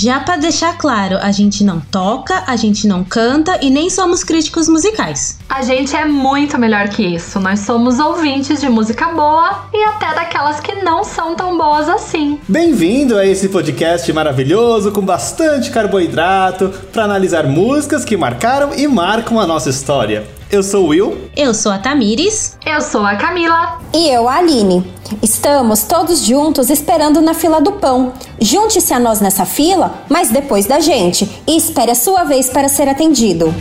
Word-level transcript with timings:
Já 0.00 0.20
para 0.20 0.36
deixar 0.36 0.78
claro, 0.78 1.18
a 1.20 1.32
gente 1.32 1.64
não 1.64 1.80
toca, 1.80 2.44
a 2.46 2.54
gente 2.54 2.86
não 2.86 3.02
canta 3.02 3.58
e 3.60 3.68
nem 3.68 3.90
somos 3.90 4.22
críticos 4.22 4.68
musicais. 4.68 5.40
A 5.48 5.60
gente 5.62 5.96
é 5.96 6.04
muito 6.04 6.56
melhor 6.56 6.88
que 6.88 7.02
isso. 7.02 7.40
Nós 7.40 7.60
somos 7.60 7.98
ouvintes 7.98 8.60
de 8.60 8.68
música 8.68 9.08
boa 9.08 9.64
e 9.74 9.82
até 9.82 10.14
daquelas 10.14 10.60
que 10.60 10.72
não 10.84 11.02
são 11.02 11.34
tão 11.34 11.58
boas 11.58 11.88
assim. 11.88 12.38
Bem-vindo 12.46 13.18
a 13.18 13.26
esse 13.26 13.48
podcast 13.48 14.12
maravilhoso 14.12 14.92
com 14.92 15.00
bastante 15.00 15.68
carboidrato 15.72 16.72
para 16.92 17.02
analisar 17.02 17.48
músicas 17.48 18.04
que 18.04 18.16
marcaram 18.16 18.72
e 18.76 18.86
marcam 18.86 19.40
a 19.40 19.48
nossa 19.48 19.68
história. 19.68 20.37
Eu 20.50 20.62
sou 20.62 20.86
o 20.86 20.88
Will. 20.88 21.30
Eu 21.36 21.52
sou 21.52 21.70
a 21.70 21.78
Tamires. 21.78 22.56
Eu 22.64 22.80
sou 22.80 23.04
a 23.04 23.16
Camila. 23.16 23.78
E 23.92 24.08
eu, 24.08 24.26
a 24.26 24.36
Aline. 24.36 24.82
Estamos 25.22 25.82
todos 25.82 26.24
juntos 26.24 26.70
esperando 26.70 27.20
na 27.20 27.34
fila 27.34 27.60
do 27.60 27.72
pão. 27.72 28.14
Junte-se 28.40 28.94
a 28.94 28.98
nós 28.98 29.20
nessa 29.20 29.44
fila, 29.44 30.02
mas 30.08 30.30
depois 30.30 30.64
da 30.64 30.80
gente. 30.80 31.28
E 31.46 31.54
espere 31.54 31.90
a 31.90 31.94
sua 31.94 32.24
vez 32.24 32.48
para 32.48 32.66
ser 32.66 32.88
atendido. 32.88 33.54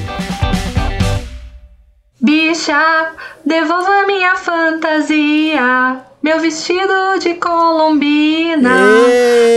Bicha, 2.22 3.12
devolva 3.46 4.06
minha 4.08 4.38
fantasia. 4.38 6.00
Meu 6.24 6.40
vestido 6.40 7.20
de 7.20 7.34
colombina. 7.34 8.78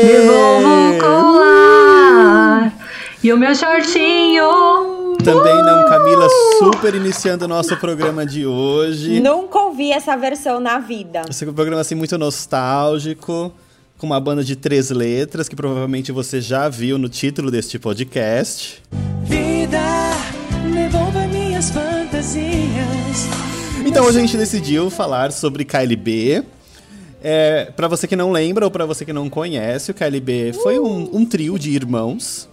Devolva 0.05 0.69
o 0.69 0.99
colar. 0.99 2.73
E 3.23 3.33
o 3.33 3.39
meu 3.39 3.55
shortinho. 3.55 5.00
Também 5.23 5.63
não, 5.63 5.87
Camila, 5.87 6.27
super 6.59 6.95
iniciando 6.95 7.45
o 7.45 7.49
nosso 7.49 7.77
programa 7.77 8.25
de 8.25 8.47
hoje. 8.47 9.21
Nunca 9.21 9.59
ouvi 9.59 9.93
essa 9.93 10.17
versão 10.17 10.59
na 10.59 10.79
vida. 10.79 11.23
Esse 11.29 11.45
é 11.45 11.49
um 11.51 11.53
programa 11.53 11.83
assim 11.83 11.95
muito 11.95 12.17
nostálgico, 12.17 13.53
com 13.99 14.07
uma 14.07 14.19
banda 14.19 14.43
de 14.43 14.57
três 14.57 14.91
letras 14.91 15.47
que 15.47 15.55
provavelmente 15.55 16.11
você 16.11 16.41
já 16.41 16.71
viu 16.71 16.97
no 16.97 17.07
título 17.07 17.51
deste 17.51 17.79
podcast. 17.79 18.83
Vida, 19.25 19.79
devolva 20.73 21.27
minhas 21.27 21.71
fantasias. 21.71 23.29
Então 23.85 24.07
hoje 24.07 24.19
a 24.19 24.21
gente 24.23 24.39
decidiu 24.39 24.89
falar 24.89 25.33
sobre 25.33 25.67
KLB. 25.67 26.43
É, 27.23 27.67
para 27.77 27.89
você 27.89 28.09
que 28.09 28.17
não 28.17 28.33
lembra 28.33 28.65
ou 28.65 28.71
para 28.71 28.87
você 28.87 29.05
que 29.05 29.13
não 29.13 29.29
conhece, 29.29 29.91
o 29.91 29.95
KLB 29.95 30.55
foi 30.63 30.79
um, 30.79 31.11
um 31.13 31.27
trio 31.27 31.59
de 31.59 31.71
irmãos 31.73 32.49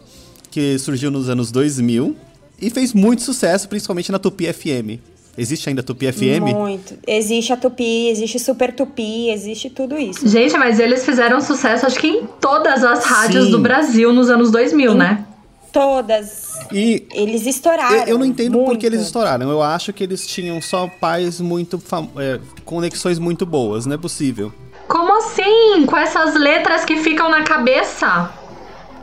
que 0.51 0.77
surgiu 0.77 1.09
nos 1.09 1.29
anos 1.29 1.49
2000 1.49 2.26
e 2.61 2.69
fez 2.69 2.93
muito 2.93 3.21
sucesso, 3.21 3.67
principalmente 3.69 4.11
na 4.11 4.19
Tupi 4.19 4.51
FM. 4.51 4.99
Existe 5.37 5.69
ainda 5.69 5.81
a 5.81 5.83
Tupi 5.83 6.11
FM? 6.11 6.41
Muito. 6.55 6.95
Existe 7.05 7.53
a 7.53 7.57
Tupi, 7.57 8.07
existe 8.09 8.39
Super 8.39 8.73
Tupi, 8.73 9.29
existe 9.29 9.69
tudo 9.69 9.95
isso. 9.97 10.27
Gente, 10.27 10.57
mas 10.57 10.79
eles 10.79 11.05
fizeram 11.05 11.39
sucesso, 11.39 11.85
acho 11.85 11.99
que 11.99 12.07
em 12.07 12.25
todas 12.41 12.83
as 12.83 13.05
rádios 13.05 13.45
Sim. 13.45 13.51
do 13.51 13.59
Brasil 13.59 14.11
nos 14.11 14.31
anos 14.31 14.49
2000, 14.49 14.95
né? 14.95 15.23
Todas. 15.71 16.55
E 16.71 17.05
Eles 17.13 17.45
estouraram. 17.45 17.97
eu, 17.97 18.07
eu 18.07 18.17
não 18.17 18.25
entendo 18.25 18.53
por 18.57 18.65
muito. 18.65 18.79
que 18.79 18.85
eles 18.85 19.01
estouraram. 19.01 19.47
Eu 19.47 19.61
acho 19.61 19.93
que 19.93 20.03
eles 20.03 20.25
tinham 20.25 20.59
só 20.59 20.87
pais 20.87 21.39
muito. 21.39 21.79
é, 22.17 22.39
conexões 22.65 23.19
muito 23.19 23.45
boas, 23.45 23.85
não 23.85 23.93
é 23.93 23.97
possível. 23.97 24.51
Como 24.87 25.13
assim? 25.17 25.85
Com 25.85 25.95
essas 25.97 26.33
letras 26.33 26.83
que 26.83 26.97
ficam 26.97 27.29
na 27.29 27.43
cabeça? 27.43 28.31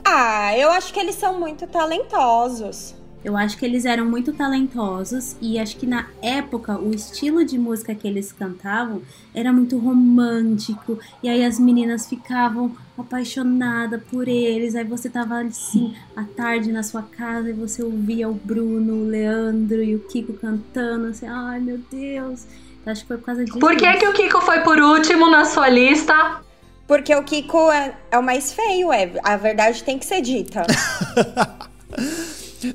Ah, 0.05 0.57
eu 0.59 0.71
acho 0.73 0.93
que 0.93 0.99
eles 0.99 1.15
são 1.15 1.39
muito 1.39 1.65
talentosos. 1.69 2.95
Eu 3.25 3.39
acho 3.39 3.57
que 3.57 3.65
eles 3.65 3.87
eram 3.87 4.05
muito 4.05 4.35
talentosos 4.35 5.35
e 5.41 5.59
acho 5.59 5.79
que 5.79 5.87
na 5.87 6.07
época 6.21 6.79
o 6.79 6.95
estilo 6.95 7.43
de 7.43 7.57
música 7.59 7.95
que 7.95 8.07
eles 8.07 8.31
cantavam 8.31 9.01
era 9.35 9.51
muito 9.51 9.79
romântico 9.79 10.99
e 11.23 11.29
aí 11.31 11.43
as 11.43 11.59
meninas 11.59 12.07
ficavam 12.07 12.77
apaixonadas 12.99 14.03
por 14.11 14.29
eles. 14.29 14.75
Aí 14.75 14.85
você 14.85 15.09
tava 15.09 15.41
assim 15.41 15.95
à 16.15 16.25
tarde 16.25 16.71
na 16.71 16.83
sua 16.83 17.03
casa 17.03 17.49
e 17.49 17.55
você 17.55 17.83
ouvia 17.83 18.29
o 18.29 18.35
Bruno, 18.35 18.93
o 18.93 19.09
Leandro 19.09 19.83
e 19.83 19.97
o 19.97 20.01
Kiko 20.01 20.35
cantando 20.35 21.07
assim, 21.07 21.27
ai 21.27 21.61
meu 21.61 21.79
Deus. 21.91 22.47
Eu 22.85 22.93
acho 22.93 23.01
que 23.01 23.09
foi 23.09 23.17
por 23.17 23.25
causa 23.25 23.43
disso. 23.43 23.59
Por 23.59 23.75
que, 23.75 23.91
que 23.95 24.07
o 24.07 24.13
Kiko 24.13 24.43
foi 24.43 24.61
por 24.61 24.79
último 24.79 25.31
na 25.31 25.47
sua 25.47 25.71
lista? 25.71 26.43
Porque 26.87 27.15
o 27.15 27.23
Kiko 27.23 27.73
é, 27.73 27.97
é 28.11 28.19
o 28.19 28.23
mais 28.23 28.53
feio, 28.53 28.93
é. 28.93 29.11
A 29.25 29.39
verdade 29.39 29.83
tem 29.83 29.99
que 29.99 30.05
ser 30.05 30.21
dita. 30.21 30.67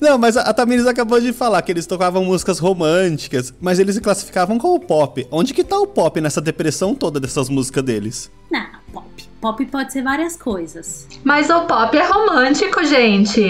Não, 0.02 0.18
mas 0.18 0.38
a, 0.38 0.42
a 0.42 0.54
Tamires 0.54 0.86
acabou 0.88 1.20
de 1.20 1.34
falar 1.34 1.62
que 1.62 1.72
eles 1.72 1.86
tocavam 1.86 2.24
músicas 2.26 2.60
românticas, 2.60 3.54
mas 3.60 3.80
eles 3.80 3.96
se 3.96 4.02
classificavam 4.02 4.58
como 4.58 4.80
pop. 4.80 5.26
Onde 5.32 5.54
que 5.54 5.64
tá 5.64 5.78
o 5.80 5.88
pop 5.88 6.20
nessa 6.22 6.42
depressão 6.42 6.94
toda 6.94 7.20
dessas 7.20 7.50
músicas 7.50 7.84
deles? 7.84 8.32
Não, 8.52 8.66
pop. 8.92 9.08
Pop 9.42 9.66
pode 9.68 9.94
ser 9.94 10.02
várias 10.02 10.36
coisas. 10.36 11.08
Mas 11.24 11.50
o 11.50 11.62
pop 11.62 11.98
é 11.98 12.06
romântico, 12.06 12.84
gente. 12.84 13.42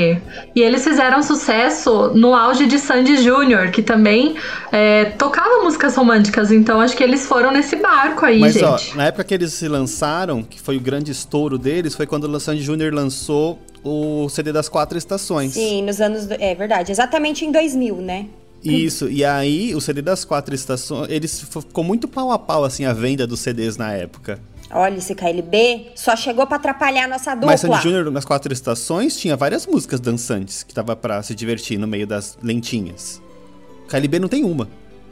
E 0.55 0.61
eles 0.61 0.83
fizeram 0.83 1.23
sucesso 1.23 2.11
no 2.13 2.35
auge 2.35 2.67
de 2.67 2.77
Sandy 2.77 3.17
Júnior, 3.23 3.71
que 3.71 3.81
também 3.81 4.35
é, 4.71 5.05
tocava 5.05 5.63
músicas 5.63 5.95
românticas. 5.95 6.51
Então 6.51 6.79
acho 6.79 6.95
que 6.95 7.03
eles 7.03 7.25
foram 7.25 7.51
nesse 7.51 7.75
barco 7.75 8.23
aí, 8.23 8.39
Mas 8.39 8.61
ó, 8.61 8.77
gente. 8.77 8.95
na 8.95 9.05
época 9.05 9.23
que 9.23 9.33
eles 9.33 9.53
se 9.53 9.67
lançaram, 9.67 10.43
que 10.43 10.61
foi 10.61 10.77
o 10.77 10.79
grande 10.79 11.11
estouro 11.11 11.57
deles, 11.57 11.95
foi 11.95 12.05
quando 12.05 12.25
o 12.25 12.39
Sandy 12.39 12.61
Júnior 12.61 12.93
lançou 12.93 13.59
o 13.83 14.27
CD 14.29 14.51
das 14.51 14.67
quatro 14.69 14.97
estações. 14.97 15.53
Sim, 15.53 15.83
nos 15.83 15.99
anos. 16.01 16.25
do- 16.27 16.33
É 16.39 16.53
verdade, 16.55 16.91
exatamente 16.91 17.45
em 17.45 17.51
2000, 17.51 17.95
né? 17.97 18.27
Isso, 18.63 19.09
e 19.09 19.23
aí 19.23 19.73
o 19.73 19.79
CD 19.79 20.01
das 20.01 20.25
quatro 20.25 20.53
estações, 20.53 21.09
eles 21.09 21.39
ficou 21.41 21.81
muito 21.83 22.07
pau 22.09 22.29
a 22.31 22.37
pau 22.37 22.65
assim 22.65 22.83
a 22.83 22.91
venda 22.91 23.25
dos 23.25 23.39
CDs 23.39 23.77
na 23.77 23.93
época. 23.93 24.37
Olha, 24.71 24.97
esse 24.97 25.15
KLB 25.15 25.87
só 25.95 26.15
chegou 26.15 26.45
pra 26.45 26.57
atrapalhar 26.57 27.05
a 27.05 27.07
nossa 27.07 27.33
dupla. 27.33 27.47
Mas 27.51 27.61
Sandy 27.61 27.81
Júnior 27.81 28.11
nas 28.11 28.25
quatro 28.25 28.51
estações 28.53 29.17
tinha 29.17 29.35
várias 29.37 29.65
músicas 29.65 29.99
dançantes 29.99 30.61
que 30.61 30.73
tava 30.73 30.95
pra 30.95 31.23
se 31.23 31.33
divertir 31.33 31.77
no 31.79 31.87
meio 31.87 32.05
das 32.05 32.37
lentinhas. 32.43 33.21
KLB 33.87 34.19
não 34.19 34.27
tem 34.27 34.43
uma. 34.43 34.67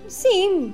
Sim, 0.07 0.73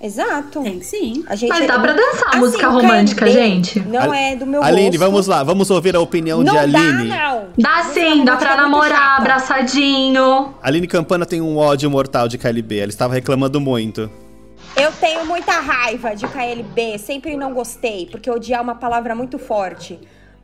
exato. 0.00 0.62
Tem 0.62 0.80
sim. 0.82 1.24
A 1.28 1.36
gente, 1.36 1.50
Mas 1.50 1.66
dá 1.66 1.78
pra 1.78 1.92
dançar 1.92 2.28
Assim, 2.30 2.38
música 2.38 2.68
romântica, 2.68 3.24
KLB 3.26 3.40
gente. 3.40 3.80
Não 3.80 4.12
é 4.14 4.34
do 4.36 4.46
meu 4.46 4.62
Aline, 4.62 4.96
gosto. 4.96 4.98
vamos 4.98 5.26
lá, 5.26 5.42
vamos 5.42 5.70
ouvir 5.70 5.94
a 5.94 6.00
opinião 6.00 6.42
Não 6.42 6.52
de 6.52 6.58
Aline. 6.58 7.08
dá, 7.08 7.32
não. 7.32 7.46
Dá 7.58 7.84
sim, 7.92 8.24
dá 8.24 8.36
pra 8.36 8.52
é 8.52 8.56
namorar, 8.56 8.88
chata. 8.88 9.22
abraçadinho. 9.22 10.54
Aline 10.62 10.86
Campana 10.86 11.24
tem 11.26 11.40
um 11.40 11.56
ódio 11.56 11.90
mortal 11.90 12.28
de 12.28 12.38
KLB, 12.38 12.78
ela 12.78 12.88
estava 12.90 13.14
reclamando 13.14 13.60
muito. 13.60 14.10
Eu 14.76 14.92
tenho 14.92 15.26
muita 15.26 15.52
raiva 15.60 16.14
de 16.14 16.26
KLB, 16.28 16.96
sempre 16.98 17.36
não 17.36 17.52
gostei, 17.52 18.06
porque 18.10 18.30
odiar 18.30 18.60
é 18.60 18.62
uma 18.62 18.74
palavra 18.76 19.14
muito 19.14 19.38
forte. 19.38 19.98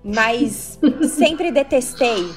Mas 0.05 0.78
sempre 1.17 1.50
detestei. 1.50 2.28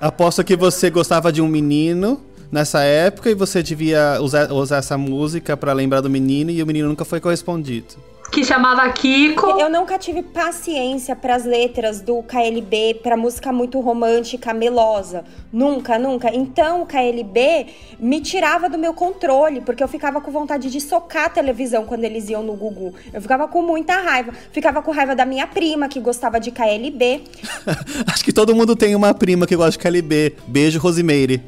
Aposto 0.00 0.42
que 0.44 0.56
você 0.56 0.90
gostava 0.90 1.32
de 1.32 1.40
um 1.40 1.46
menino 1.48 2.20
nessa 2.52 2.82
época 2.82 3.30
e 3.30 3.34
você 3.34 3.62
devia 3.62 4.18
usar, 4.20 4.52
usar 4.52 4.76
essa 4.76 4.98
música 4.98 5.56
pra 5.56 5.72
lembrar 5.72 6.02
do 6.02 6.10
menino 6.10 6.50
e 6.50 6.62
o 6.62 6.66
menino 6.66 6.88
nunca 6.88 7.04
foi 7.04 7.18
correspondido. 7.18 8.12
Que 8.30 8.42
chamava 8.42 8.90
Kiko. 8.92 9.60
Eu 9.60 9.68
nunca 9.68 9.98
tive 9.98 10.22
paciência 10.22 11.14
pras 11.14 11.44
letras 11.44 12.00
do 12.00 12.22
KLB, 12.22 13.00
pra 13.02 13.14
música 13.14 13.52
muito 13.52 13.78
romântica, 13.78 14.54
melosa. 14.54 15.22
Nunca, 15.52 15.98
nunca. 15.98 16.34
Então 16.34 16.80
o 16.80 16.86
KLB 16.86 17.66
me 18.00 18.22
tirava 18.22 18.70
do 18.70 18.78
meu 18.78 18.94
controle, 18.94 19.60
porque 19.60 19.84
eu 19.84 19.88
ficava 19.88 20.18
com 20.18 20.30
vontade 20.30 20.70
de 20.70 20.80
socar 20.80 21.26
a 21.26 21.28
televisão 21.28 21.84
quando 21.84 22.04
eles 22.04 22.30
iam 22.30 22.42
no 22.42 22.54
Gugu. 22.54 22.94
Eu 23.12 23.20
ficava 23.20 23.46
com 23.46 23.60
muita 23.60 24.00
raiva. 24.00 24.32
Ficava 24.50 24.80
com 24.80 24.92
raiva 24.92 25.14
da 25.14 25.26
minha 25.26 25.46
prima, 25.46 25.86
que 25.86 26.00
gostava 26.00 26.40
de 26.40 26.50
KLB. 26.50 27.24
Acho 28.10 28.24
que 28.24 28.32
todo 28.32 28.54
mundo 28.54 28.74
tem 28.74 28.94
uma 28.94 29.12
prima 29.12 29.46
que 29.46 29.54
gosta 29.54 29.72
de 29.72 29.78
KLB. 29.78 30.36
Beijo, 30.46 30.78
Rosimeire. 30.78 31.42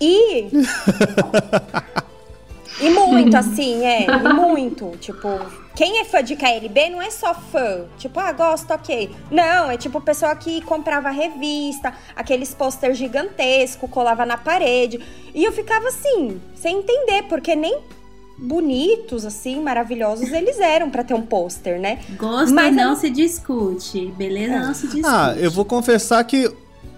E. 0.00 0.48
e 2.80 2.90
muito, 2.90 3.36
assim, 3.36 3.84
é. 3.84 4.06
E 4.06 4.32
muito. 4.32 4.96
Tipo, 4.98 5.28
quem 5.74 6.00
é 6.00 6.04
fã 6.04 6.22
de 6.22 6.34
KLB 6.34 6.90
não 6.90 7.00
é 7.00 7.10
só 7.10 7.32
fã. 7.32 7.84
Tipo, 7.98 8.18
ah, 8.20 8.32
gosto, 8.32 8.72
ok. 8.72 9.10
Não, 9.30 9.70
é 9.70 9.76
tipo 9.76 10.00
pessoa 10.00 10.34
que 10.34 10.60
comprava 10.62 11.10
revista, 11.10 11.94
aqueles 12.16 12.54
pôster 12.54 12.94
gigantesco, 12.94 13.86
colava 13.86 14.26
na 14.26 14.36
parede. 14.36 15.00
E 15.34 15.44
eu 15.44 15.52
ficava 15.52 15.88
assim, 15.88 16.40
sem 16.54 16.78
entender, 16.78 17.24
porque 17.28 17.54
nem 17.54 17.80
bonitos, 18.38 19.24
assim, 19.24 19.60
maravilhosos 19.60 20.32
eles 20.32 20.60
eram 20.60 20.90
pra 20.90 21.02
ter 21.02 21.14
um 21.14 21.22
pôster, 21.22 21.80
né? 21.80 21.98
Gosto 22.16 22.54
Mas 22.54 22.74
não 22.74 22.94
se 22.94 23.10
discute. 23.10 24.12
Beleza 24.16 24.58
não 24.58 24.74
se 24.74 24.86
discute. 24.86 25.06
Ah, 25.06 25.34
eu 25.36 25.50
vou 25.50 25.64
confessar 25.64 26.22
que 26.24 26.50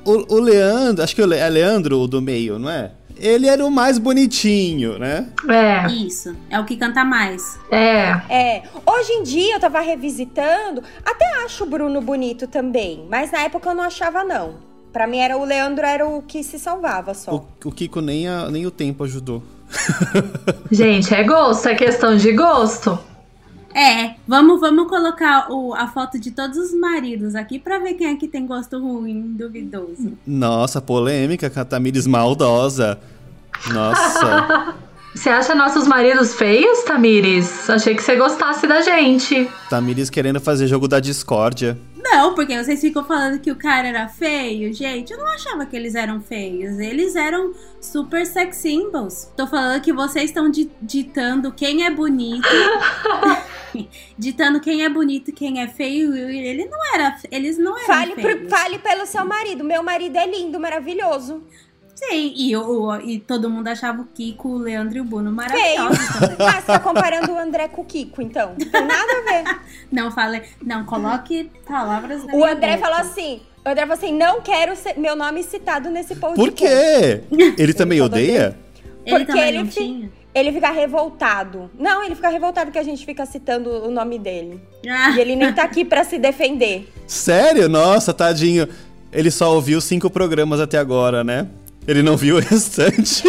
o, 0.05 0.35
o 0.37 0.41
Leandro, 0.41 1.03
acho 1.05 1.15
que 1.15 1.23
o 1.23 1.27
Le- 1.27 1.37
é 1.37 1.49
Leandro 1.49 1.99
o 2.01 2.07
do 2.09 2.21
meio, 2.23 2.59
não 2.59 2.71
é? 2.71 2.93
Ele 3.17 3.47
era 3.47 3.65
o 3.67 3.71
mais 3.71 3.99
bonitinho, 3.99 4.99
né? 4.99 5.29
É, 5.49 5.87
Isso. 5.93 6.35
É 6.49 6.59
o 6.59 6.65
que 6.65 6.75
canta 6.77 7.05
mais. 7.05 7.59
é. 7.71 8.13
É, 8.31 8.63
hoje 8.87 9.13
em 9.13 9.23
dia 9.23 9.57
eu 9.57 9.61
tava 9.61 9.81
revisitando, 9.81 10.83
até 11.05 11.45
acho 11.45 11.65
o 11.65 11.67
Bruno 11.67 12.01
bonito 12.01 12.47
também, 12.47 13.05
mas 13.11 13.31
na 13.31 13.43
época 13.43 13.69
eu 13.71 13.75
não 13.75 13.85
achava 13.85 14.25
não. 14.25 14.55
Pra 14.91 15.07
mim 15.07 15.19
era 15.19 15.37
o 15.37 15.45
Leandro 15.45 15.85
era 15.87 16.09
o 16.09 16.23
que 16.23 16.43
se 16.43 16.59
salvava 16.59 17.13
só. 17.15 17.33
O, 17.35 17.69
o 17.69 17.71
Kiko 17.73 18.01
nem, 18.01 18.27
a- 18.27 18.51
nem 18.51 18.65
o 18.67 18.71
tempo 18.71 19.05
ajudou. 19.05 19.43
Gente, 20.71 21.15
é 21.15 21.23
gosto, 21.23 21.69
é 21.69 21.75
questão 21.75 22.17
de 22.17 22.33
gosto. 22.33 22.99
É, 23.75 24.15
vamos, 24.27 24.61
vamos 24.61 24.89
colocar 24.89 25.51
o, 25.51 25.75
a 25.75 25.87
foto 25.87 26.19
de 26.19 26.31
todos 26.33 26.57
os 26.59 26.75
maridos 26.75 27.35
aqui 27.35 27.59
pra 27.59 27.79
ver 27.79 27.95
quem 27.95 28.09
é 28.09 28.17
que 28.17 28.27
tem 28.27 28.47
gosto 28.47 28.79
ruim, 28.81 29.23
duvidoso. 29.37 30.19
Nossa, 30.27 30.81
polêmica, 30.81 31.49
Catamires 31.49 32.07
maldosa. 32.07 32.99
Nossa, 33.73 34.75
Você 35.15 35.29
acha 35.29 35.57
nossos 35.57 35.89
maridos 35.89 36.35
feios, 36.37 36.85
Tamires? 36.85 37.69
Achei 37.69 37.97
que 37.97 38.03
você 38.03 38.15
gostasse 38.15 38.65
da 38.69 38.81
gente. 38.81 39.51
Tamires 39.69 40.09
querendo 40.09 40.39
fazer 40.41 40.69
jogo 40.69 40.87
da 40.87 41.01
discórdia. 41.01 41.77
Não, 41.97 42.33
porque 42.35 42.57
vocês 42.57 42.81
ficam 42.81 43.05
falando 43.05 43.41
que 43.41 43.51
o 43.51 43.57
cara 43.57 43.89
era 43.89 44.07
feio, 44.09 44.73
gente. 44.73 45.13
Eu 45.13 45.19
não 45.19 45.27
achava 45.27 45.67
que 45.67 45.75
eles 45.77 45.97
eram 45.97 46.21
feios. 46.21 46.79
Eles 46.79 47.17
eram 47.17 47.53
super 47.81 48.25
sex 48.25 48.57
symbols. 48.59 49.29
Tô 49.37 49.49
falando 49.49 49.81
que 49.83 49.93
vocês 49.93 50.27
estão 50.27 50.49
di- 50.49 50.71
ditando 50.81 51.51
quem 51.53 51.85
é 51.85 51.91
bonito. 51.91 52.47
ditando 54.19 54.61
quem 54.61 54.85
é 54.85 54.89
bonito 54.89 55.31
e 55.31 55.33
quem 55.33 55.61
é 55.61 55.69
feio. 55.69 56.15
Ele 56.15 56.67
não 56.67 56.79
era. 56.95 57.17
Eles 57.31 57.59
não 57.59 57.77
eram 57.77 57.87
Fale, 57.87 58.15
feios. 58.15 58.41
pro- 58.41 58.49
fale 58.51 58.79
pelo 58.79 59.07
seu 59.07 59.25
marido. 59.25 59.65
Meu 59.65 59.83
marido 59.83 60.17
é 60.17 60.27
lindo, 60.27 60.59
maravilhoso. 60.61 61.43
Sim, 61.95 62.33
e, 62.35 62.57
o, 62.57 62.97
e 63.01 63.19
todo 63.19 63.51
mundo 63.51 63.69
achava 63.69 64.01
o 64.01 64.07
Kiko, 64.07 64.49
o 64.49 64.57
Leandro 64.59 64.97
e 64.97 65.01
o 65.03 65.05
Bruno 65.05 65.31
maravilhosos. 65.31 65.99
Ah, 66.41 66.53
você 66.61 66.67
tá 66.67 66.79
comparando 66.79 67.31
o 67.33 67.39
André 67.39 67.69
com 67.69 67.83
o 67.83 67.85
Kiko, 67.85 68.23
então. 68.23 68.55
Não 68.59 68.71
tem 68.71 68.87
nada 68.87 69.13
a 69.13 69.23
ver. 69.23 69.61
Não 69.93 70.11
fale, 70.11 70.43
não 70.63 70.85
coloque 70.87 71.51
palavras 71.67 72.25
na 72.25 72.33
O 72.33 72.37
minha 72.39 72.53
André 72.53 72.77
boca. 72.77 72.89
falou 72.89 73.01
assim. 73.01 73.43
O 73.63 73.69
André 73.69 73.83
falou 73.83 73.95
assim: 73.99 74.17
não 74.17 74.41
quero 74.41 74.75
ser- 74.77 74.97
meu 74.99 75.15
nome 75.15 75.43
citado 75.43 75.91
nesse 75.91 76.15
podcast. 76.17 76.41
Por 76.41 76.53
quê? 76.53 77.23
Ele 77.59 77.75
também 77.75 77.99
falou 77.99 78.13
odeia? 78.13 78.57
Ele 79.05 79.17
Porque 79.19 79.25
também 79.33 79.49
ele 79.49 79.59
não 79.59 79.67
fi- 79.67 79.73
tinha. 79.81 80.11
Ele 80.35 80.53
fica 80.53 80.71
revoltado. 80.71 81.71
Não, 81.79 82.05
ele 82.05 82.15
fica 82.15 82.29
revoltado 82.29 82.71
que 82.71 82.79
a 82.79 82.83
gente 82.83 83.05
fica 83.05 83.27
citando 83.27 83.69
o 83.69 83.91
nome 83.91 84.19
dele. 84.19 84.61
Ah, 84.89 85.11
E 85.11 85.21
ele 85.21 85.35
nem 85.35 85.53
tá 85.53 85.65
aqui 85.65 85.85
pra 85.85 86.05
se 86.05 86.19
defender. 86.19 86.89
Sério? 87.07 87.69
Nossa, 87.69 88.15
tadinho. 88.15 88.69
Ele 89.13 89.31
só 89.31 89.53
ouviu 89.53 89.81
cinco 89.81 90.09
programas 90.09 90.61
até 90.61 90.79
agora, 90.79 91.25
né? 91.25 91.49
Ele 91.87 92.01
não 92.03 92.17
viu 92.17 92.37
o 92.37 92.39
restante. 92.41 93.25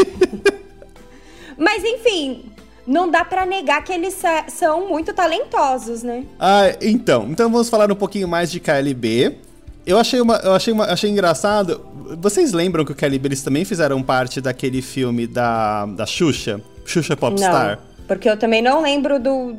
Mas 1.58 1.84
enfim, 1.84 2.46
não 2.86 3.10
dá 3.10 3.24
pra 3.26 3.46
negar 3.46 3.84
que 3.84 3.92
eles 3.92 4.22
são 4.50 4.88
muito 4.88 5.14
talentosos, 5.14 6.04
né? 6.04 6.24
Ah, 6.40 6.76
então. 6.82 7.28
Então 7.30 7.50
vamos 7.52 7.70
falar 7.70 7.92
um 7.92 7.96
pouquinho 7.96 8.28
mais 8.28 8.52
de 8.52 8.60
KLB. 8.60 9.38
Eu 9.86 9.98
achei 9.98 10.22
uma, 10.22 10.36
eu 10.38 10.54
achei 10.54 10.72
uma, 10.74 10.86
achei 10.86 11.10
engraçado. 11.10 11.82
Vocês 12.20 12.54
lembram 12.54 12.86
que 12.86 12.92
o 12.92 12.96
KLB 12.96 13.28
eles 13.30 13.42
também 13.44 13.66
fizeram 13.66 14.04
parte 14.04 14.40
daquele 14.40 14.82
filme 14.82 15.26
da 15.26 15.86
da 15.88 16.06
Xuxa, 16.06 16.62
Xuxa 16.86 17.16
Popstar? 17.18 17.78
Não, 17.78 18.06
porque 18.08 18.30
eu 18.30 18.38
também 18.38 18.62
não 18.62 18.82
lembro 18.82 19.20
do. 19.20 19.56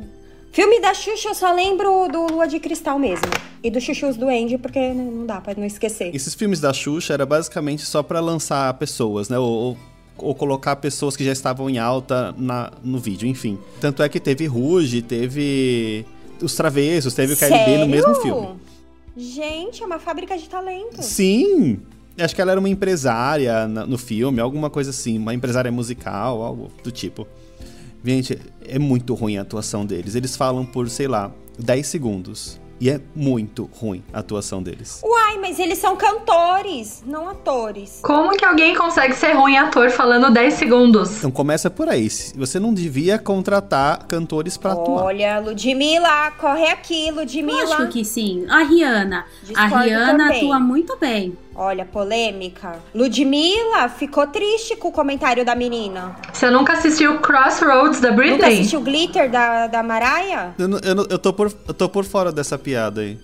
Filme 0.53 0.81
da 0.83 0.93
Xuxa, 0.93 1.31
eu 1.31 1.35
só 1.35 1.51
lembro 1.55 2.09
do 2.09 2.27
Lua 2.31 2.47
de 2.47 2.61
Cristal 2.61 2.99
mesmo. 2.99 3.25
E 3.65 3.71
do 3.71 3.81
Chuchus 3.81 4.17
do 4.19 4.29
Andy, 4.29 4.59
porque 4.59 4.93
não 4.93 5.25
dá 5.25 5.41
pra 5.41 5.55
não 5.57 5.65
esquecer. 5.65 6.15
Esses 6.15 6.35
filmes 6.35 6.61
da 6.61 6.75
Xuxa 6.75 7.15
era 7.15 7.25
basicamente 7.25 7.83
só 7.87 8.03
pra 8.03 8.21
lançar 8.21 8.75
pessoas, 8.75 9.31
né? 9.31 9.39
Ou, 9.39 9.79
ou- 10.19 10.35
colocar 10.35 10.77
pessoas 10.77 11.17
que 11.17 11.25
já 11.25 11.33
estavam 11.33 11.71
em 11.71 11.79
alta 11.79 12.35
na, 12.37 12.71
no 12.85 12.99
vídeo, 12.99 13.27
enfim. 13.27 13.59
Tanto 13.81 14.03
é 14.03 14.09
que 14.11 14.21
teve 14.21 14.47
Ruge, 14.47 15.01
teve 15.01 16.05
os 16.43 16.55
Travessos, 16.55 17.15
teve 17.15 17.33
o 17.33 17.37
KLB 17.37 17.79
no 17.79 17.87
mesmo 17.89 18.15
filme. 18.17 18.49
Gente, 19.17 19.83
é 19.83 19.87
uma 19.87 19.99
fábrica 19.99 20.37
de 20.37 20.49
talento. 20.49 21.03
Sim! 21.03 21.81
Acho 22.19 22.35
que 22.35 22.41
ela 22.43 22.51
era 22.53 22.61
uma 22.61 22.69
empresária 22.69 23.67
no 23.67 23.97
filme, 23.97 24.41
alguma 24.41 24.69
coisa 24.69 24.91
assim, 24.91 25.19
uma 25.19 25.33
empresária 25.35 25.73
musical, 25.73 26.43
algo 26.43 26.71
do 26.83 26.91
tipo. 26.91 27.27
Gente, 28.05 28.39
é 28.67 28.79
muito 28.79 29.15
ruim 29.15 29.39
a 29.39 29.43
atuação 29.43 29.87
deles. 29.87 30.15
Eles 30.15 30.37
falam 30.37 30.65
por, 30.65 30.91
sei 30.91 31.07
lá, 31.07 31.31
10 31.59 31.87
segundos. 31.87 32.61
E 32.81 32.91
é 32.91 33.01
muito 33.15 33.71
ruim 33.79 34.03
a 34.13 34.19
atuação 34.19 34.61
deles. 34.61 35.01
Uai, 35.05 35.39
mas 35.39 35.61
eles 35.61 35.79
são 35.79 35.95
cantores, 35.95 37.01
não 37.07 37.29
atores. 37.29 38.01
Como 38.03 38.37
que 38.37 38.45
alguém 38.45 38.75
consegue 38.75 39.15
ser 39.15 39.35
ruim 39.35 39.57
ator 39.57 39.89
falando 39.91 40.33
10 40.33 40.55
segundos? 40.55 41.19
Então 41.19 41.31
começa 41.31 41.71
por 41.71 41.89
aí. 41.89 42.09
Você 42.35 42.59
não 42.59 42.75
devia 42.75 43.21
contratar 43.21 44.05
cantores 44.09 44.57
pra 44.57 44.73
atuar. 44.73 45.05
Olha, 45.05 45.39
Ludmilla, 45.39 46.33
corre 46.33 46.67
aqui, 46.67 47.13
Ludmilla. 47.13 47.63
Lógico 47.63 47.87
que 47.93 48.05
sim. 48.05 48.47
A 48.49 48.65
Rihanna. 48.65 49.19
a 49.21 49.47
Discordo 49.47 49.85
Rihanna 49.85 50.25
também. 50.25 50.39
atua 50.39 50.59
muito 50.59 50.97
bem. 50.99 51.39
Olha, 51.55 51.85
polêmica. 51.85 52.77
Ludmilla 52.95 53.89
ficou 53.91 54.27
triste 54.27 54.75
com 54.77 54.89
o 54.89 54.93
comentário 54.93 55.45
da 55.45 55.55
menina. 55.55 56.17
Você 56.33 56.49
nunca 56.51 56.73
assistiu 56.73 57.19
Crossroads 57.21 58.01
da 58.01 58.11
Nunca 58.11 58.23
Britney? 58.23 58.55
assistiu 58.61 58.81
Glitter 58.81 59.31
da, 59.31 59.67
da 59.67 59.83
Mariah? 59.83 60.53
Eu, 60.59 60.71
eu, 60.79 61.07
eu 61.11 61.19
tô 61.19 61.33
por, 61.33 61.53
eu 61.69 61.75
tô 61.75 61.89
por 61.89 62.05
fora 62.05 62.33
dessa 62.33 62.57
piada 62.59 63.03
aí. 63.03 63.19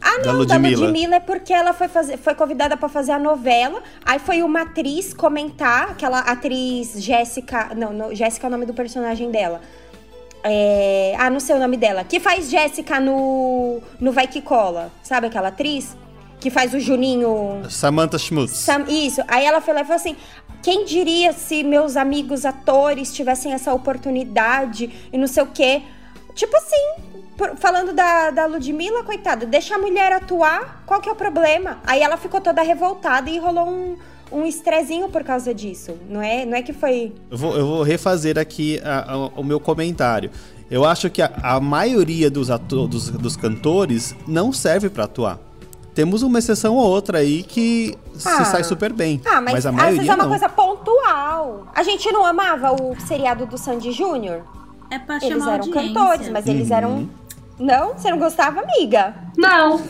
Ah, 0.00 0.18
Da 0.18 0.32
não, 0.34 0.44
da 0.44 0.56
Ludmilla. 0.56 0.80
Ludmilla 0.86 1.14
é 1.16 1.20
porque 1.20 1.54
ela 1.54 1.72
foi, 1.72 1.88
fazer, 1.88 2.18
foi 2.18 2.34
convidada 2.34 2.76
pra 2.76 2.88
fazer 2.90 3.12
a 3.12 3.18
novela. 3.18 3.82
Aí 4.04 4.18
foi 4.18 4.42
uma 4.42 4.62
atriz 4.62 5.14
comentar, 5.14 5.92
aquela 5.92 6.18
atriz 6.18 7.02
Jéssica. 7.02 7.70
Não, 7.74 7.92
não 7.94 8.14
Jéssica 8.14 8.46
é 8.46 8.48
o 8.48 8.50
nome 8.50 8.66
do 8.66 8.74
personagem 8.74 9.30
dela. 9.30 9.62
É, 10.42 11.14
ah, 11.18 11.30
não 11.30 11.40
sei 11.40 11.56
o 11.56 11.58
nome 11.58 11.78
dela. 11.78 12.04
Que 12.04 12.20
faz 12.20 12.50
Jéssica 12.50 13.00
no, 13.00 13.80
no 13.98 14.12
Vai 14.12 14.26
Que 14.26 14.42
Cola. 14.42 14.90
Sabe 15.02 15.28
aquela 15.28 15.48
atriz? 15.48 15.96
Que 16.44 16.50
faz 16.50 16.74
o 16.74 16.78
Juninho. 16.78 17.62
Samantha 17.70 18.18
Schmutz. 18.18 18.52
Sam- 18.58 18.84
isso. 18.86 19.22
Aí 19.26 19.46
ela 19.46 19.62
foi 19.62 19.72
lá 19.72 19.80
e 19.80 19.84
falou 19.84 19.96
assim: 19.96 20.14
quem 20.62 20.84
diria 20.84 21.32
se 21.32 21.64
meus 21.64 21.96
amigos 21.96 22.44
atores 22.44 23.14
tivessem 23.14 23.54
essa 23.54 23.72
oportunidade 23.72 24.90
e 25.10 25.16
não 25.16 25.26
sei 25.26 25.42
o 25.42 25.46
quê. 25.46 25.80
Tipo 26.34 26.54
assim, 26.58 27.02
por- 27.38 27.56
falando 27.56 27.94
da, 27.94 28.30
da 28.30 28.44
Ludmilla, 28.44 29.02
coitada, 29.04 29.46
deixa 29.46 29.76
a 29.76 29.78
mulher 29.78 30.12
atuar, 30.12 30.82
qual 30.84 31.00
que 31.00 31.08
é 31.08 31.12
o 31.12 31.16
problema? 31.16 31.78
Aí 31.86 32.02
ela 32.02 32.18
ficou 32.18 32.42
toda 32.42 32.60
revoltada 32.60 33.30
e 33.30 33.38
rolou 33.38 33.66
um, 33.66 33.96
um 34.30 34.44
estrezinho 34.44 35.08
por 35.08 35.24
causa 35.24 35.54
disso. 35.54 35.96
Não 36.10 36.20
é, 36.20 36.44
não 36.44 36.58
é 36.58 36.60
que 36.62 36.74
foi. 36.74 37.14
Eu 37.30 37.38
vou, 37.38 37.56
eu 37.56 37.66
vou 37.66 37.82
refazer 37.82 38.38
aqui 38.38 38.82
a- 38.84 39.12
a- 39.12 39.16
o 39.28 39.42
meu 39.42 39.58
comentário. 39.58 40.30
Eu 40.70 40.84
acho 40.84 41.08
que 41.08 41.22
a, 41.22 41.30
a 41.42 41.58
maioria 41.58 42.30
dos, 42.30 42.50
ato- 42.50 42.86
dos, 42.86 43.08
dos 43.08 43.34
cantores 43.34 44.14
não 44.28 44.52
serve 44.52 44.90
pra 44.90 45.04
atuar. 45.04 45.38
Temos 45.94 46.22
uma 46.22 46.38
exceção 46.38 46.74
ou 46.76 46.84
outra 46.86 47.18
aí 47.18 47.42
que 47.42 47.96
Ah. 48.16 48.18
se 48.18 48.44
sai 48.50 48.64
super 48.64 48.92
bem. 48.92 49.20
Ah, 49.24 49.40
mas, 49.40 49.64
a 49.64 49.68
às 49.70 49.74
maioria 49.74 49.96
vezes 49.98 50.08
é 50.10 50.14
uma 50.14 50.22
não. 50.24 50.30
coisa 50.30 50.48
pontual. 50.48 51.66
A 51.74 51.82
gente 51.82 52.10
não 52.10 52.24
amava 52.24 52.72
o 52.72 52.96
seriado 53.06 53.46
do 53.46 53.56
Sandy 53.56 53.92
Júnior? 53.92 54.42
É 54.90 54.98
pra 54.98 55.16
Eles 55.16 55.28
chamar 55.28 55.54
eram 55.54 55.64
audiência. 55.66 55.94
cantores, 55.94 56.28
mas 56.28 56.46
eles 56.46 56.70
Uhum. 56.70 56.76
eram. 56.76 57.08
Não? 57.58 57.92
Você 57.96 58.10
não 58.10 58.18
gostava, 58.18 58.60
amiga? 58.62 59.14
Não. 59.36 59.80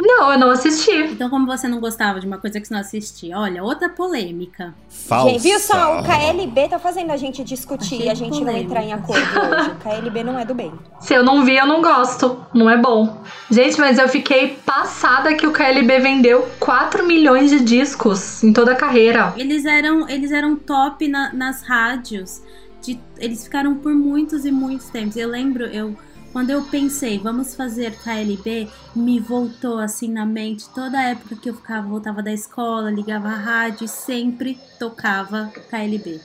não, 0.00 0.32
eu 0.32 0.38
não 0.38 0.50
assisti. 0.50 0.90
Então, 0.92 1.28
como 1.30 1.46
você 1.46 1.66
não 1.68 1.80
gostava 1.80 2.20
de 2.20 2.26
uma 2.26 2.38
coisa 2.38 2.60
que 2.60 2.66
você 2.66 2.74
não 2.74 2.80
assistia? 2.80 3.38
Olha, 3.38 3.62
outra 3.62 3.88
polêmica. 3.88 4.74
Falsa. 4.88 5.30
Gente, 5.30 5.42
viu 5.42 5.58
só? 5.58 5.98
O 6.00 6.02
KLB 6.04 6.68
tá 6.68 6.78
fazendo 6.78 7.10
a 7.10 7.16
gente 7.16 7.42
discutir 7.44 8.02
e 8.02 8.08
a 8.08 8.14
gente 8.14 8.32
não 8.32 8.38
polêmica. 8.52 8.64
entrar 8.64 8.82
em 8.84 8.92
acordo 8.92 9.22
hoje. 9.22 9.70
O 9.70 9.76
KLB 9.76 10.22
não 10.24 10.38
é 10.38 10.44
do 10.44 10.54
bem. 10.54 10.72
Se 11.00 11.14
eu 11.14 11.24
não 11.24 11.44
vi, 11.44 11.56
eu 11.56 11.66
não 11.66 11.80
gosto. 11.82 12.44
Não 12.54 12.68
é 12.68 12.76
bom. 12.76 13.22
Gente, 13.50 13.78
mas 13.78 13.98
eu 13.98 14.08
fiquei 14.08 14.58
passada 14.64 15.34
que 15.34 15.46
o 15.46 15.52
KLB 15.52 16.00
vendeu 16.00 16.48
4 16.58 17.04
milhões 17.06 17.50
de 17.50 17.60
discos 17.60 18.42
em 18.44 18.52
toda 18.52 18.72
a 18.72 18.76
carreira. 18.76 19.32
Eles 19.36 19.64
eram, 19.64 20.08
eles 20.08 20.32
eram 20.32 20.56
top 20.56 21.06
na- 21.08 21.32
nas 21.32 21.62
rádios. 21.62 22.42
De- 22.82 22.98
eles 23.18 23.44
ficaram 23.44 23.74
por 23.74 23.92
muitos 23.92 24.44
e 24.46 24.50
muitos 24.50 24.88
tempos. 24.88 25.16
Eu 25.16 25.28
lembro, 25.28 25.64
eu 25.66 25.94
quando 26.32 26.50
eu 26.50 26.62
pensei, 26.62 27.18
vamos 27.18 27.54
fazer 27.54 27.92
KLB, 27.98 28.68
me 28.94 29.18
voltou 29.18 29.78
assim 29.78 30.08
na 30.08 30.24
mente 30.24 30.68
toda 30.70 30.98
a 30.98 31.10
época 31.10 31.36
que 31.36 31.50
eu 31.50 31.54
ficava, 31.54 31.88
voltava 31.88 32.22
da 32.22 32.32
escola, 32.32 32.90
ligava 32.90 33.28
a 33.28 33.36
rádio 33.36 33.84
e 33.84 33.88
sempre 33.88 34.58
tocava 34.78 35.50
KLB. 35.68 36.20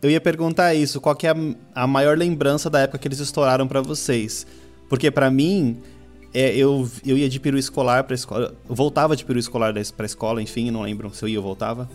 Eu 0.00 0.10
ia 0.10 0.20
perguntar 0.20 0.74
isso, 0.74 1.00
qual 1.00 1.16
que 1.16 1.26
é 1.26 1.30
a, 1.30 1.82
a 1.82 1.86
maior 1.86 2.16
lembrança 2.16 2.70
da 2.70 2.80
época 2.80 2.98
que 2.98 3.08
eles 3.08 3.18
estouraram 3.18 3.66
pra 3.66 3.80
vocês? 3.80 4.46
Porque 4.88 5.10
pra 5.10 5.30
mim, 5.30 5.82
é, 6.32 6.54
eu, 6.54 6.88
eu 7.04 7.16
ia 7.16 7.28
de 7.28 7.40
peru 7.40 7.58
escolar 7.58 8.04
pra 8.04 8.14
escola, 8.14 8.54
eu 8.68 8.74
voltava 8.74 9.16
de 9.16 9.24
peru 9.24 9.38
escolar 9.38 9.74
pra 9.96 10.06
escola, 10.06 10.42
enfim, 10.42 10.70
não 10.70 10.82
lembro 10.82 11.12
se 11.14 11.24
eu 11.24 11.28
ia 11.28 11.38
ou 11.38 11.44
voltava. 11.44 11.88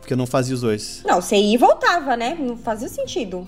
Porque 0.00 0.12
eu 0.12 0.16
não 0.16 0.26
fazia 0.26 0.54
os 0.54 0.60
dois. 0.60 1.02
Não, 1.04 1.20
você 1.20 1.36
ia 1.36 1.54
e 1.54 1.56
voltava, 1.56 2.16
né? 2.16 2.36
Não 2.38 2.56
fazia 2.56 2.88
sentido. 2.88 3.46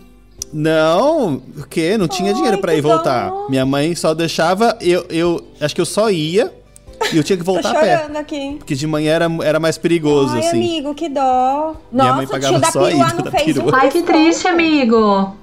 Não, 0.52 1.42
o 1.58 1.66
quê? 1.68 1.98
Não 1.98 2.06
tinha 2.08 2.30
Ai, 2.30 2.34
dinheiro 2.34 2.58
pra 2.58 2.72
que 2.72 2.78
ir 2.78 2.80
voltar. 2.80 3.32
Minha 3.48 3.66
mãe 3.66 3.94
só 3.94 4.14
deixava, 4.14 4.76
eu, 4.80 5.04
eu 5.10 5.44
acho 5.60 5.74
que 5.74 5.80
eu 5.80 5.86
só 5.86 6.10
ia 6.10 6.52
e 7.12 7.16
eu 7.16 7.24
tinha 7.24 7.36
que 7.36 7.44
Tô 7.44 7.52
voltar 7.52 7.70
a 7.76 7.80
pé. 7.80 7.94
aqui. 8.18 8.54
Porque 8.58 8.74
de 8.74 8.86
manhã 8.86 9.12
era, 9.12 9.26
era 9.42 9.60
mais 9.60 9.76
perigoso, 9.76 10.34
Ai, 10.34 10.40
assim. 10.46 10.56
amigo, 10.56 10.94
que 10.94 11.08
dó. 11.08 11.74
Minha 11.92 12.04
Nossa, 12.04 12.16
mãe 12.16 12.26
pagava 12.26 12.52
tio 12.54 12.60
da 12.60 12.70
só 12.70 12.84
a 12.84 12.88
perua 12.88 13.06
ida 13.06 13.14
não 13.16 13.24
da 13.24 13.30
fez 13.32 13.44
perua. 13.44 13.72
um 13.72 13.74
Ai, 13.74 13.88
que 13.90 14.02
triste, 14.02 14.48
amigo. 14.48 15.36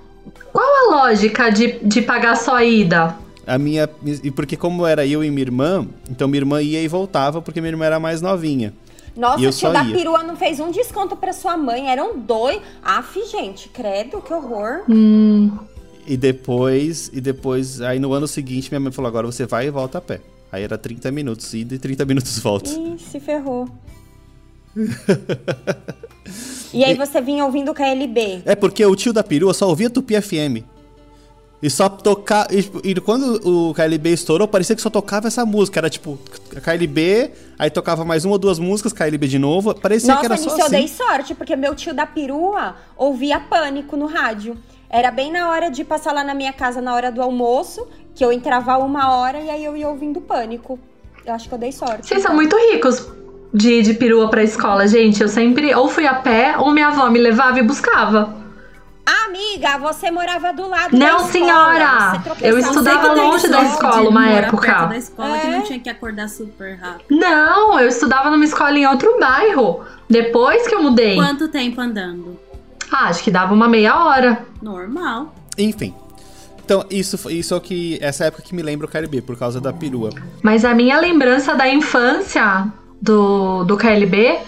Qual 0.52 0.66
a 0.66 0.96
lógica 1.08 1.50
de, 1.50 1.80
de 1.84 2.02
pagar 2.02 2.36
só 2.38 2.56
a 2.56 2.64
ida? 2.64 3.16
A 3.46 3.58
minha. 3.58 3.90
E 4.24 4.32
porque 4.32 4.56
como 4.56 4.86
era 4.86 5.06
eu 5.06 5.24
e 5.24 5.30
minha 5.30 5.42
irmã, 5.42 5.86
então 6.10 6.28
minha 6.28 6.40
irmã 6.40 6.62
ia 6.62 6.82
e 6.82 6.88
voltava 6.88 7.42
porque 7.42 7.60
minha 7.60 7.72
irmã 7.72 7.86
era 7.86 8.00
mais 8.00 8.22
novinha. 8.22 8.74
Nossa, 9.16 9.40
E 9.42 9.44
eu 9.46 9.50
o 9.50 9.54
tio 9.54 9.72
da 9.72 9.84
ia. 9.84 9.94
perua 9.96 10.24
não 10.24 10.36
fez 10.36 10.60
um 10.60 10.72
desconto 10.72 11.16
pra 11.16 11.32
sua 11.34 11.56
mãe. 11.56 11.88
Eram 11.90 12.18
dois. 12.20 12.62
Aff, 12.84 13.20
gente, 13.30 13.70
credo, 13.70 14.22
que 14.22 14.34
horror. 14.34 14.84
Hum, 14.90 15.52
E 16.08 16.18
depois, 16.18 17.10
e 17.14 17.22
depois, 17.22 17.80
aí 17.82 18.00
no 18.00 18.12
ano 18.14 18.28
seguinte, 18.28 18.70
minha 18.72 18.80
mãe 18.80 18.92
falou: 18.92 19.08
agora 19.10 19.26
você 19.28 19.46
vai 19.46 19.68
e 19.68 19.70
volta 19.72 20.00
a 20.00 20.02
pé. 20.02 20.20
Aí 20.52 20.64
era 20.64 20.78
30 20.78 21.12
minutos 21.12 21.54
ida 21.54 21.76
e 21.76 21.80
30 21.80 22.06
minutos 22.06 22.38
volta. 22.40 22.70
Ih, 22.70 22.98
se 23.00 23.20
ferrou. 23.20 23.68
e 26.74 26.84
aí 26.84 26.96
você 26.96 27.22
vinha 27.22 27.46
ouvindo 27.46 27.74
KLB. 27.74 28.42
É 28.46 28.56
porque 28.56 28.84
o 28.86 28.96
tio 28.96 29.14
da 29.14 29.24
perua 29.24 29.54
só 29.54 29.68
ouvia 29.68 29.90
Tupi 29.90 30.20
FM. 30.20 30.64
E 31.64 31.70
só 31.70 31.88
tocar. 31.88 32.46
E, 32.52 32.70
e 32.84 32.96
quando 33.00 33.40
o 33.48 33.74
KLB 33.74 34.10
estourou, 34.10 34.50
parecia 34.50 34.76
que 34.76 34.82
só 34.82 34.90
tocava 34.90 35.30
essa 35.30 35.46
música. 35.46 35.80
Era 35.80 35.90
tipo, 35.90 36.20
KLB, 36.62 37.32
aí 37.58 37.70
tocava 37.70 38.04
mais 38.04 38.26
uma 38.26 38.34
ou 38.34 38.38
duas 38.38 38.60
músicas, 38.60 38.92
KLB 38.92 39.28
de 39.28 39.40
novo. 39.40 39.74
Parecia 39.74 40.10
Nossa, 40.10 40.20
que 40.20 40.26
era 40.26 40.36
nisso 40.36 40.50
só 40.50 40.58
eu 40.58 40.66
assim. 40.66 40.76
dei 40.76 40.88
sorte, 40.90 41.34
porque 41.34 41.56
meu 41.56 41.74
tio 41.74 41.94
da 41.94 42.06
perua 42.06 42.76
ouvia 42.98 43.40
pânico 43.40 43.96
no 43.96 44.08
rádio. 44.08 44.58
Era 44.90 45.10
bem 45.10 45.32
na 45.32 45.50
hora 45.50 45.72
de 45.72 45.86
passar 45.86 46.12
lá 46.12 46.22
na 46.22 46.34
minha 46.34 46.52
casa, 46.52 46.82
na 46.82 46.94
hora 46.94 47.10
do 47.10 47.22
almoço, 47.22 47.88
que 48.14 48.26
eu 48.26 48.34
entrava 48.34 48.78
uma 48.80 49.16
hora 49.16 49.40
e 49.40 49.50
aí 49.50 49.64
eu 49.64 49.78
ia 49.78 49.88
ouvindo 49.88 50.20
pânico. 50.20 50.78
Eu 51.26 51.34
acho 51.34 51.48
que 51.48 51.56
eu 51.56 51.58
dei 51.58 51.72
sorte. 51.72 52.08
Vocês 52.08 52.22
são 52.22 52.34
então. 52.34 52.36
muito 52.36 52.58
ricos 52.58 53.08
de 53.54 53.76
ir 53.76 53.84
de 53.84 53.94
perua 53.94 54.30
pra 54.30 54.44
escola, 54.44 54.86
gente. 54.86 55.22
Eu 55.22 55.30
sempre 55.30 55.74
ou 55.74 55.88
fui 55.88 56.06
a 56.06 56.16
pé 56.16 56.58
ou 56.58 56.72
minha 56.72 56.88
avó 56.88 57.10
me 57.10 57.20
levava 57.20 57.58
e 57.58 57.64
buscava. 57.64 58.43
Amiga, 59.06 59.78
você 59.80 60.10
morava 60.10 60.54
do 60.54 60.68
lado 60.70 60.92
da 60.92 60.98
Não, 60.98 61.16
escola. 61.18 61.32
senhora! 61.32 62.24
Eu 62.42 62.58
estudava 62.58 63.10
que 63.14 63.20
longe 63.20 63.48
da 63.50 63.64
escola 63.64 64.10
uma 64.10 64.30
época. 64.30 64.66
perto 64.74 64.90
da 64.90 64.98
escola 64.98 65.38
que 65.40 65.48
É? 65.48 65.52
não 65.58 65.64
tinha 65.64 65.80
que 65.80 65.90
acordar 65.90 66.30
super 66.30 66.76
rápido. 66.78 67.06
Não, 67.10 67.80
eu 67.80 67.88
estudava 67.90 68.30
numa 68.30 68.46
escola 68.46 68.78
em 68.78 68.86
outro 68.88 69.20
bairro. 69.20 69.82
Depois 70.10 70.68
que 70.68 70.74
eu 70.76 70.82
mudei. 70.82 71.16
Quanto 71.16 71.48
tempo 71.50 71.82
andando? 71.82 72.40
Ah, 72.92 73.08
acho 73.10 73.24
que 73.24 73.32
dava 73.32 73.54
uma 73.54 73.68
meia 73.68 74.04
hora. 74.06 74.46
Normal. 74.62 75.34
Enfim. 75.58 75.94
Então, 76.64 76.86
isso, 76.90 77.18
foi- 77.18 77.34
isso 77.34 77.54
é 77.54 77.58
o 77.58 77.62
que. 77.62 77.98
Essa 78.02 78.26
época 78.26 78.42
que 78.44 78.56
me 78.56 78.62
lembra 78.62 78.88
o 78.88 78.90
KLB, 78.90 79.22
por 79.22 79.38
causa 79.38 79.60
da 79.60 79.74
perua. 79.74 80.12
Mas 80.42 80.64
a 80.64 80.74
minha 80.74 80.98
lembrança 80.98 81.54
da 81.56 81.68
infância 81.68 82.68
do, 83.02 83.66
do 83.66 83.76
KLB 83.76 84.40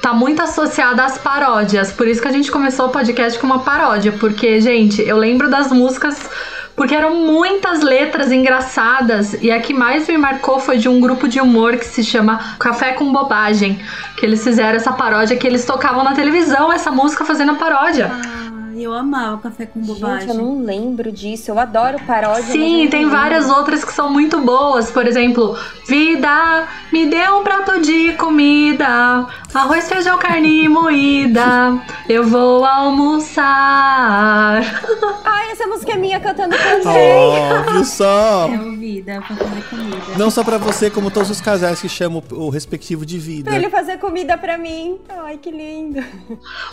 tá 0.00 0.12
muito 0.12 0.40
associada 0.42 1.04
às 1.04 1.18
paródias. 1.18 1.92
Por 1.92 2.08
isso 2.08 2.20
que 2.20 2.28
a 2.28 2.32
gente 2.32 2.50
começou 2.50 2.86
o 2.86 2.90
podcast 2.90 3.38
com 3.38 3.46
uma 3.46 3.60
paródia. 3.60 4.12
Porque, 4.12 4.60
gente, 4.60 5.02
eu 5.02 5.16
lembro 5.16 5.50
das 5.50 5.70
músicas. 5.70 6.30
Porque 6.74 6.94
eram 6.94 7.16
muitas 7.16 7.82
letras 7.82 8.32
engraçadas. 8.32 9.34
E 9.42 9.50
a 9.50 9.60
que 9.60 9.74
mais 9.74 10.08
me 10.08 10.16
marcou 10.16 10.58
foi 10.58 10.78
de 10.78 10.88
um 10.88 11.00
grupo 11.00 11.28
de 11.28 11.38
humor 11.40 11.76
que 11.76 11.84
se 11.84 12.02
chama 12.02 12.56
Café 12.58 12.92
com 12.92 13.12
Bobagem. 13.12 13.78
Que 14.16 14.24
eles 14.24 14.42
fizeram 14.42 14.76
essa 14.76 14.92
paródia 14.92 15.36
que 15.36 15.46
eles 15.46 15.64
tocavam 15.64 16.02
na 16.02 16.14
televisão, 16.14 16.72
essa 16.72 16.90
música 16.90 17.24
fazendo 17.24 17.52
a 17.52 17.56
paródia. 17.56 18.10
Ah, 18.10 18.51
eu 18.82 18.92
amava 18.92 19.38
café 19.38 19.66
com 19.66 19.80
Gente, 19.80 20.00
bobagem. 20.00 20.28
eu 20.28 20.34
não 20.34 20.62
lembro 20.62 21.10
disso. 21.12 21.50
Eu 21.50 21.58
adoro 21.58 21.98
paródia. 22.06 22.44
Sim, 22.44 22.88
tem 22.90 23.08
várias 23.08 23.48
outras 23.50 23.84
que 23.84 23.92
são 23.92 24.10
muito 24.12 24.40
boas. 24.40 24.90
Por 24.90 25.06
exemplo, 25.06 25.56
Vida, 25.86 26.66
me 26.92 27.06
dê 27.06 27.28
um 27.28 27.42
prato 27.42 27.80
de 27.80 28.12
comida. 28.14 29.26
Arroz, 29.52 29.88
feijão, 29.88 30.18
carne 30.18 30.68
moída. 30.68 31.78
Eu 32.08 32.26
vou 32.26 32.64
almoçar. 32.64 34.62
Ai, 35.24 35.50
essa 35.50 35.66
música 35.66 35.92
é 35.92 35.96
minha 35.96 36.18
cantando 36.20 36.54
com 36.56 36.88
Ó, 36.88 37.72
viu 37.72 37.84
só? 37.84 38.48
É 38.48 39.20
pra 39.20 39.36
fazer 39.36 39.62
comida. 39.68 39.96
Não 40.16 40.30
só 40.30 40.42
pra 40.42 40.56
você, 40.56 40.88
como 40.90 41.10
todos 41.10 41.28
os 41.28 41.40
casais 41.40 41.80
que 41.80 41.88
chamam 41.88 42.22
o 42.30 42.48
respectivo 42.48 43.04
de 43.04 43.18
vida. 43.18 43.50
Pra 43.50 43.58
ele 43.58 43.68
fazer 43.68 43.98
comida 43.98 44.38
pra 44.38 44.56
mim. 44.56 44.98
Ai, 45.24 45.36
que 45.36 45.50
lindo. 45.50 46.02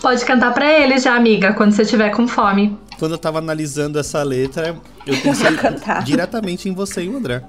Pode 0.02 0.24
cantar 0.24 0.54
pra 0.54 0.72
eles 0.72 1.04
já, 1.04 1.16
amiga, 1.16 1.54
quando 1.54 1.74
você 1.74 1.84
tiver 1.84 1.99
com 2.10 2.28
fome. 2.28 2.78
Quando 2.98 3.14
eu 3.14 3.18
tava 3.18 3.40
analisando 3.40 4.00
essa 4.00 4.24
letra, 4.24 4.80
eu 5.06 5.18
pensei 5.22 5.56
cantar. 5.58 6.04
diretamente 6.04 6.70
em 6.70 6.74
você 6.74 7.04
e 7.04 7.10
o 7.10 7.18
André. 7.18 7.44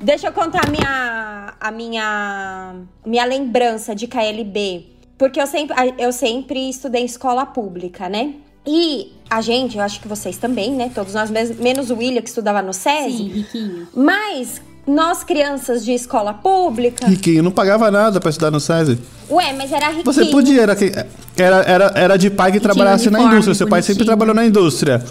Deixa 0.00 0.28
eu 0.28 0.32
contar 0.32 0.66
a 0.66 0.70
minha, 0.70 1.54
a 1.60 1.70
minha, 1.70 2.74
minha 3.04 3.24
lembrança 3.24 3.94
de 3.94 4.06
KLB. 4.06 4.86
Porque 5.18 5.40
eu 5.40 5.46
sempre, 5.46 5.76
eu 5.98 6.12
sempre 6.12 6.70
estudei 6.70 7.02
em 7.02 7.06
escola 7.06 7.44
pública, 7.44 8.08
né? 8.08 8.34
E 8.66 9.12
a 9.28 9.40
gente, 9.40 9.76
eu 9.76 9.82
acho 9.82 10.00
que 10.00 10.08
vocês 10.08 10.36
também, 10.36 10.72
né? 10.72 10.90
Todos 10.94 11.14
nós, 11.14 11.30
menos 11.58 11.90
o 11.90 11.96
William, 11.96 12.22
que 12.22 12.28
estudava 12.28 12.62
no 12.62 12.72
SESI. 12.72 13.16
Sim, 13.16 13.28
riquinho. 13.28 13.88
Mas 13.94 14.60
nós, 14.90 15.22
crianças 15.24 15.84
de 15.84 15.92
escola 15.92 16.34
pública. 16.34 17.06
Riquinho, 17.06 17.42
não 17.42 17.50
pagava 17.50 17.90
nada 17.90 18.20
pra 18.20 18.30
estudar 18.30 18.50
no 18.50 18.60
SESI. 18.60 18.98
Ué, 19.30 19.52
mas 19.52 19.70
era 19.72 19.86
riquinho. 19.88 20.04
Você 20.04 20.26
podia, 20.26 20.62
era, 20.62 20.74
que- 20.76 20.92
era, 21.36 21.56
era, 21.62 21.92
era 21.94 22.16
de 22.16 22.28
pai 22.30 22.50
que 22.52 22.58
tinha 22.58 22.72
trabalhasse 22.72 23.08
na 23.10 23.20
indústria. 23.20 23.54
Seu 23.54 23.68
pai 23.68 23.82
sempre 23.82 24.04
trabalhou 24.04 24.34
na 24.34 24.44
indústria. 24.44 25.02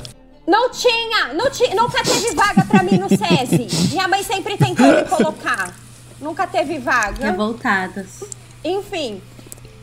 Não 0.47 0.69
tinha, 0.71 1.33
não 1.35 1.49
tinha, 1.51 1.75
nunca 1.75 2.03
teve 2.03 2.33
vaga 2.35 2.65
pra 2.65 2.83
mim 2.83 2.97
no 2.97 3.07
SESI. 3.07 3.89
Minha 3.91 4.07
mãe 4.07 4.23
sempre 4.23 4.57
tentou 4.57 4.85
me 4.87 5.03
colocar. 5.05 5.73
Nunca 6.19 6.45
teve 6.47 6.79
vaga. 6.79 7.25
Revoltadas. 7.27 8.23
Enfim. 8.65 9.21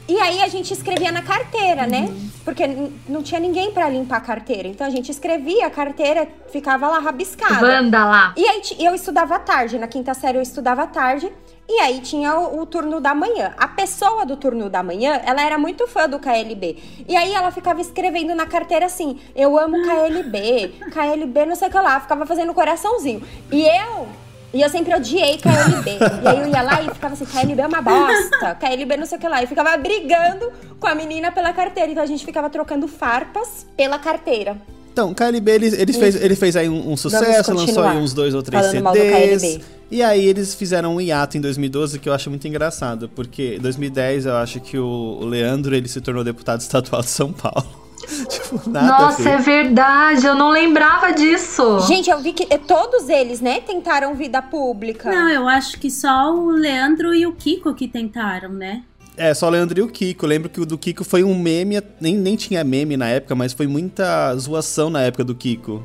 E 0.08 0.18
aí 0.20 0.40
a 0.42 0.48
gente 0.48 0.72
escrevia 0.72 1.10
na 1.10 1.22
carteira, 1.22 1.86
né? 1.86 2.08
Porque 2.44 2.64
não 3.08 3.22
tinha 3.22 3.40
ninguém 3.40 3.72
pra 3.72 3.88
limpar 3.88 4.18
a 4.18 4.20
carteira. 4.20 4.68
Então 4.68 4.86
a 4.86 4.90
gente 4.90 5.10
escrevia, 5.10 5.66
a 5.66 5.70
carteira 5.70 6.28
ficava 6.52 6.86
lá 6.86 6.98
rabiscada. 6.98 7.66
Wanda 7.66 8.04
lá. 8.04 8.34
E 8.36 8.46
aí 8.46 8.62
eu 8.78 8.94
estudava 8.94 9.36
à 9.36 9.38
tarde, 9.38 9.78
na 9.78 9.88
quinta 9.88 10.14
série 10.14 10.38
eu 10.38 10.42
estudava 10.42 10.82
à 10.82 10.86
tarde. 10.86 11.30
E 11.68 11.80
aí 11.80 12.00
tinha 12.00 12.38
o, 12.38 12.60
o 12.60 12.66
turno 12.66 13.00
da 13.00 13.12
manhã. 13.14 13.52
A 13.58 13.66
pessoa 13.66 14.24
do 14.24 14.36
turno 14.36 14.70
da 14.70 14.82
manhã, 14.82 15.20
ela 15.24 15.42
era 15.42 15.58
muito 15.58 15.88
fã 15.88 16.08
do 16.08 16.20
KLB. 16.20 17.04
E 17.08 17.16
aí 17.16 17.34
ela 17.34 17.50
ficava 17.50 17.80
escrevendo 17.80 18.34
na 18.34 18.46
carteira 18.46 18.86
assim: 18.86 19.18
Eu 19.34 19.58
amo 19.58 19.76
KLB, 19.82 20.74
KLB, 20.92 21.46
não 21.46 21.56
sei 21.56 21.66
o 21.66 21.70
que 21.70 21.78
lá. 21.78 21.98
Ficava 21.98 22.24
fazendo 22.24 22.54
coraçãozinho. 22.54 23.22
E 23.50 23.62
eu. 23.62 24.25
E 24.56 24.62
eu 24.62 24.70
sempre 24.70 24.94
odiei 24.94 25.36
KLB. 25.36 25.90
e 26.24 26.28
aí 26.28 26.40
eu 26.40 26.48
ia 26.48 26.62
lá 26.62 26.82
e 26.82 26.88
ficava 26.88 27.12
assim: 27.12 27.26
KLB 27.26 27.60
é 27.60 27.66
uma 27.66 27.82
bosta, 27.82 28.54
KLB 28.54 28.96
não 28.96 29.04
sei 29.04 29.18
o 29.18 29.20
que 29.20 29.28
lá. 29.28 29.42
E 29.42 29.46
ficava 29.46 29.76
brigando 29.76 30.50
com 30.80 30.86
a 30.86 30.94
menina 30.94 31.30
pela 31.30 31.52
carteira. 31.52 31.90
Então 31.90 32.02
a 32.02 32.06
gente 32.06 32.24
ficava 32.24 32.48
trocando 32.48 32.88
farpas 32.88 33.66
pela 33.76 33.98
carteira. 33.98 34.56
Então, 34.92 35.12
KLB, 35.12 35.50
ele, 35.50 35.66
ele, 35.66 35.92
fez, 35.92 36.16
ele 36.16 36.34
fez 36.34 36.56
aí 36.56 36.70
um, 36.70 36.92
um 36.92 36.96
sucesso, 36.96 37.52
lançou 37.52 37.84
aí 37.84 37.98
uns 37.98 38.14
dois 38.14 38.34
ou 38.34 38.42
três 38.42 38.64
CDs. 38.64 39.60
E 39.90 40.02
aí 40.02 40.26
eles 40.26 40.54
fizeram 40.54 40.96
um 40.96 41.00
hiato 41.00 41.36
em 41.36 41.40
2012 41.42 41.98
que 41.98 42.08
eu 42.08 42.14
acho 42.14 42.30
muito 42.30 42.48
engraçado, 42.48 43.10
porque 43.14 43.56
em 43.56 43.60
2010 43.60 44.24
eu 44.24 44.36
acho 44.36 44.58
que 44.58 44.78
o, 44.78 45.18
o 45.20 45.24
Leandro 45.26 45.76
ele 45.76 45.86
se 45.86 46.00
tornou 46.00 46.24
deputado 46.24 46.60
estadual 46.62 47.02
de 47.02 47.10
São 47.10 47.30
Paulo. 47.30 47.85
tipo, 48.28 48.68
nada 48.68 48.86
Nossa, 48.86 49.22
ver. 49.22 49.30
é 49.30 49.38
verdade. 49.38 50.26
Eu 50.26 50.34
não 50.34 50.50
lembrava 50.50 51.12
disso. 51.12 51.80
Gente, 51.80 52.10
eu 52.10 52.20
vi 52.20 52.32
que 52.32 52.46
todos 52.58 53.08
eles, 53.08 53.40
né, 53.40 53.60
tentaram 53.60 54.14
vida 54.14 54.40
pública. 54.40 55.10
Não, 55.10 55.28
eu 55.28 55.48
acho 55.48 55.78
que 55.78 55.90
só 55.90 56.34
o 56.34 56.50
Leandro 56.50 57.14
e 57.14 57.26
o 57.26 57.32
Kiko 57.32 57.74
que 57.74 57.88
tentaram, 57.88 58.50
né? 58.50 58.82
É, 59.16 59.32
só 59.32 59.46
o 59.46 59.50
Leandro 59.50 59.78
e 59.78 59.82
o 59.82 59.88
Kiko. 59.88 60.26
Lembro 60.26 60.48
que 60.50 60.60
o 60.60 60.66
do 60.66 60.76
Kiko 60.76 61.02
foi 61.02 61.24
um 61.24 61.38
meme, 61.38 61.82
nem, 62.00 62.16
nem 62.16 62.36
tinha 62.36 62.62
meme 62.62 62.96
na 62.96 63.08
época, 63.08 63.34
mas 63.34 63.52
foi 63.52 63.66
muita 63.66 64.34
zoação 64.36 64.90
na 64.90 65.00
época 65.02 65.24
do 65.24 65.34
Kiko. 65.34 65.84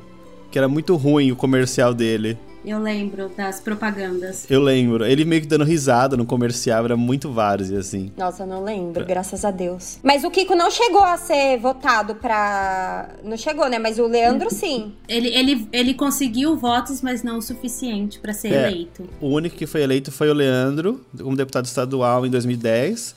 Que 0.52 0.58
era 0.58 0.68
muito 0.68 0.96
ruim 0.98 1.32
o 1.32 1.36
comercial 1.36 1.94
dele. 1.94 2.38
Eu 2.64 2.78
lembro 2.80 3.30
das 3.36 3.60
propagandas. 3.60 4.46
Eu 4.50 4.62
lembro. 4.62 5.04
Ele 5.06 5.26
meio 5.26 5.42
que 5.42 5.48
dando 5.48 5.64
risada 5.64 6.16
no 6.16 6.26
comercial, 6.26 6.86
era 6.86 6.96
muito 6.96 7.32
várzea, 7.32 7.80
assim. 7.80 8.12
Nossa, 8.16 8.44
eu 8.44 8.48
não 8.48 8.64
lembro, 8.64 9.04
graças 9.06 9.44
a 9.44 9.50
Deus. 9.50 9.98
Mas 10.04 10.24
o 10.24 10.30
Kiko 10.30 10.54
não 10.56 10.70
chegou 10.70 11.04
a 11.04 11.18
ser 11.18 11.58
votado 11.58 12.16
pra. 12.16 13.10
Não 13.24 13.36
chegou, 13.36 13.68
né? 13.68 13.80
Mas 13.80 13.98
o 13.98 14.06
Leandro 14.06 14.54
sim. 14.54 14.94
Ele, 15.08 15.30
ele, 15.30 15.68
ele 15.74 15.94
conseguiu 15.96 16.56
votos, 16.56 17.02
mas 17.02 17.24
não 17.24 17.40
o 17.40 17.42
suficiente 17.42 18.20
pra 18.20 18.32
ser 18.34 18.54
É. 18.54 18.68
eleito. 18.68 19.08
O 19.20 19.30
único 19.30 19.56
que 19.56 19.66
foi 19.66 19.82
eleito 19.82 20.12
foi 20.12 20.30
o 20.30 20.34
Leandro, 20.34 21.02
como 21.18 21.36
deputado 21.36 21.66
estadual 21.66 22.26
em 22.26 22.30
2010. 22.30 23.16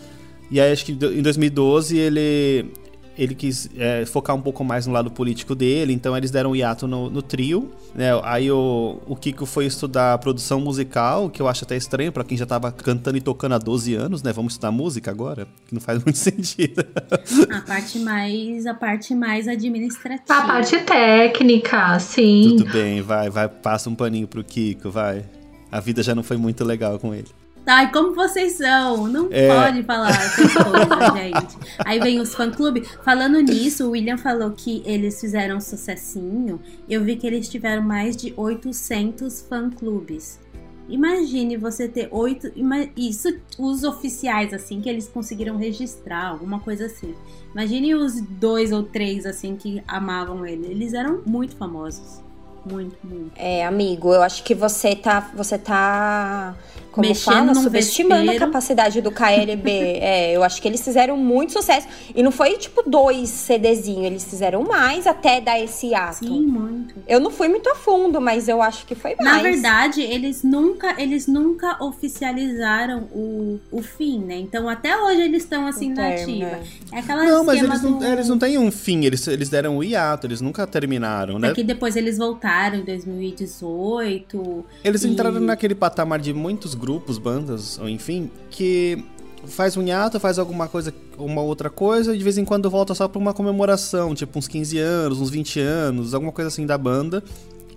E 0.51 0.61
aí, 0.61 0.73
acho 0.73 0.85
que 0.87 0.93
em 0.93 1.23
2012 1.23 1.97
ele, 1.99 2.67
ele 3.17 3.35
quis 3.35 3.69
é, 3.77 4.05
focar 4.07 4.35
um 4.35 4.41
pouco 4.41 4.65
mais 4.65 4.87
no 4.87 4.93
lado 4.93 5.11
político 5.11 5.55
dele, 5.55 5.93
então 5.93 6.17
eles 6.17 6.31
deram 6.31 6.51
um 6.51 6.57
hiato 6.57 6.87
no, 6.87 7.09
no 7.09 7.23
trio. 7.23 7.71
Né? 7.95 8.09
Aí 8.23 8.51
o, 8.51 9.01
o 9.07 9.17
Kiko 9.17 9.47
foi 9.47 9.67
estudar 9.67 10.19
produção 10.19 10.61
musical, 10.61 11.31
que 11.31 11.41
eu 11.41 11.49
acho 11.49 11.65
até 11.65 11.77
estranho 11.77 12.13
pra 12.13 12.25
quem 12.25 12.37
já 12.37 12.47
tava 12.47 12.73
cantando 12.73 13.17
e 13.17 13.21
tocando 13.21 13.55
há 13.55 13.59
12 13.59 13.95
anos, 13.95 14.23
né? 14.23 14.33
Vamos 14.33 14.55
estudar 14.55 14.71
música 14.71 15.11
agora? 15.11 15.47
Que 15.67 15.75
não 15.75 15.81
faz 15.81 16.03
muito 16.05 16.19
sentido. 16.19 16.85
A 17.51 17.61
parte 17.61 17.99
mais, 17.99 18.67
a 18.67 18.75
parte 18.75 19.15
mais 19.15 19.47
administrativa. 19.47 20.25
A 20.29 20.47
parte 20.47 20.79
técnica, 20.81 21.99
sim. 21.99 22.57
Tudo 22.59 22.73
bem, 22.73 23.01
vai, 23.01 23.31
vai, 23.31 23.49
passa 23.49 23.89
um 23.89 23.95
paninho 23.95 24.27
pro 24.27 24.43
Kiko, 24.43 24.91
vai. 24.91 25.25
A 25.71 25.81
vida 25.81 26.03
já 26.03 26.15
não 26.15 26.23
foi 26.23 26.37
muito 26.37 26.65
legal 26.65 26.99
com 26.99 27.15
ele. 27.15 27.29
Ai, 27.67 27.91
como 27.91 28.15
vocês 28.15 28.53
são? 28.55 29.07
Não 29.07 29.29
É. 29.31 29.49
pode 29.49 29.83
falar 29.85 30.11
essas 30.11 30.53
coisas, 30.53 31.15
gente. 31.15 31.57
Aí 31.85 31.99
vem 31.99 32.21
os 32.21 32.35
fã-clube. 32.35 32.87
Falando 33.03 33.41
nisso, 33.41 33.87
o 33.87 33.91
William 33.91 34.19
falou 34.19 34.51
que 34.51 34.83
eles 34.85 35.19
fizeram 35.21 35.57
um 35.57 35.61
sucessinho. 35.61 36.61
Eu 36.89 37.03
vi 37.03 37.17
que 37.17 37.27
eles 37.27 37.49
tiveram 37.49 37.83
mais 37.83 38.17
de 38.17 38.35
800 38.37 39.43
fã-clubes. 39.49 40.39
Imagine 40.87 41.57
você 41.57 41.89
ter 41.89 42.09
oito. 42.11 42.53
Isso, 42.95 43.29
os 43.59 43.85
oficiais, 43.85 44.53
assim, 44.53 44.83
que 44.83 44.89
eles 44.91 45.09
conseguiram 45.09 45.57
registrar, 45.57 46.27
alguma 46.29 46.61
coisa 46.61 46.85
assim. 46.87 47.15
Imagine 47.53 47.95
os 47.95 48.21
dois 48.21 48.71
ou 48.73 48.83
três, 48.83 49.25
assim, 49.25 49.57
que 49.57 49.83
amavam 49.89 50.45
ele. 50.45 50.67
Eles 50.67 50.93
eram 50.93 51.23
muito 51.25 51.57
famosos. 51.57 52.23
Muito, 52.71 52.97
muito. 53.03 53.33
É, 53.37 53.65
amigo, 53.67 54.13
eu 54.13 54.23
acho 54.23 54.43
que 54.45 54.55
você 54.55 54.95
tá. 54.95 55.31
Você 55.35 55.57
tá. 55.57 56.55
Como 56.95 57.09
Mexendo 57.09 57.35
fala, 57.35 57.55
subestimando 57.57 58.21
vespeiro. 58.23 58.45
a 58.45 58.47
capacidade 58.47 59.01
do 59.01 59.11
KLB. 59.11 59.71
é, 60.01 60.31
eu 60.37 60.45
acho 60.45 60.63
que 60.63 60.69
eles 60.69 60.81
fizeram 60.81 61.17
muito 61.17 61.53
sucesso. 61.53 61.89
E 62.15 62.23
não 62.23 62.31
foi 62.31 62.57
tipo 62.57 62.89
dois 62.89 63.29
CDzinhos, 63.31 64.05
eles 64.05 64.25
fizeram 64.25 64.63
mais 64.63 65.05
até 65.05 65.41
dar 65.41 65.59
esse 65.59 65.93
ato. 65.93 66.25
Sim, 66.25 66.43
muito. 66.47 66.95
Eu 67.09 67.19
não 67.19 67.33
fui 67.33 67.49
muito 67.49 67.69
a 67.69 67.75
fundo, 67.75 68.21
mas 68.21 68.47
eu 68.49 68.63
acho 68.63 68.87
que 68.87 68.95
foi 68.95 69.17
mais. 69.17 69.25
Na 69.25 69.43
verdade, 69.43 70.03
eles 70.03 70.45
nunca, 70.45 70.95
eles 71.03 71.27
nunca 71.27 71.83
oficializaram 71.85 73.09
o, 73.13 73.59
o 73.73 73.83
fim, 73.83 74.21
né? 74.21 74.37
Então 74.37 74.69
até 74.69 74.97
hoje 74.97 75.23
eles 75.23 75.43
estão 75.43 75.67
assim 75.67 75.93
na 75.93 76.11
ativa. 76.11 76.61
É 76.93 76.99
aquela 77.01 77.25
Não, 77.25 77.45
mas 77.45 77.61
eles 77.61 77.83
não, 77.83 77.99
do... 77.99 78.05
eles 78.05 78.29
não 78.29 78.39
têm 78.39 78.57
um 78.57 78.71
fim, 78.71 79.05
eles, 79.05 79.27
eles 79.27 79.49
deram 79.49 79.77
o 79.79 79.83
hiato, 79.83 80.29
eles 80.29 80.41
nunca 80.41 80.65
terminaram, 80.65 81.41
né? 81.41 81.49
É 81.51 81.55
que 81.55 81.65
depois 81.65 81.97
eles 81.97 82.19
voltaram 82.19 82.79
em 82.79 82.85
2018. 82.85 84.65
Eles 84.85 85.05
E- 85.05 85.09
entraram 85.09 85.41
naquele 85.41 85.75
patamar 85.75 86.21
de 86.21 86.33
muitos 86.33 86.75
grupos, 86.85 87.17
bandas, 87.19 87.79
ou 87.79 87.89
enfim, 87.89 88.31
que 88.51 89.03
faz 89.47 89.77
um 89.77 89.83
hiato, 89.83 90.21
faz 90.21 90.39
alguma 90.39 90.69
coisa, 90.69 90.93
uma 91.19 91.41
outra 91.43 91.71
coisa, 91.71 92.15
e 92.15 92.19
de 92.19 92.25
vez 92.25 92.37
em 92.39 92.45
quando 92.45 92.69
volta 92.71 92.95
só 92.95 93.09
pra 93.09 93.19
uma 93.19 93.33
comemoração, 93.35 94.15
tipo 94.15 94.39
uns 94.39 94.47
15 94.49 94.79
anos, 94.79 95.21
uns 95.21 95.31
20 95.31 95.61
anos, 95.61 96.15
alguma 96.15 96.33
coisa 96.33 96.49
assim 96.49 96.67
da 96.67 96.77
banda. 96.79 97.23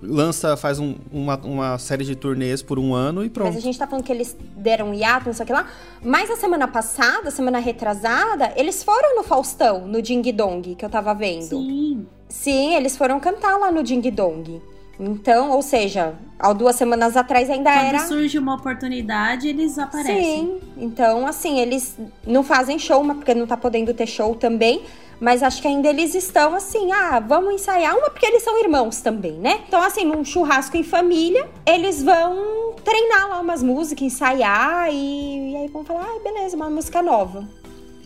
Lança, 0.01 0.55
faz 0.55 0.77
um- 0.79 0.93
uma, 1.11 1.35
uma 1.37 1.77
série 1.79 2.05
de 2.05 2.15
turnês 2.15 2.61
por 2.61 2.77
um 2.77 2.93
ano 2.93 3.21
e 3.23 3.25
Mas 3.25 3.33
pronto. 3.33 3.57
a 3.57 3.59
gente 3.59 3.79
tá 3.79 3.87
falando 3.87 4.05
que 4.05 4.11
eles 4.11 4.37
deram 4.55 4.93
hiato, 4.93 5.25
não 5.25 5.33
sei 5.33 5.43
o 5.43 5.47
que 5.47 5.51
lá. 5.53 5.67
Mas 6.03 6.29
a 6.29 6.35
semana 6.35 6.67
passada, 6.67 7.31
semana 7.31 7.57
retrasada, 7.57 8.53
eles 8.55 8.83
foram 8.83 9.15
no 9.15 9.23
Faustão, 9.23 9.87
no 9.87 9.99
Ding 10.01 10.21
Dong, 10.31 10.75
que 10.75 10.85
eu 10.85 10.89
tava 10.89 11.13
vendo. 11.15 11.45
Sim. 11.49 12.05
Sim, 12.29 12.75
eles 12.75 12.95
foram 12.95 13.19
cantar 13.19 13.57
lá 13.57 13.71
no 13.71 13.81
Ding 13.81 14.01
Dong. 14.11 14.61
Então, 14.99 15.51
ou 15.51 15.61
seja, 15.61 16.15
há 16.39 16.51
duas 16.53 16.75
semanas 16.75 17.15
atrás 17.15 17.49
ainda 17.49 17.71
Quando 17.71 17.85
era. 17.85 17.99
surge 18.07 18.37
uma 18.37 18.55
oportunidade, 18.55 19.47
eles 19.47 19.77
aparecem. 19.77 20.23
Sim, 20.23 20.59
então 20.77 21.27
assim, 21.27 21.59
eles 21.59 21.97
não 22.25 22.43
fazem 22.43 22.79
show, 22.79 23.03
mas 23.03 23.17
porque 23.17 23.33
não 23.33 23.45
tá 23.45 23.55
podendo 23.55 23.93
ter 23.93 24.07
show 24.07 24.33
também. 24.35 24.81
Mas 25.19 25.41
acho 25.41 25.61
que 25.61 25.67
ainda 25.67 25.89
eles 25.89 26.13
estão 26.13 26.53
assim, 26.53 26.91
ah, 26.91 27.19
vamos 27.19 27.55
ensaiar. 27.55 27.97
Uma 27.97 28.09
porque 28.09 28.25
eles 28.25 28.43
são 28.43 28.59
irmãos 28.61 29.01
também, 29.01 29.33
né? 29.33 29.61
Então, 29.67 29.81
assim, 29.81 30.05
num 30.05 30.23
churrasco 30.23 30.77
em 30.77 30.83
família, 30.83 31.47
eles 31.65 32.03
vão 32.03 32.75
treinar 32.83 33.27
lá 33.27 33.39
umas 33.39 33.63
músicas, 33.63 34.03
ensaiar 34.03 34.89
e, 34.93 35.53
e 35.53 35.55
aí 35.57 35.67
vão 35.69 35.83
falar, 35.83 36.03
ah, 36.03 36.19
beleza, 36.23 36.55
uma 36.55 36.69
música 36.69 37.01
nova. 37.01 37.47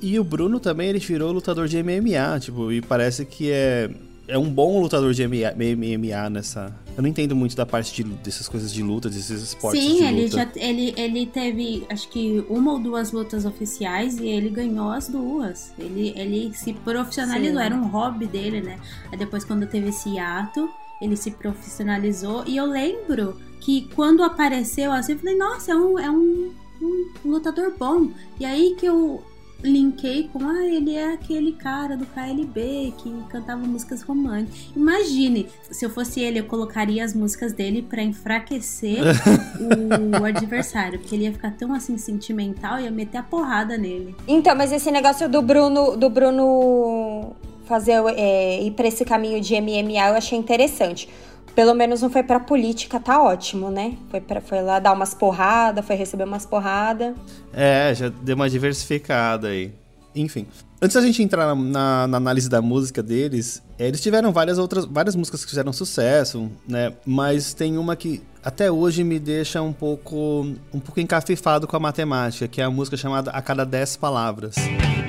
E 0.02 0.18
o 0.20 0.24
Bruno 0.24 0.60
também, 0.60 0.90
ele 0.90 1.00
virou 1.00 1.32
lutador 1.32 1.68
de 1.68 1.84
MMA, 1.84 2.40
tipo, 2.40 2.72
e 2.72 2.82
parece 2.82 3.26
que 3.26 3.52
é, 3.52 3.90
é 4.32 4.38
um 4.38 4.50
bom 4.50 4.80
lutador 4.80 5.14
de 5.14 5.28
MMA, 5.28 6.30
nessa... 6.30 6.74
Eu 6.96 7.04
não 7.04 7.10
entendo 7.10 7.36
muito 7.36 7.54
da 7.54 7.66
parte 7.66 7.94
de, 7.94 8.04
dessas 8.04 8.48
coisas 8.48 8.72
de 8.72 8.82
luta, 8.82 9.10
desses 9.10 9.42
esportes 9.42 9.84
de 9.84 9.90
Sim, 9.90 10.06
ele 10.06 10.24
luta. 10.24 10.38
já 10.38 10.48
ele, 10.56 10.94
ele 10.96 11.26
teve 11.26 11.86
acho 11.90 12.08
que 12.10 12.44
uma 12.50 12.72
ou 12.72 12.80
duas 12.80 13.12
lutas 13.12 13.46
oficiais 13.46 14.18
e 14.20 14.28
ele 14.28 14.50
ganhou 14.50 14.90
as 14.90 15.10
duas. 15.10 15.74
Ele, 15.78 16.14
ele 16.16 16.54
se 16.56 16.72
profissionalizou, 16.72 17.60
Sim. 17.60 17.66
era 17.66 17.76
um 17.76 17.88
hobby 17.88 18.26
dele, 18.26 18.62
né? 18.62 18.80
Aí 19.12 19.18
depois, 19.18 19.44
quando 19.44 19.68
teve 19.68 19.90
esse 19.90 20.18
ato, 20.18 20.70
ele 21.02 21.18
se 21.18 21.32
profissionalizou. 21.32 22.46
E 22.48 22.56
eu 22.56 22.66
lembro 22.66 23.38
que 23.60 23.90
quando 23.96 24.24
apareceu 24.24 24.94
assim, 24.94 25.14
eu 25.14 25.20
falei, 25.20 25.36
nossa, 25.36 25.74
é 25.74 25.76
um, 25.76 26.00
é 26.00 26.10
um, 26.10 26.54
um 26.82 27.12
lutador 27.26 27.74
bom. 27.78 28.10
E 28.40 28.46
aí 28.46 28.76
que 28.80 28.86
eu 28.86 29.22
linkei 29.64 30.30
com, 30.32 30.48
ah, 30.48 30.66
ele 30.66 30.96
é 30.96 31.14
aquele 31.14 31.52
cara 31.52 31.96
do 31.96 32.06
KLB 32.06 32.94
que 32.98 33.14
cantava 33.30 33.66
músicas 33.66 34.02
românticas. 34.02 34.72
Imagine, 34.76 35.48
se 35.70 35.86
eu 35.86 35.90
fosse 35.90 36.20
ele, 36.22 36.40
eu 36.40 36.46
colocaria 36.46 37.04
as 37.04 37.14
músicas 37.14 37.54
dele 37.54 37.82
pra 37.82 38.02
enfraquecer 38.02 39.00
o 40.20 40.26
adversário, 40.26 41.00
porque 41.00 41.16
ele 41.16 41.26
ia 41.26 41.32
ficar 41.32 41.52
tão 41.52 41.74
assim 41.74 41.98
sentimental 41.98 42.80
e 42.80 42.84
ia 42.84 42.92
meter 42.92 43.18
a 43.18 43.24
porrada 43.24 43.78
nele. 43.78 44.16
Então, 44.28 44.56
mas 44.56 44.72
esse 44.72 44.92
negócio 44.92 45.30
do 45.30 45.42
Bruno, 45.42 45.96
do 45.96 46.10
Bruno 46.10 47.36
fazer 47.66 48.04
é, 48.18 48.62
ir 48.64 48.72
pra 48.72 48.88
esse 48.88 49.06
caminho 49.06 49.40
de 49.40 49.60
MMA, 49.62 50.10
eu 50.10 50.16
achei 50.16 50.38
interessante. 50.38 51.08
Pelo 51.56 51.74
menos 51.74 52.02
não 52.02 52.10
foi 52.10 52.24
pra 52.24 52.40
política, 52.40 53.00
tá 53.00 53.22
ótimo, 53.22 53.70
né? 53.70 53.98
Foi, 54.10 54.22
pra, 54.22 54.40
foi 54.42 54.62
lá 54.62 54.80
dar 54.80 54.94
umas 54.94 55.14
porradas, 55.14 55.86
foi 55.86 55.96
receber 55.96 56.24
umas 56.24 56.46
porradas. 56.46 57.14
É, 57.54 57.94
já 57.94 58.10
deu 58.10 58.36
uma 58.36 58.50
diversificada 58.50 59.50
aí. 59.50 59.74
Enfim. 60.16 60.48
Antes 60.82 60.96
da 60.96 61.02
gente 61.02 61.22
entrar 61.22 61.54
na, 61.56 62.08
na- 62.08 62.18
análise 62.18 62.50
da 62.50 62.62
música 62.62 63.04
deles, 63.04 63.62
eh, 63.78 63.88
eles 63.88 64.02
tiveram 64.02 64.32
várias 64.32 64.58
outras, 64.58 64.86
várias 64.86 65.16
músicas 65.16 65.44
que 65.44 65.50
fizeram 65.52 65.72
sucesso, 65.72 66.50
né? 66.68 66.94
Mas 67.06 67.54
tem 67.54 67.78
uma 67.78 67.96
que 67.96 68.22
até 68.44 68.72
hoje 68.72 69.04
me 69.04 69.20
deixa 69.20 69.62
um 69.62 69.74
pouco, 69.74 70.48
um 70.74 70.80
pouco 70.80 71.00
encafifado 71.00 71.68
com 71.68 71.76
a 71.76 71.80
matemática, 71.80 72.48
que 72.48 72.62
é 72.62 72.64
a 72.64 72.70
música 72.70 72.98
chamada 72.98 73.32
A 73.32 73.42
Cada 73.42 73.66
Dez 73.66 73.96
Palavras. 73.96 74.56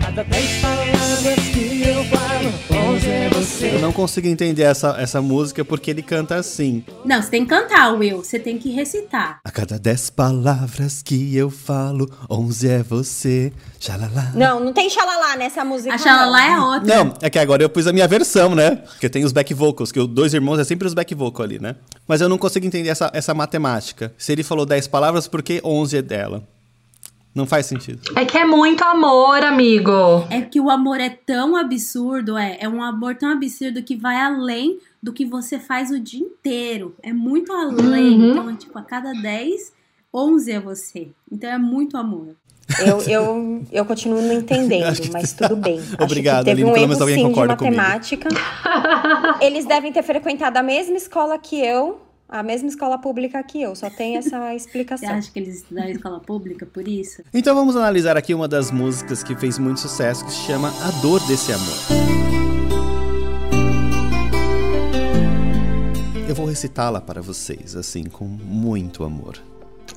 Cada 0.01 0.25
dez 0.25 0.61
palavras 0.61 1.38
que 1.53 1.83
eu 1.87 2.05
falo, 2.05 2.53
é 3.07 3.29
você. 3.31 3.75
Eu 3.75 3.79
não 3.79 3.92
consigo 3.92 4.27
entender 4.27 4.62
essa, 4.62 4.97
essa 4.99 5.23
música 5.23 5.64
porque 5.64 5.90
ele 5.90 6.03
canta 6.03 6.35
assim. 6.35 6.85
Não, 7.05 7.23
você 7.23 7.31
tem 7.31 7.45
que 7.45 7.51
cantar, 7.51 7.95
Will. 7.95 8.18
Você 8.18 8.38
tem 8.38 8.59
que 8.59 8.71
recitar. 8.71 9.38
A 9.45 9.51
cada 9.51 9.79
dez 9.79 10.11
palavras 10.11 11.03
que 11.03 11.37
eu 11.37 11.49
falo, 11.51 12.11
onze 12.29 12.68
é 12.68 12.83
você. 12.83 13.53
Xalala. 13.79 14.33
Não, 14.35 14.61
não 14.61 14.73
tem 14.73 14.90
xalalá 14.90 15.37
nessa 15.37 15.64
música. 15.64 15.95
A 15.95 15.99
Xalala 15.99 16.42
é 16.42 16.51
não. 16.51 16.62
a 16.62 16.75
outra. 16.75 16.97
Não, 16.97 17.14
é 17.21 17.31
que 17.31 17.38
agora 17.38 17.62
eu 17.62 17.71
pus 17.71 17.87
a 17.87 17.92
minha 17.92 18.09
versão, 18.09 18.55
né? 18.55 18.77
Porque 18.77 19.09
tem 19.09 19.25
os 19.25 19.33
back 19.33 19.55
vocals, 19.55 19.92
que 19.92 20.01
os 20.01 20.09
dois 20.09 20.35
irmãos 20.35 20.59
é 20.59 20.64
sempre 20.64 20.87
os 20.87 20.95
back 20.95 21.14
vocal 21.14 21.45
ali, 21.45 21.59
né? 21.61 21.77
Mas 22.07 22.21
eu 22.21 22.29
não 22.29 22.38
consigo 22.38 22.66
entender 22.66 22.88
essa, 22.88 23.11
essa 23.14 23.22
matemática. 23.35 24.13
Se 24.19 24.33
ele 24.33 24.43
falou 24.43 24.67
10 24.67 24.89
palavras, 24.89 25.29
por 25.29 25.43
que 25.43 25.61
11 25.65 25.99
é 25.99 26.03
dela? 26.03 26.43
Não 27.35 27.47
faz 27.47 27.65
sentido. 27.67 28.01
É 28.15 28.25
que 28.27 28.37
é 28.37 28.45
muito 28.45 28.83
amor, 28.85 29.43
amigo. 29.43 30.27
É 30.29 30.43
que 30.43 30.61
o 30.61 30.69
amor 30.69 31.01
é 31.01 31.09
tão 31.09 31.57
absurdo, 31.57 32.37
é. 32.37 32.59
É 32.61 32.69
um 32.69 32.83
amor 32.83 33.15
tão 33.15 33.31
absurdo 33.31 33.83
que 33.83 33.97
vai 33.97 34.17
além 34.21 34.79
do 35.03 35.13
que 35.15 35.25
você 35.25 35.59
faz 35.59 35.91
o 35.91 35.99
dia 35.99 36.21
inteiro. 36.21 36.95
É 37.03 37.11
muito 37.13 37.51
além. 37.51 38.21
Uhum. 38.21 38.31
Então, 38.33 38.51
é 38.51 38.55
tipo, 38.55 38.79
a 38.79 38.83
cada 38.83 39.13
10, 39.13 39.73
11 40.13 40.53
é 40.53 40.61
você. 40.61 41.09
Então 41.31 41.49
é 41.49 41.57
muito 41.57 41.97
amor. 41.97 42.35
Eu, 42.87 43.01
eu, 43.03 43.65
eu 43.73 43.85
continuo 43.87 44.21
não 44.21 44.35
entendendo, 44.35 44.85
Acho 44.93 45.01
que- 45.03 45.11
mas 45.11 45.33
tudo 45.33 45.57
bem. 45.57 45.79
Acho 45.81 45.97
Obrigado, 46.03 46.45
que 46.45 46.51
teve 46.51 46.63
Aline, 46.63 46.71
um 46.71 46.73
pelo 46.75 46.77
erro 46.85 46.89
menos 46.89 47.01
alguém 47.01 47.17
sim 47.17 47.23
de 47.23 47.29
concorda 47.29 47.57
comigo. 47.57 47.77
matemática. 47.77 48.29
Eles 49.41 49.65
devem 49.65 49.91
ter 49.91 50.03
frequentado 50.03 50.59
a 50.59 50.63
mesma 50.63 50.97
escola 50.99 51.39
que 51.39 51.59
eu, 51.59 52.02
a 52.33 52.42
mesma 52.42 52.66
escola 52.68 52.97
pública 52.97 53.42
que 53.42 53.61
eu. 53.61 53.77
Só 53.77 53.90
tem 53.90 54.16
essa 54.16 54.38
Você 54.49 54.57
explicação. 54.57 55.11
acha 55.11 55.31
que 55.31 55.38
eles 55.38 55.64
da 55.71 55.90
escola 55.90 56.18
pública 56.18 56.64
por 56.64 56.88
isso? 56.88 57.23
Então 57.33 57.55
vamos 57.55 57.77
analisar 57.77 58.16
aqui 58.16 58.33
uma 58.33 58.49
das 58.49 58.71
músicas 58.71 59.23
que 59.23 59.37
fez 59.37 59.59
muito 59.59 59.81
sucesso, 59.81 60.25
que 60.25 60.33
se 60.33 60.47
chama 60.47 60.73
A 60.83 60.90
Dor 61.03 61.21
Desse 61.27 61.53
Amor. 61.53 61.77
Eu 66.27 66.35
vou 66.35 66.47
recitá-la 66.47 67.03
para 67.03 67.21
vocês, 67.21 67.77
assim, 67.77 68.05
com 68.05 68.25
muito 68.25 69.05
amor. 69.05 69.37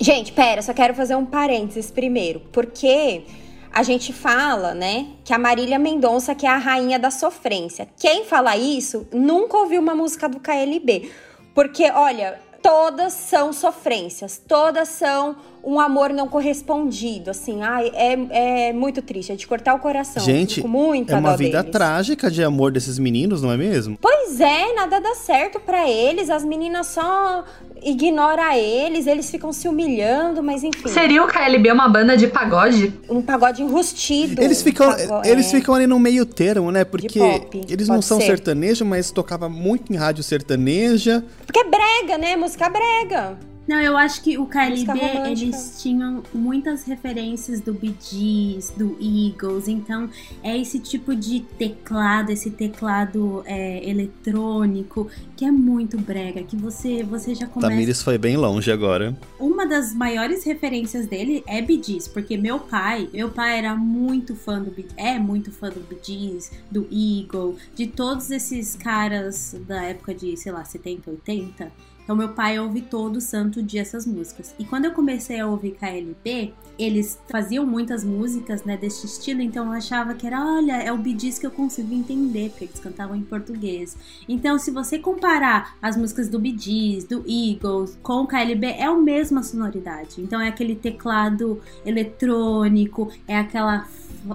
Gente, 0.01 0.33
pera, 0.33 0.61
só 0.61 0.73
quero 0.73 0.93
fazer 0.93 1.15
um 1.15 1.25
parênteses 1.25 1.89
primeiro, 1.89 2.41
porque 2.51 3.23
a 3.71 3.81
gente 3.81 4.11
fala, 4.11 4.73
né, 4.73 5.07
que 5.23 5.33
a 5.33 5.37
Marília 5.37 5.79
Mendonça 5.79 6.35
que 6.35 6.45
é 6.45 6.49
a 6.49 6.57
rainha 6.57 6.99
da 6.99 7.09
sofrência. 7.09 7.87
Quem 7.97 8.25
fala 8.25 8.57
isso 8.57 9.07
nunca 9.13 9.55
ouviu 9.57 9.81
uma 9.81 9.95
música 9.95 10.27
do 10.27 10.41
KLB, 10.41 11.09
porque 11.55 11.89
olha, 11.89 12.37
todas 12.61 13.13
são 13.13 13.53
sofrências, 13.53 14.41
todas 14.45 14.89
são 14.89 15.37
um 15.63 15.79
amor 15.79 16.11
não 16.11 16.27
correspondido, 16.27 17.31
assim, 17.31 17.63
ai, 17.63 17.91
é, 17.95 18.67
é 18.67 18.73
muito 18.73 19.01
triste, 19.01 19.31
é 19.31 19.35
de 19.35 19.47
cortar 19.47 19.73
o 19.73 19.79
coração. 19.79 20.23
Gente, 20.23 20.65
muito 20.65 21.11
é 21.11 21.15
uma 21.15 21.35
vida 21.37 21.61
deles. 21.61 21.71
trágica 21.71 22.29
de 22.29 22.43
amor 22.43 22.71
desses 22.71 22.99
meninos, 22.99 23.41
não 23.41 23.51
é 23.51 23.57
mesmo? 23.57 23.97
Pois 23.99 24.39
é, 24.39 24.73
nada 24.73 24.99
dá 24.99 25.15
certo 25.15 25.59
pra 25.59 25.89
eles, 25.89 26.29
as 26.29 26.43
meninas 26.43 26.87
só 26.87 27.43
ignoram 27.83 28.51
eles, 28.53 29.07
eles 29.07 29.29
ficam 29.29 29.51
se 29.53 29.67
humilhando, 29.67 30.41
mas 30.43 30.63
enfim. 30.63 30.87
Seria 30.87 31.23
o 31.23 31.27
KLB 31.27 31.71
uma 31.71 31.87
banda 31.87 32.15
de 32.17 32.27
pagode? 32.27 32.93
um 33.09 33.21
pagode 33.21 33.61
enrustido. 33.61 34.41
Eles 34.41 34.61
ficam, 34.61 34.89
pago- 34.89 35.21
eles 35.25 35.47
é. 35.47 35.57
ficam 35.57 35.73
ali 35.75 35.87
no 35.87 35.99
meio 35.99 36.25
termo, 36.25 36.71
né? 36.71 36.83
Porque 36.83 37.19
pop, 37.19 37.61
eles 37.69 37.87
não 37.87 38.01
são 38.01 38.19
ser. 38.19 38.27
sertanejos, 38.27 38.87
mas 38.87 39.11
tocava 39.11 39.47
muito 39.49 39.91
em 39.91 39.95
rádio 39.95 40.23
sertaneja. 40.23 41.23
Porque 41.45 41.59
é 41.59 41.63
brega, 41.63 42.17
né? 42.17 42.35
Música 42.35 42.69
brega. 42.69 43.37
Não, 43.67 43.79
eu 43.79 43.97
acho 43.97 44.21
que 44.21 44.37
o 44.37 44.45
KLB, 44.45 44.99
eles 45.31 45.81
tinham 45.81 46.21
muitas 46.33 46.83
referências 46.83 47.59
do 47.59 47.73
Bee 47.73 47.95
Gees, 47.99 48.69
do 48.69 48.95
Eagles, 49.01 49.67
então 49.67 50.09
é 50.43 50.55
esse 50.55 50.79
tipo 50.79 51.15
de 51.15 51.39
teclado, 51.39 52.29
esse 52.29 52.51
teclado 52.51 53.41
é, 53.45 53.87
eletrônico, 53.89 55.09
que 55.35 55.43
é 55.43 55.51
muito 55.51 55.97
brega, 55.97 56.43
que 56.43 56.55
você, 56.55 57.03
você 57.03 57.33
já 57.33 57.47
começa... 57.47 57.71
Tamires 57.71 58.03
foi 58.03 58.19
bem 58.19 58.37
longe 58.37 58.71
agora. 58.71 59.17
Uma 59.39 59.65
das 59.65 59.95
maiores 59.95 60.43
referências 60.43 61.07
dele 61.07 61.43
é 61.47 61.59
Bee 61.59 61.81
Gees, 61.81 62.07
porque 62.07 62.37
meu 62.37 62.59
pai, 62.59 63.09
meu 63.11 63.29
pai 63.29 63.57
era 63.57 63.75
muito 63.75 64.35
fã 64.35 64.61
do 64.61 64.69
Bee, 64.69 64.85
é 64.95 65.17
muito 65.17 65.51
fã 65.51 65.69
do 65.69 65.79
Bee 65.79 65.99
Gees, 66.03 66.51
do 66.69 66.87
Eagle, 66.91 67.55
de 67.73 67.87
todos 67.87 68.29
esses 68.29 68.75
caras 68.75 69.55
da 69.67 69.83
época 69.83 70.13
de, 70.13 70.37
sei 70.37 70.51
lá, 70.51 70.63
70, 70.63 71.09
80. 71.09 71.94
Então 72.05 72.15
meu 72.15 72.29
pai 72.29 72.57
ouve 72.59 72.81
todo 72.81 73.19
santo 73.19 73.61
dia 73.61 73.81
essas 73.81 74.05
músicas. 74.05 74.55
E 74.57 74.63
quando 74.63 74.85
eu 74.85 74.91
comecei 74.91 75.39
a 75.39 75.47
ouvir 75.47 75.71
KLB, 75.71 76.53
eles 76.77 77.19
faziam 77.27 77.65
muitas 77.65 78.03
músicas, 78.03 78.63
né, 78.63 78.77
desse 78.77 79.05
estilo, 79.05 79.41
então 79.41 79.65
eu 79.65 79.71
achava 79.71 80.13
que 80.13 80.27
era, 80.27 80.39
olha, 80.39 80.73
é 80.73 80.91
o 80.91 81.03
Gees 81.03 81.39
que 81.39 81.45
eu 81.45 81.51
consigo 81.51 81.93
entender, 81.93 82.49
porque 82.49 82.65
eles 82.65 82.79
cantavam 82.79 83.15
em 83.15 83.23
português. 83.23 83.97
Então, 84.27 84.59
se 84.59 84.71
você 84.71 84.99
comparar 84.99 85.75
as 85.81 85.97
músicas 85.97 86.29
do 86.29 86.41
Gees, 86.43 87.05
do 87.05 87.23
Eagles, 87.27 87.97
com 88.03 88.21
o 88.21 88.27
KLB, 88.27 88.67
é 88.67 88.83
a 88.83 88.95
mesma 88.95 89.41
sonoridade. 89.41 90.21
Então, 90.21 90.39
é 90.39 90.49
aquele 90.49 90.75
teclado 90.75 91.61
eletrônico, 91.85 93.11
é 93.27 93.37
aquela. 93.37 93.87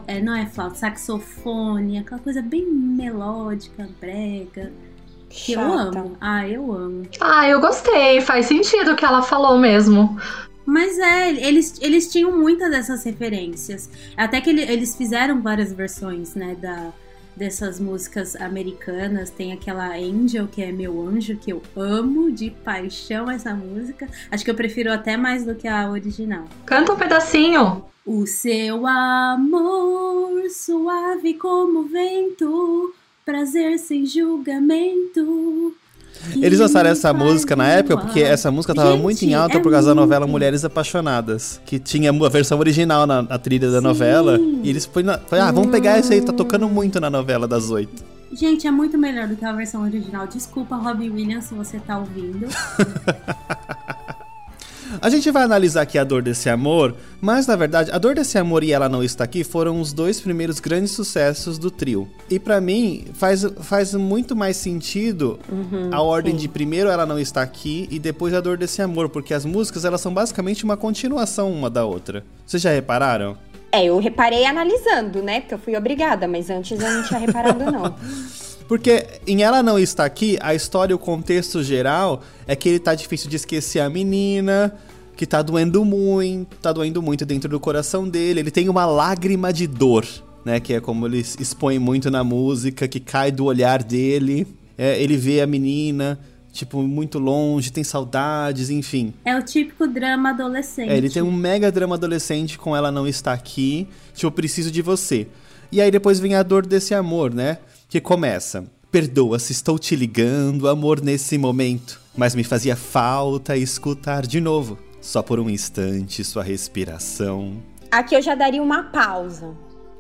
É, 0.07 0.21
não 0.21 0.35
é 0.35 0.47
flauta, 0.47 0.77
saxofone, 0.77 1.99
aquela 1.99 2.21
coisa 2.21 2.41
bem 2.41 2.65
melódica, 2.71 3.89
brega. 4.01 4.73
Que 5.31 5.53
eu 5.53 5.61
Chata. 5.61 5.99
amo. 6.01 6.17
Ah, 6.21 6.47
eu 6.47 6.73
amo. 6.73 7.03
Ah, 7.21 7.49
eu 7.49 7.61
gostei. 7.61 8.21
Faz 8.21 8.47
sentido 8.47 8.93
o 8.93 8.97
que 8.97 9.05
ela 9.05 9.23
falou 9.23 9.57
mesmo. 9.59 10.19
Mas 10.67 10.99
é, 10.99 11.31
eles, 11.31 11.79
eles 11.81 12.11
tinham 12.13 12.37
muitas 12.37 12.71
dessas 12.71 13.03
referências. 13.05 13.89
Até 14.17 14.41
que 14.41 14.51
ele- 14.51 14.63
eles 14.63 14.95
fizeram 14.97 15.41
várias 15.41 15.73
versões, 15.73 16.35
né, 16.35 16.55
da, 16.61 16.89
dessas 17.37 17.81
músicas 17.81 18.37
americanas. 18.37 19.31
Tem 19.31 19.53
aquela 19.53 19.97
Angel, 19.97 20.47
que 20.47 20.63
é 20.63 20.71
Meu 20.71 21.01
Anjo, 21.09 21.37
que 21.37 21.53
eu 21.53 21.63
amo 21.77 22.31
de 22.31 22.51
paixão 22.51 23.31
essa 23.31 23.55
música. 23.55 24.07
Acho 24.31 24.45
que 24.45 24.51
eu 24.51 24.55
prefiro 24.55 24.93
até 24.93 25.17
mais 25.17 25.45
do 25.45 25.55
que 25.55 25.67
a 25.67 25.89
original. 25.89 26.45
Canta 26.67 26.93
um 26.93 26.97
pedacinho. 26.97 27.85
O 28.05 28.27
seu 28.27 28.87
amor 28.87 30.49
suave 30.51 31.35
como 31.35 31.85
vento, 31.85 32.95
prazer 33.31 33.79
sem 33.79 34.05
julgamento. 34.05 35.73
Eles 36.43 36.59
lançaram 36.59 36.91
essa 36.91 37.15
música 37.15 37.55
na 37.55 37.69
época 37.69 37.97
porque 37.97 38.21
essa 38.21 38.51
música 38.51 38.75
tava 38.75 38.93
Gente, 38.93 39.01
muito 39.03 39.23
em 39.25 39.35
alta 39.35 39.57
é 39.57 39.61
por 39.61 39.71
causa 39.71 39.89
da 39.89 39.95
novela 39.95 40.27
muito. 40.27 40.33
Mulheres 40.33 40.65
Apaixonadas, 40.65 41.61
que 41.65 41.79
tinha 41.79 42.11
a 42.11 42.29
versão 42.29 42.59
original 42.59 43.07
na, 43.07 43.23
na 43.23 43.39
trilha 43.39 43.71
da 43.71 43.79
Sim. 43.79 43.85
novela. 43.85 44.39
E 44.39 44.69
eles 44.69 44.85
foi, 44.85 45.05
ah, 45.09 45.53
vamos 45.53 45.71
pegar 45.71 45.99
esse 45.99 46.13
aí, 46.13 46.21
tá 46.21 46.33
tocando 46.33 46.69
muito 46.69 47.01
na 47.01 47.09
novela 47.09 47.47
das 47.47 47.71
oito. 47.71 48.03
Gente, 48.33 48.67
é 48.67 48.71
muito 48.71 48.99
melhor 48.99 49.29
do 49.29 49.37
que 49.37 49.45
a 49.45 49.53
versão 49.53 49.83
original. 49.83 50.27
Desculpa, 50.27 50.75
Robbie 50.75 51.09
Williams, 51.09 51.45
se 51.45 51.55
você 51.55 51.79
tá 51.79 51.99
ouvindo. 51.99 52.49
A 55.01 55.09
gente 55.11 55.31
vai 55.31 55.43
analisar 55.43 55.83
aqui 55.83 55.99
a 55.99 56.05
dor 56.05 56.23
desse 56.23 56.49
amor, 56.49 56.95
mas 57.21 57.47
na 57.47 57.57
verdade, 57.57 57.91
a 57.91 57.99
dor 57.99 58.15
desse 58.15 58.39
amor 58.39 58.65
e 58.65 58.73
ela 58.73 58.89
não 58.89 59.03
está 59.03 59.25
aqui 59.25 59.45
foram 59.45 59.81
os 59.81 59.93
dois 59.93 60.21
primeiros 60.21 60.61
grandes 60.61 60.93
sucessos 60.93 61.59
do 61.59 61.71
trio. 61.71 62.09
E 62.29 62.39
pra 62.39 62.61
mim 62.61 63.07
faz, 63.15 63.45
faz 63.61 63.95
muito 63.95 64.35
mais 64.35 64.57
sentido 64.57 65.39
a 65.93 66.01
ordem 66.01 66.35
de 66.35 66.49
primeiro 66.49 66.89
ela 66.89 67.07
não 67.07 67.19
está 67.19 67.43
aqui 67.43 67.89
e 67.91 67.99
depois 67.99 68.35
a 68.35 68.41
dor 68.41 68.57
desse 68.57 68.83
amor, 68.83 69.09
porque 69.09 69.35
as 69.35 69.45
músicas 69.45 69.85
elas 69.85 70.01
são 70.01 70.13
basicamente 70.13 70.65
uma 70.65 70.77
continuação 70.77 71.53
uma 71.53 71.69
da 71.69 71.85
outra. 71.85 72.25
Vocês 72.47 72.63
já 72.63 72.71
repararam? 72.71 73.37
É, 73.73 73.85
eu 73.85 73.99
reparei 74.01 74.45
analisando, 74.45 75.23
né? 75.23 75.41
Porque 75.41 75.55
eu 75.55 75.59
fui 75.59 75.77
obrigada, 75.77 76.27
mas 76.27 76.51
antes 76.51 76.81
eu 76.81 76.91
não 76.91 77.05
tinha 77.05 77.21
reparado, 77.21 77.71
não. 77.71 77.95
Porque 78.71 79.05
em 79.27 79.43
Ela 79.43 79.65
Não 79.65 79.77
Está 79.77 80.05
Aqui, 80.05 80.39
a 80.41 80.55
história, 80.55 80.95
o 80.95 80.99
contexto 80.99 81.61
geral 81.61 82.23
é 82.47 82.55
que 82.55 82.69
ele 82.69 82.79
tá 82.79 82.95
difícil 82.95 83.29
de 83.29 83.35
esquecer 83.35 83.81
a 83.81 83.91
menina, 83.91 84.73
que 85.17 85.27
tá 85.27 85.43
doendo 85.43 85.85
muito, 85.85 86.57
tá 86.59 86.73
doendo 86.73 87.03
muito 87.03 87.27
dentro 87.27 87.51
do 87.51 87.59
coração 87.59 88.09
dele. 88.09 88.39
Ele 88.39 88.51
tem 88.53 88.69
uma 88.69 88.87
lágrima 88.87 89.53
de 89.53 89.67
dor, 89.67 90.07
né? 90.45 90.61
Que 90.61 90.75
é 90.75 90.81
como 90.81 91.05
ele 91.09 91.19
expõe 91.19 91.81
muito 91.81 92.13
na 92.13 92.23
música, 92.23 92.87
que 92.87 93.01
cai 93.01 93.33
do 93.33 93.47
olhar 93.47 93.83
dele. 93.83 94.47
É, 94.79 95.03
ele 95.03 95.17
vê 95.17 95.41
a 95.41 95.49
menina, 95.49 96.17
tipo, 96.53 96.81
muito 96.81 97.19
longe, 97.19 97.73
tem 97.73 97.83
saudades, 97.83 98.71
enfim. 98.71 99.13
É 99.25 99.37
o 99.37 99.43
típico 99.43 99.89
drama 99.89 100.31
adolescente. 100.31 100.91
É, 100.91 100.97
ele 100.97 101.11
tem 101.11 101.23
um 101.23 101.33
mega 101.33 101.73
drama 101.73 101.97
adolescente 101.97 102.57
com 102.57 102.77
ela 102.77 102.93
não 102.93 103.05
está 103.05 103.33
aqui, 103.33 103.89
tipo, 104.15 104.31
preciso 104.31 104.71
de 104.71 104.81
você. 104.81 105.27
E 105.73 105.81
aí 105.81 105.91
depois 105.91 106.21
vem 106.21 106.37
a 106.37 106.43
dor 106.45 106.65
desse 106.65 106.95
amor, 106.95 107.35
né? 107.35 107.59
Que 107.91 108.01
começa. 108.01 108.65
Perdoa 108.91 109.39
se 109.39 109.53
estou 109.53 109.79
te 109.79 109.95
ligando, 109.95 110.69
amor, 110.69 111.01
nesse 111.01 111.37
momento. 111.37 112.01
Mas 112.17 112.35
me 112.35 112.43
fazia 112.45 112.77
falta 112.77 113.57
escutar 113.57 114.27
de 114.27 114.41
novo. 114.41 114.79
Só 115.01 115.23
por 115.23 115.39
um 115.41 115.49
instante, 115.51 116.23
sua 116.25 116.43
respiração. 116.43 117.63
Aqui 117.91 118.15
eu 118.15 118.23
já 118.23 118.35
daria 118.35 118.63
uma 118.63 118.85
pausa. 118.85 119.55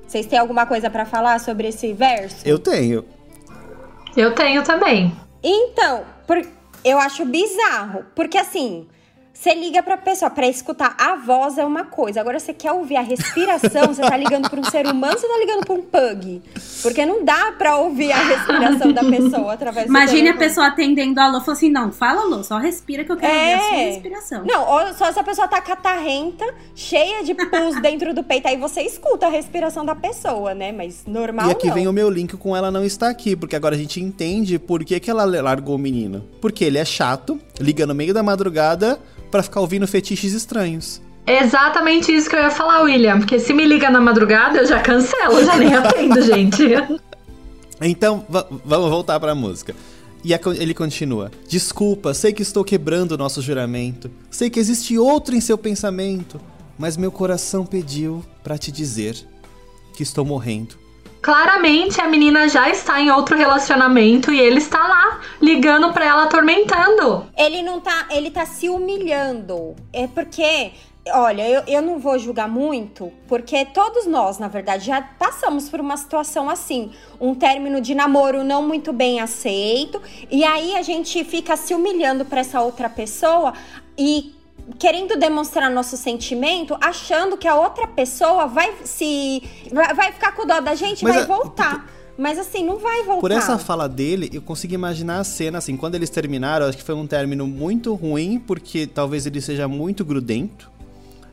Vocês 0.06 0.26
têm 0.26 0.38
alguma 0.38 0.66
coisa 0.66 0.88
pra 0.90 1.04
falar 1.04 1.38
sobre 1.40 1.68
esse 1.68 1.92
verso? 1.92 2.36
Eu 2.46 2.58
tenho. 2.58 3.04
Eu 4.16 4.34
tenho 4.34 4.62
também. 4.62 5.12
Então, 5.42 6.04
por- 6.26 6.44
eu 6.84 6.98
acho 6.98 7.24
bizarro, 7.24 8.04
porque 8.14 8.36
assim, 8.38 8.86
você 9.40 9.54
liga 9.54 9.82
pra 9.82 9.96
pessoa 9.96 10.30
pra 10.30 10.46
escutar 10.46 10.94
a 10.98 11.16
voz 11.16 11.56
é 11.56 11.64
uma 11.64 11.82
coisa. 11.84 12.20
Agora 12.20 12.38
você 12.38 12.52
quer 12.52 12.72
ouvir 12.72 12.96
a 12.96 13.00
respiração, 13.00 13.86
você 13.86 14.02
tá 14.02 14.14
ligando 14.14 14.50
pra 14.50 14.60
um 14.60 14.64
ser 14.64 14.86
humano, 14.86 15.18
você 15.18 15.26
tá 15.26 15.38
ligando 15.38 15.64
pra 15.64 15.74
um 15.74 15.80
pug. 15.80 16.42
Porque 16.82 17.06
não 17.06 17.24
dá 17.24 17.50
pra 17.56 17.78
ouvir 17.78 18.12
a 18.12 18.22
respiração 18.22 18.92
da 18.92 19.02
pessoa 19.02 19.54
através 19.54 19.86
do 19.86 19.90
Imagine 19.90 20.28
a 20.28 20.36
pessoa 20.36 20.66
atendendo 20.66 21.18
a 21.18 21.24
alô 21.24 21.38
e 21.38 21.40
falou 21.40 21.54
assim: 21.54 21.70
não, 21.70 21.90
fala 21.90 22.20
alô, 22.20 22.44
só 22.44 22.58
respira 22.58 23.02
que 23.02 23.12
eu 23.12 23.16
quero 23.16 23.32
ver 23.32 23.54
a 23.54 23.58
sua 23.60 23.76
É. 23.76 23.90
respiração. 23.92 24.44
Não, 24.44 24.68
ou 24.68 24.92
só 24.92 25.10
se 25.10 25.18
a 25.18 25.24
pessoa 25.24 25.48
tá 25.48 25.58
catarrenta, 25.62 26.44
cheia 26.74 27.24
de 27.24 27.32
pus 27.34 27.76
dentro 27.80 28.12
do 28.12 28.22
peito, 28.22 28.46
aí 28.46 28.58
você 28.58 28.82
escuta 28.82 29.26
a 29.26 29.30
respiração 29.30 29.86
da 29.86 29.94
pessoa, 29.94 30.52
né? 30.52 30.70
Mas 30.70 31.04
normal 31.06 31.48
e 31.48 31.52
aqui 31.52 31.68
não. 31.68 31.74
vem 31.74 31.88
o 31.88 31.92
meu 31.94 32.10
link 32.10 32.36
com 32.36 32.54
ela 32.54 32.70
não 32.70 32.84
está 32.84 33.08
aqui, 33.08 33.34
porque 33.34 33.56
agora 33.56 33.74
a 33.74 33.78
gente 33.78 34.02
entende 34.02 34.58
por 34.58 34.84
que, 34.84 35.00
que 35.00 35.10
ela 35.10 35.24
largou 35.24 35.76
o 35.76 35.78
menino. 35.78 36.26
Porque 36.42 36.62
ele 36.62 36.76
é 36.76 36.84
chato, 36.84 37.40
liga 37.58 37.86
no 37.86 37.94
meio 37.94 38.12
da 38.12 38.22
madrugada 38.22 39.00
pra 39.30 39.42
ficar 39.42 39.60
ouvindo 39.60 39.86
fetiches 39.86 40.32
estranhos. 40.32 41.00
É 41.26 41.42
exatamente 41.42 42.12
isso 42.12 42.28
que 42.28 42.34
eu 42.36 42.40
ia 42.40 42.50
falar, 42.50 42.82
William. 42.82 43.18
Porque 43.18 43.38
se 43.38 43.52
me 43.52 43.64
liga 43.64 43.88
na 43.90 44.00
madrugada, 44.00 44.58
eu 44.58 44.66
já 44.66 44.80
cancelo, 44.80 45.44
já 45.44 45.56
nem 45.56 45.74
atendo, 45.74 46.20
gente. 46.22 46.62
Então, 47.80 48.24
va- 48.28 48.46
vamos 48.64 48.90
voltar 48.90 49.18
pra 49.20 49.34
música. 49.34 49.74
E 50.24 50.34
a 50.34 50.40
ele 50.58 50.74
continua: 50.74 51.30
Desculpa, 51.48 52.12
sei 52.12 52.32
que 52.32 52.42
estou 52.42 52.64
quebrando 52.64 53.12
o 53.12 53.16
nosso 53.18 53.40
juramento. 53.40 54.10
Sei 54.30 54.50
que 54.50 54.58
existe 54.60 54.98
outro 54.98 55.34
em 55.34 55.40
seu 55.40 55.56
pensamento. 55.56 56.40
Mas 56.78 56.96
meu 56.96 57.12
coração 57.12 57.64
pediu 57.66 58.24
pra 58.42 58.56
te 58.58 58.72
dizer 58.72 59.14
que 59.94 60.02
estou 60.02 60.24
morrendo. 60.24 60.76
Claramente 61.22 62.00
a 62.00 62.08
menina 62.08 62.48
já 62.48 62.70
está 62.70 63.00
em 63.00 63.10
outro 63.10 63.36
relacionamento 63.36 64.32
e 64.32 64.40
ele 64.40 64.58
está 64.58 64.78
lá, 64.78 65.20
ligando 65.40 65.92
pra 65.92 66.06
ela, 66.06 66.24
atormentando. 66.24 67.26
Ele 67.36 67.62
não 67.62 67.78
tá. 67.78 68.06
Ele 68.10 68.30
tá 68.30 68.46
se 68.46 68.68
humilhando. 68.68 69.76
É 69.92 70.06
porque. 70.06 70.72
Olha, 71.12 71.48
eu, 71.48 71.62
eu 71.66 71.82
não 71.82 71.98
vou 71.98 72.18
julgar 72.18 72.46
muito, 72.46 73.10
porque 73.26 73.64
todos 73.64 74.06
nós, 74.06 74.38
na 74.38 74.48
verdade, 74.48 74.84
já 74.84 75.00
passamos 75.00 75.68
por 75.68 75.80
uma 75.80 75.96
situação 75.96 76.48
assim. 76.48 76.92
Um 77.18 77.34
término 77.34 77.80
de 77.80 77.94
namoro 77.94 78.44
não 78.44 78.62
muito 78.62 78.92
bem 78.92 79.18
aceito. 79.18 80.00
E 80.30 80.44
aí 80.44 80.76
a 80.76 80.82
gente 80.82 81.24
fica 81.24 81.56
se 81.56 81.74
humilhando 81.74 82.24
pra 82.24 82.40
essa 82.40 82.60
outra 82.60 82.88
pessoa 82.88 83.54
e 83.98 84.34
querendo 84.78 85.16
demonstrar 85.18 85.70
nosso 85.70 85.96
sentimento, 85.96 86.76
achando 86.80 87.36
que 87.36 87.46
a 87.48 87.54
outra 87.54 87.86
pessoa 87.86 88.46
vai 88.46 88.72
se. 88.84 89.42
vai, 89.72 90.12
ficar 90.12 90.32
com 90.32 90.46
dó 90.46 90.60
da 90.60 90.74
gente 90.74 91.02
e 91.02 91.04
Mas 91.04 91.14
vai 91.14 91.24
a- 91.24 91.26
voltar. 91.26 91.90
Mas 92.18 92.38
assim, 92.38 92.64
não 92.64 92.76
vai 92.78 93.02
voltar. 93.02 93.20
Por 93.22 93.30
essa 93.30 93.56
fala 93.56 93.88
dele, 93.88 94.28
eu 94.32 94.42
consigo 94.42 94.74
imaginar 94.74 95.20
a 95.20 95.24
cena, 95.24 95.56
assim, 95.56 95.74
quando 95.74 95.94
eles 95.94 96.10
terminaram, 96.10 96.66
acho 96.66 96.76
que 96.76 96.84
foi 96.84 96.94
um 96.94 97.06
término 97.06 97.46
muito 97.46 97.94
ruim, 97.94 98.38
porque 98.38 98.86
talvez 98.86 99.24
ele 99.24 99.40
seja 99.40 99.66
muito 99.66 100.04
grudento. 100.04 100.70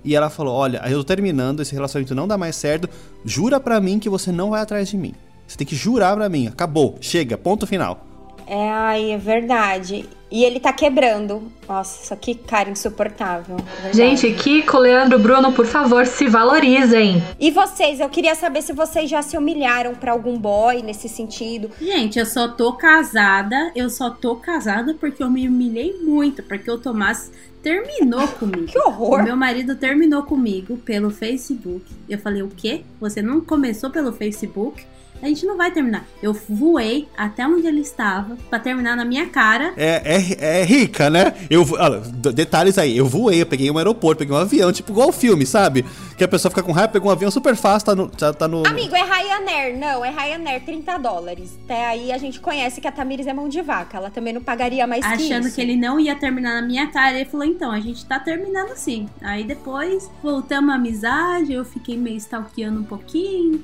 E 0.03 0.15
ela 0.15 0.29
falou: 0.29 0.55
Olha, 0.55 0.81
eu 0.89 0.99
tô 0.99 1.03
terminando, 1.03 1.61
esse 1.61 1.73
relacionamento 1.73 2.15
não 2.15 2.25
dá 2.27 2.37
mais 2.37 2.55
certo. 2.55 2.89
Jura 3.25 3.59
pra 3.59 3.81
mim 3.81 3.99
que 3.99 4.07
você 4.09 4.31
não 4.31 4.51
vai 4.51 4.61
atrás 4.61 4.87
de 4.87 4.95
mim. 4.95 5.13
Você 5.45 5.57
tem 5.57 5.67
que 5.67 5.75
jurar 5.75 6.15
pra 6.15 6.29
mim. 6.29 6.47
Acabou, 6.47 6.97
chega, 7.01 7.37
ponto 7.37 7.67
final. 7.67 8.06
É, 8.47 8.69
ai, 8.69 9.11
é 9.11 9.17
verdade. 9.17 10.07
E 10.31 10.43
ele 10.43 10.59
tá 10.59 10.73
quebrando. 10.73 11.51
Nossa, 11.67 12.15
que 12.15 12.33
cara 12.35 12.69
insuportável. 12.69 13.57
verdade. 13.81 13.95
Gente, 13.97 14.31
Kiko, 14.33 14.77
Leandro, 14.77 15.19
Bruno, 15.19 15.51
por 15.53 15.65
favor, 15.65 16.05
se 16.05 16.27
valorizem. 16.27 17.21
E 17.39 17.51
vocês, 17.51 17.99
eu 17.99 18.09
queria 18.09 18.35
saber 18.35 18.61
se 18.61 18.73
vocês 18.73 19.09
já 19.09 19.21
se 19.21 19.37
humilharam 19.37 19.95
pra 19.95 20.11
algum 20.13 20.37
boy 20.37 20.81
nesse 20.81 21.07
sentido. 21.09 21.69
Gente, 21.81 22.19
eu 22.19 22.25
só 22.25 22.47
tô 22.47 22.73
casada, 22.73 23.71
eu 23.75 23.89
só 23.89 24.09
tô 24.09 24.35
casada 24.35 24.93
porque 24.99 25.21
eu 25.23 25.29
me 25.29 25.47
humilhei 25.47 25.97
muito, 26.01 26.41
porque 26.43 26.69
o 26.69 26.77
Tomás 26.77 27.31
terminou 27.63 28.27
comigo. 28.39 28.65
Que 28.67 28.79
O 28.79 28.87
horror. 28.87 29.23
meu 29.23 29.35
marido 29.35 29.75
terminou 29.75 30.23
comigo 30.23 30.77
pelo 30.77 31.09
Facebook. 31.09 31.83
Eu 32.09 32.17
falei, 32.19 32.41
o 32.43 32.49
quê? 32.49 32.81
Você 32.99 33.21
não 33.21 33.39
começou 33.41 33.89
pelo 33.89 34.11
Facebook? 34.11 34.85
A 35.21 35.27
gente 35.27 35.45
não 35.45 35.57
vai 35.57 35.71
terminar. 35.71 36.05
Eu 36.21 36.33
voei 36.33 37.07
até 37.17 37.47
onde 37.47 37.67
ele 37.67 37.81
estava 37.81 38.37
pra 38.49 38.59
terminar 38.59 38.95
na 38.95 39.05
minha 39.05 39.27
cara. 39.27 39.73
É, 39.75 40.01
é, 40.03 40.59
é 40.61 40.63
rica, 40.63 41.09
né? 41.09 41.33
Eu, 41.49 41.65
olha, 41.77 41.99
detalhes 42.33 42.77
aí, 42.77 42.97
eu 42.97 43.05
voei, 43.05 43.41
eu 43.41 43.45
peguei 43.45 43.69
um 43.71 43.77
aeroporto, 43.77 44.19
peguei 44.19 44.35
um 44.35 44.39
avião, 44.39 44.71
tipo 44.71 44.91
igual 44.91 45.09
o 45.09 45.13
filme, 45.13 45.45
sabe? 45.45 45.85
Que 46.17 46.23
a 46.23 46.27
pessoa 46.27 46.49
fica 46.49 46.63
com 46.63 46.71
raiva, 46.71 46.93
pega 46.93 47.05
um 47.05 47.11
avião 47.11 47.29
super 47.29 47.55
fácil, 47.55 47.85
tá 47.85 47.95
no. 47.95 48.07
Tá, 48.07 48.33
tá 48.33 48.47
no 48.47 48.65
Amigo, 48.67 48.95
é 48.95 49.03
Ryanair. 49.03 49.77
Não, 49.77 50.03
é 50.03 50.09
Ryanair, 50.09 50.63
30 50.63 50.97
dólares. 50.97 51.57
Até 51.65 51.85
aí 51.85 52.11
a 52.11 52.17
gente 52.17 52.39
conhece 52.39 52.81
que 52.81 52.87
a 52.87 52.91
Tamires 52.91 53.27
é 53.27 53.33
mão 53.33 53.47
de 53.47 53.61
vaca. 53.61 53.97
Ela 53.97 54.09
também 54.09 54.33
não 54.33 54.41
pagaria 54.41 54.87
mais 54.87 55.05
que 55.05 55.13
achando 55.13 55.51
que 55.51 55.61
ele 55.61 55.75
não 55.75 55.99
ia 55.99 56.15
terminar 56.15 56.61
na 56.61 56.67
minha 56.67 56.87
cara. 56.87 57.15
Ele 57.15 57.25
falou, 57.29 57.45
então, 57.45 57.71
a 57.71 57.79
gente 57.79 58.05
tá 58.05 58.19
terminando 58.19 58.75
sim. 58.75 59.07
Aí 59.21 59.43
depois 59.43 60.09
voltamos 60.23 60.71
à 60.71 60.75
amizade, 60.75 61.53
eu 61.53 61.63
fiquei 61.63 61.95
meio 61.97 62.17
stalkeando 62.17 62.79
um 62.79 62.83
pouquinho, 62.83 63.63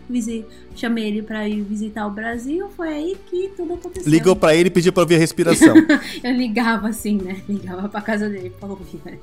chamei 0.75 1.05
ele 1.05 1.21
pra 1.21 1.42
ir 1.47 1.61
visitar 1.61 2.05
o 2.07 2.09
Brasil, 2.11 2.67
foi 2.75 2.87
aí 2.89 3.17
que 3.29 3.49
tudo 3.55 3.73
aconteceu. 3.73 4.11
Ligou 4.11 4.35
pra 4.35 4.55
ele 4.55 4.67
e 4.67 4.71
pediu 4.71 4.91
pra 4.93 5.03
ouvir 5.03 5.15
a 5.15 5.19
respiração. 5.19 5.75
Eu 6.23 6.31
ligava 6.33 6.87
assim, 6.89 7.17
né? 7.17 7.41
Ligava 7.47 7.87
pra 7.89 8.01
casa 8.01 8.29
dele 8.29 8.51
pra 8.59 8.69
ouvir. 8.69 8.99
né? 9.05 9.17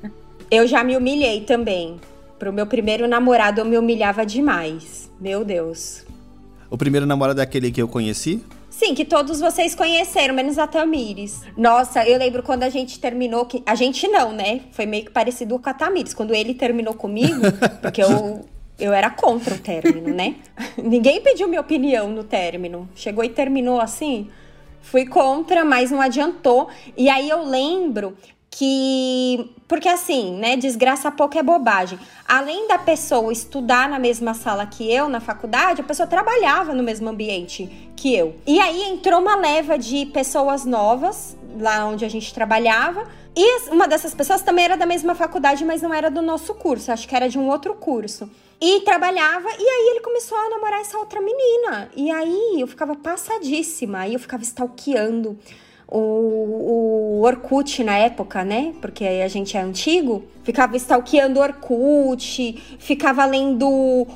Eu 0.49 0.67
já 0.67 0.83
me 0.83 0.95
humilhei 0.97 1.41
também. 1.41 1.99
Pro 2.37 2.51
meu 2.51 2.65
primeiro 2.65 3.07
namorado, 3.07 3.61
eu 3.61 3.65
me 3.65 3.77
humilhava 3.77 4.25
demais. 4.25 5.09
Meu 5.19 5.45
Deus. 5.45 6.03
o 6.69 6.77
primeiro 6.77 7.05
namorado 7.05 7.39
é 7.39 7.43
aquele 7.43 7.71
que 7.71 7.81
eu 7.81 7.87
conheci. 7.87 8.41
Sim, 8.69 8.95
que 8.95 9.05
todos 9.05 9.39
vocês 9.39 9.75
conheceram, 9.75 10.33
menos 10.33 10.57
a 10.57 10.65
Tamires. 10.65 11.41
Nossa, 11.55 12.03
eu 12.07 12.17
lembro 12.17 12.41
quando 12.41 12.63
a 12.63 12.69
gente 12.69 12.99
terminou. 12.99 13.45
Que... 13.45 13.61
A 13.65 13.75
gente 13.75 14.07
não, 14.07 14.31
né? 14.31 14.61
Foi 14.71 14.85
meio 14.87 15.05
que 15.05 15.11
parecido 15.11 15.59
com 15.59 15.69
a 15.69 15.73
Tamires. 15.73 16.13
Quando 16.15 16.33
ele 16.33 16.53
terminou 16.55 16.93
comigo, 16.95 17.41
porque 17.81 18.01
eu, 18.01 18.43
eu 18.81 18.93
era 18.93 19.09
contra 19.09 19.53
o 19.53 19.59
término, 19.59 20.13
né? 20.13 20.35
Ninguém 20.75 21.21
pediu 21.21 21.47
minha 21.47 21.61
opinião 21.61 22.09
no 22.09 22.23
término. 22.23 22.89
Chegou 22.95 23.23
e 23.23 23.29
terminou 23.29 23.79
assim. 23.79 24.29
Fui 24.81 25.05
contra, 25.05 25.63
mas 25.63 25.91
não 25.91 26.01
adiantou. 26.01 26.67
E 26.97 27.07
aí 27.07 27.29
eu 27.29 27.43
lembro 27.45 28.17
que. 28.49 29.53
Porque 29.67 29.87
assim, 29.87 30.35
né? 30.35 30.57
Desgraça 30.57 31.11
pouco 31.11 31.37
é 31.37 31.43
bobagem. 31.43 31.99
Além 32.27 32.67
da 32.67 32.79
pessoa 32.79 33.31
estudar 33.31 33.87
na 33.87 33.99
mesma 33.99 34.33
sala 34.33 34.65
que 34.65 34.91
eu, 34.91 35.07
na 35.07 35.19
faculdade, 35.19 35.81
a 35.81 35.83
pessoa 35.83 36.07
trabalhava 36.07 36.73
no 36.73 36.81
mesmo 36.81 37.07
ambiente 37.07 37.91
que 37.95 38.15
eu. 38.15 38.35
E 38.47 38.59
aí 38.59 38.83
entrou 38.83 39.21
uma 39.21 39.35
leva 39.35 39.77
de 39.77 40.07
pessoas 40.07 40.65
novas, 40.65 41.37
lá 41.59 41.85
onde 41.85 42.03
a 42.03 42.09
gente 42.09 42.33
trabalhava. 42.33 43.07
E 43.35 43.69
uma 43.69 43.87
dessas 43.87 44.13
pessoas 44.13 44.41
também 44.41 44.65
era 44.65 44.75
da 44.75 44.85
mesma 44.85 45.15
faculdade, 45.15 45.63
mas 45.63 45.81
não 45.81 45.93
era 45.93 46.11
do 46.11 46.21
nosso 46.21 46.53
curso, 46.53 46.91
acho 46.91 47.07
que 47.07 47.15
era 47.15 47.29
de 47.29 47.39
um 47.39 47.47
outro 47.47 47.75
curso. 47.75 48.29
E 48.61 48.81
trabalhava, 48.81 49.49
e 49.57 49.63
aí 49.63 49.89
ele 49.89 50.01
começou 50.01 50.37
a 50.37 50.49
namorar 50.49 50.81
essa 50.81 50.97
outra 50.99 51.19
menina. 51.19 51.89
E 51.95 52.11
aí 52.11 52.57
eu 52.59 52.67
ficava 52.67 52.95
passadíssima, 52.95 54.01
aí 54.01 54.13
eu 54.13 54.19
ficava 54.19 54.43
stalkeando 54.43 55.35
o, 55.87 57.19
o 57.19 57.21
Orkut 57.23 57.83
na 57.83 57.97
época, 57.97 58.45
né? 58.45 58.73
Porque 58.79 59.03
a 59.03 59.27
gente 59.27 59.57
é 59.57 59.61
antigo. 59.61 60.23
Ficava 60.43 60.77
stalkeando 60.77 61.39
o 61.39 61.43
Orkut, 61.43 62.63
ficava 62.79 63.25
lendo 63.25 63.67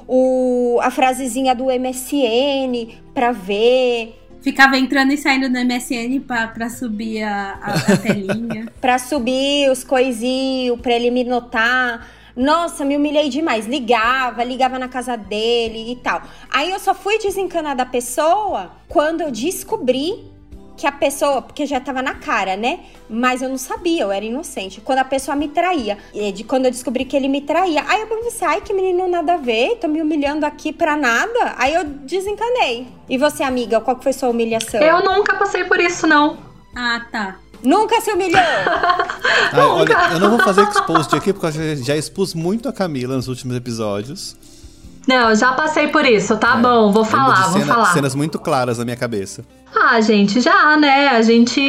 o, 0.07 0.79
a 0.81 0.89
frasezinha 0.89 1.55
do 1.55 1.65
MSN 1.65 3.01
pra 3.13 3.31
ver. 3.31 4.21
Ficava 4.41 4.77
entrando 4.77 5.11
e 5.11 5.17
saindo 5.17 5.49
no 5.49 5.59
MSN 5.65 6.19
pra, 6.19 6.47
pra 6.47 6.69
subir 6.69 7.23
a, 7.23 7.59
a, 7.61 7.93
a 7.93 7.97
telinha. 7.97 8.71
Pra 8.79 8.99
subir 8.99 9.71
os 9.71 9.83
coisinhos, 9.83 10.79
pra 10.79 10.93
ele 10.93 11.09
me 11.09 11.23
notar. 11.23 12.07
Nossa, 12.35 12.83
me 12.83 12.97
humilhei 12.97 13.29
demais. 13.29 13.65
Ligava, 13.65 14.43
ligava 14.43 14.77
na 14.77 14.89
casa 14.89 15.15
dele 15.15 15.91
e 15.91 15.95
tal. 15.95 16.21
Aí 16.49 16.71
eu 16.71 16.79
só 16.79 16.93
fui 16.93 17.17
desencanar 17.17 17.75
da 17.75 17.85
pessoa 17.85 18.71
quando 18.87 19.21
eu 19.21 19.31
descobri 19.31 20.35
que 20.75 20.85
a 20.85 20.91
pessoa, 20.91 21.41
porque 21.41 21.65
já 21.65 21.79
tava 21.79 22.01
na 22.01 22.15
cara, 22.15 22.57
né? 22.57 22.81
Mas 23.09 23.41
eu 23.41 23.49
não 23.49 23.57
sabia, 23.57 24.03
eu 24.03 24.11
era 24.11 24.25
inocente. 24.25 24.81
Quando 24.81 24.99
a 24.99 25.05
pessoa 25.05 25.35
me 25.35 25.47
traía, 25.47 25.97
e 26.13 26.31
de 26.31 26.43
quando 26.43 26.65
eu 26.65 26.71
descobri 26.71 27.05
que 27.05 27.15
ele 27.15 27.27
me 27.27 27.41
traía, 27.41 27.83
aí 27.87 28.01
eu 28.01 28.07
pensei, 28.07 28.47
ai, 28.47 28.61
que 28.61 28.73
menino 28.73 29.07
nada 29.07 29.35
a 29.35 29.37
ver, 29.37 29.77
tô 29.77 29.87
me 29.87 30.01
humilhando 30.01 30.45
aqui 30.45 30.73
pra 30.73 30.95
nada. 30.95 31.55
Aí 31.57 31.73
eu 31.73 31.83
desencanei. 31.83 32.87
E 33.09 33.17
você, 33.17 33.43
amiga, 33.43 33.79
qual 33.79 33.95
que 33.95 34.03
foi 34.03 34.13
sua 34.13 34.29
humilhação? 34.29 34.81
Eu 34.81 35.03
nunca 35.03 35.35
passei 35.35 35.63
por 35.63 35.79
isso, 35.79 36.05
não. 36.05 36.37
Ah, 36.75 37.05
tá. 37.09 37.39
Nunca 37.63 37.99
se 38.01 38.11
humilhou? 38.11 38.39
Ai, 39.53 39.59
olha, 39.59 39.93
eu 40.13 40.19
não 40.19 40.29
vou 40.31 40.39
fazer 40.39 40.61
expost 40.63 41.15
aqui, 41.15 41.33
porque 41.33 41.57
eu 41.57 41.75
já, 41.77 41.95
expus 41.95 42.33
muito 42.33 42.69
a 42.69 42.73
Camila 42.73 43.15
nos 43.15 43.27
últimos 43.27 43.55
episódios. 43.55 44.35
Não, 45.07 45.29
eu 45.29 45.35
já 45.35 45.53
passei 45.53 45.87
por 45.89 46.05
isso, 46.05 46.35
tá 46.37 46.55
É, 46.57 46.61
bom, 46.61 46.91
vou 46.91 47.05
falar, 47.05 47.35
de 47.45 47.49
vou 47.51 47.59
cena- 47.61 47.73
falar. 47.75 47.93
Cenas 47.93 48.15
muito 48.15 48.39
claras 48.39 48.77
na 48.79 48.85
minha 48.85 48.97
cabeça. 48.97 49.45
Ah, 49.75 49.99
gente, 50.01 50.39
já, 50.41 50.75
né? 50.77 51.09
A 51.09 51.21
gente, 51.21 51.61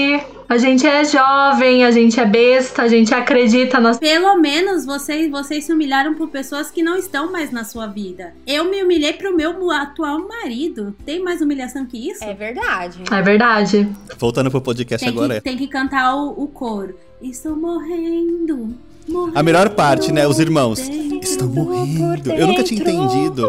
a 0.49 0.59
gente 0.59 0.87
é 0.87 1.05
jovem, 1.05 1.85
a 1.85 1.91
gente 1.91 2.21
é 2.21 2.25
besta, 2.25 2.83
a 2.83 2.89
gente 2.89 3.13
acredita 3.13 3.81
nas. 3.81 3.99
Pelo 3.99 4.37
menos 4.37 4.85
vocês, 4.85 5.31
vocês 5.31 5.65
se 5.65 5.73
humilharam 5.73 6.15
por 6.15 6.29
pessoas 6.29 6.71
que 6.71 6.83
não 6.83 6.97
estão 6.97 7.33
mais 7.33 7.51
na 7.51 7.65
sua 7.65 7.87
vida. 7.87 8.33
Eu 8.47 8.71
me 8.71 8.83
humilhei 8.83 9.13
pro 9.13 9.37
meu 9.37 9.71
atual 9.73 10.27
marido. 10.27 10.95
Tem 11.05 11.23
mais 11.23 11.41
humilhação 11.41 11.85
que 11.85 12.11
isso? 12.11 12.23
é 12.23 12.35
verdade. 12.35 12.99
É 13.11 13.23
verdade. 13.23 13.89
Voltando 14.19 14.51
pro 14.51 14.61
podcast 14.61 15.05
tem, 15.05 15.13
agora. 15.13 15.35
que, 15.35 15.39
é. 15.39 15.41
tem 15.41 15.57
que 15.57 15.67
cantar 15.67 16.15
o, 16.15 16.45
o 16.45 16.47
coro. 16.47 16.97
Estou 17.21 17.57
morrendo. 17.57 18.75
morrendo 19.09 19.39
A 19.39 19.43
melhor 19.43 19.71
parte, 19.71 20.13
né? 20.13 20.29
Os 20.29 20.39
irmãos. 20.39 20.79
Estão 20.79 21.49
morrendo. 21.49 22.31
Eu 22.33 22.47
nunca 22.47 22.63
tinha 22.63 22.81
entendido 22.81 23.49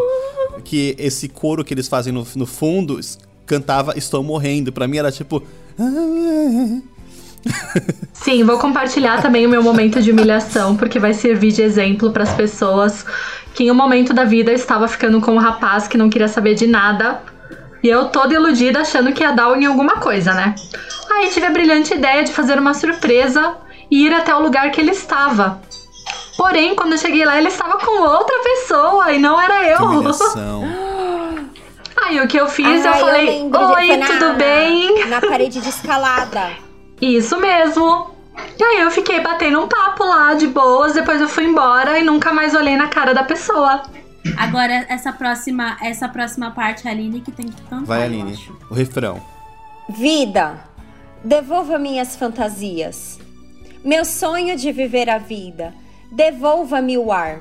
que 0.64 0.96
esse 0.98 1.28
coro 1.28 1.64
que 1.64 1.72
eles 1.72 1.86
fazem 1.86 2.12
no, 2.12 2.26
no 2.34 2.46
fundo 2.46 2.98
cantava 3.46 3.96
Estou 3.96 4.22
morrendo. 4.22 4.72
Pra 4.72 4.88
mim 4.88 4.98
era 4.98 5.12
tipo. 5.12 5.42
Sim, 8.12 8.44
vou 8.44 8.58
compartilhar 8.58 9.22
também 9.22 9.46
o 9.46 9.48
meu 9.48 9.62
momento 9.62 10.02
de 10.02 10.10
humilhação, 10.10 10.76
porque 10.76 10.98
vai 10.98 11.14
servir 11.14 11.52
de 11.52 11.62
exemplo 11.62 12.10
pras 12.10 12.32
pessoas 12.32 13.06
que 13.54 13.64
em 13.64 13.70
um 13.70 13.74
momento 13.74 14.12
da 14.12 14.24
vida 14.24 14.50
eu 14.50 14.54
estava 14.56 14.86
ficando 14.86 15.20
com 15.20 15.32
um 15.32 15.38
rapaz 15.38 15.88
que 15.88 15.96
não 15.96 16.10
queria 16.10 16.28
saber 16.28 16.54
de 16.54 16.66
nada. 16.66 17.20
E 17.82 17.88
eu 17.88 18.06
toda 18.06 18.34
iludida 18.34 18.80
achando 18.80 19.12
que 19.12 19.22
ia 19.22 19.32
dar 19.32 19.56
em 19.56 19.66
alguma 19.66 19.96
coisa, 19.96 20.34
né? 20.34 20.54
Aí 21.10 21.30
tive 21.30 21.46
a 21.46 21.50
brilhante 21.50 21.94
ideia 21.94 22.24
de 22.24 22.32
fazer 22.32 22.58
uma 22.58 22.74
surpresa 22.74 23.56
e 23.90 24.06
ir 24.06 24.12
até 24.12 24.34
o 24.34 24.42
lugar 24.42 24.70
que 24.70 24.80
ele 24.80 24.90
estava. 24.90 25.60
Porém, 26.36 26.74
quando 26.74 26.92
eu 26.92 26.98
cheguei 26.98 27.24
lá, 27.24 27.38
ele 27.38 27.48
estava 27.48 27.78
com 27.78 28.02
outra 28.02 28.36
pessoa 28.42 29.12
e 29.12 29.18
não 29.18 29.40
era 29.40 29.60
Que 29.60 29.82
eu. 29.82 29.86
humilhação. 29.86 30.64
Aí 32.08 32.20
o 32.20 32.26
que 32.28 32.36
eu 32.38 32.48
fiz, 32.48 32.84
eu 32.84 32.92
Ai, 32.92 33.00
falei: 33.00 33.42
Oi, 33.42 33.96
na- 33.96 34.06
tudo 34.06 34.34
bem? 34.34 35.06
Na 35.08 35.20
parede 35.20 35.60
de 35.60 35.68
escalada. 35.68 36.50
Isso 37.00 37.38
mesmo. 37.38 38.10
E 38.58 38.62
aí 38.62 38.80
eu 38.80 38.90
fiquei 38.90 39.20
batendo 39.20 39.60
um 39.60 39.68
papo 39.68 40.04
lá 40.04 40.34
de 40.34 40.46
boas, 40.46 40.94
depois 40.94 41.20
eu 41.20 41.28
fui 41.28 41.44
embora 41.44 41.98
e 41.98 42.04
nunca 42.04 42.32
mais 42.32 42.54
olhei 42.54 42.76
na 42.76 42.88
cara 42.88 43.12
da 43.12 43.22
pessoa. 43.24 43.82
Agora, 44.36 44.86
essa 44.88 45.12
próxima, 45.12 45.76
essa 45.82 46.08
próxima 46.08 46.50
parte, 46.50 46.86
a 46.86 46.90
Aline, 46.90 47.20
que 47.20 47.30
tem 47.32 47.46
que 47.46 47.60
cantar. 47.62 47.84
Vai, 47.84 48.00
eu 48.00 48.04
Aline. 48.04 48.38
O 48.70 48.74
refrão. 48.74 49.20
Vida, 49.88 50.58
devolva 51.24 51.78
minhas 51.78 52.14
fantasias. 52.16 53.18
Meu 53.84 54.04
sonho 54.04 54.56
de 54.56 54.70
viver 54.72 55.08
a 55.10 55.18
vida. 55.18 55.74
Devolva-me 56.10 56.96
o 56.98 57.10
ar. 57.12 57.40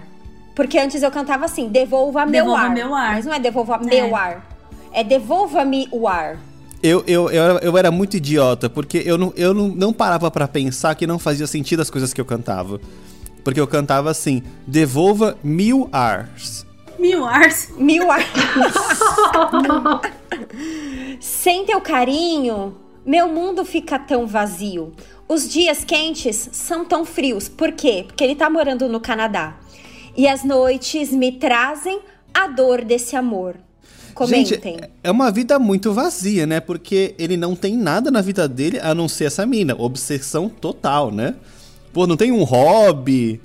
Porque 0.56 0.78
antes 0.80 1.04
eu 1.04 1.12
cantava 1.12 1.46
assim: 1.46 1.68
devolva, 1.70 2.26
meu, 2.26 2.44
Devolva 2.46 2.62
ar. 2.64 2.70
meu 2.72 2.96
ar. 2.96 3.14
Mas 3.16 3.26
não 3.26 3.34
é 3.34 3.40
devolva 3.40 3.80
É. 3.84 3.86
meu 3.86 4.16
ar. 4.16 4.42
É 4.94 5.04
devolva-me 5.04 5.88
o 5.92 6.08
ar. 6.08 6.40
Eu, 6.82 7.04
eu, 7.08 7.30
eu, 7.32 7.44
era- 7.44 7.60
eu 7.66 7.78
era 7.78 7.92
muito 7.92 8.18
idiota, 8.18 8.70
porque 8.70 9.02
eu, 9.06 9.18
não, 9.18 9.34
eu 9.36 9.54
não, 9.54 9.68
não 9.70 9.94
parava 9.94 10.30
pra 10.30 10.48
pensar 10.48 10.94
que 10.96 11.08
não 11.08 11.18
fazia 11.18 11.48
sentido 11.48 11.82
as 11.82 11.90
coisas 11.90 12.14
que 12.14 12.22
eu 12.22 12.26
cantava. 12.26 12.80
Porque 13.44 13.60
eu 13.60 13.68
cantava 13.68 14.10
assim: 14.12 14.44
devolva 14.66 15.38
mil 15.44 15.90
ars. 15.92 16.66
Mil 17.00 17.26
ars. 17.26 17.70
Mil 17.78 18.10
ar. 18.12 18.22
Sem 21.20 21.66
teu 21.66 21.82
carinho, 21.82 22.76
meu 23.06 23.28
mundo 23.28 23.66
fica 23.66 23.98
tão 24.00 24.26
vazio. 24.28 24.94
Os 25.28 25.50
dias 25.50 25.84
quentes 25.84 26.50
são 26.52 26.86
tão 26.86 27.06
frios. 27.06 27.50
Por 27.50 27.72
quê? 27.72 28.04
Porque 28.08 28.24
ele 28.24 28.36
tá 28.36 28.50
morando 28.50 28.88
no 28.88 29.00
Canadá. 29.00 29.58
E 30.16 30.28
as 30.28 30.44
noites 30.44 31.12
me 31.12 31.32
trazem 31.34 32.00
a 32.34 32.48
dor 32.48 32.84
desse 32.84 33.16
amor. 33.16 33.56
Comentem. 34.18 34.46
Gente, 34.46 34.90
é 35.04 35.12
uma 35.12 35.30
vida 35.30 35.60
muito 35.60 35.94
vazia, 35.94 36.48
né? 36.48 36.60
Porque 36.60 37.14
ele 37.20 37.38
não 37.38 37.56
tem 37.56 37.78
nada 37.78 38.10
na 38.10 38.20
vida 38.20 38.48
dele 38.48 38.80
a 38.82 38.96
não 38.96 39.08
ser 39.08 39.26
essa 39.26 39.46
mina. 39.46 39.76
Obsessão 39.78 40.50
total, 40.50 41.12
né? 41.12 41.36
Pô, 41.94 42.08
não 42.08 42.18
tem 42.18 42.32
um 42.32 42.44
hobby, 42.44 43.40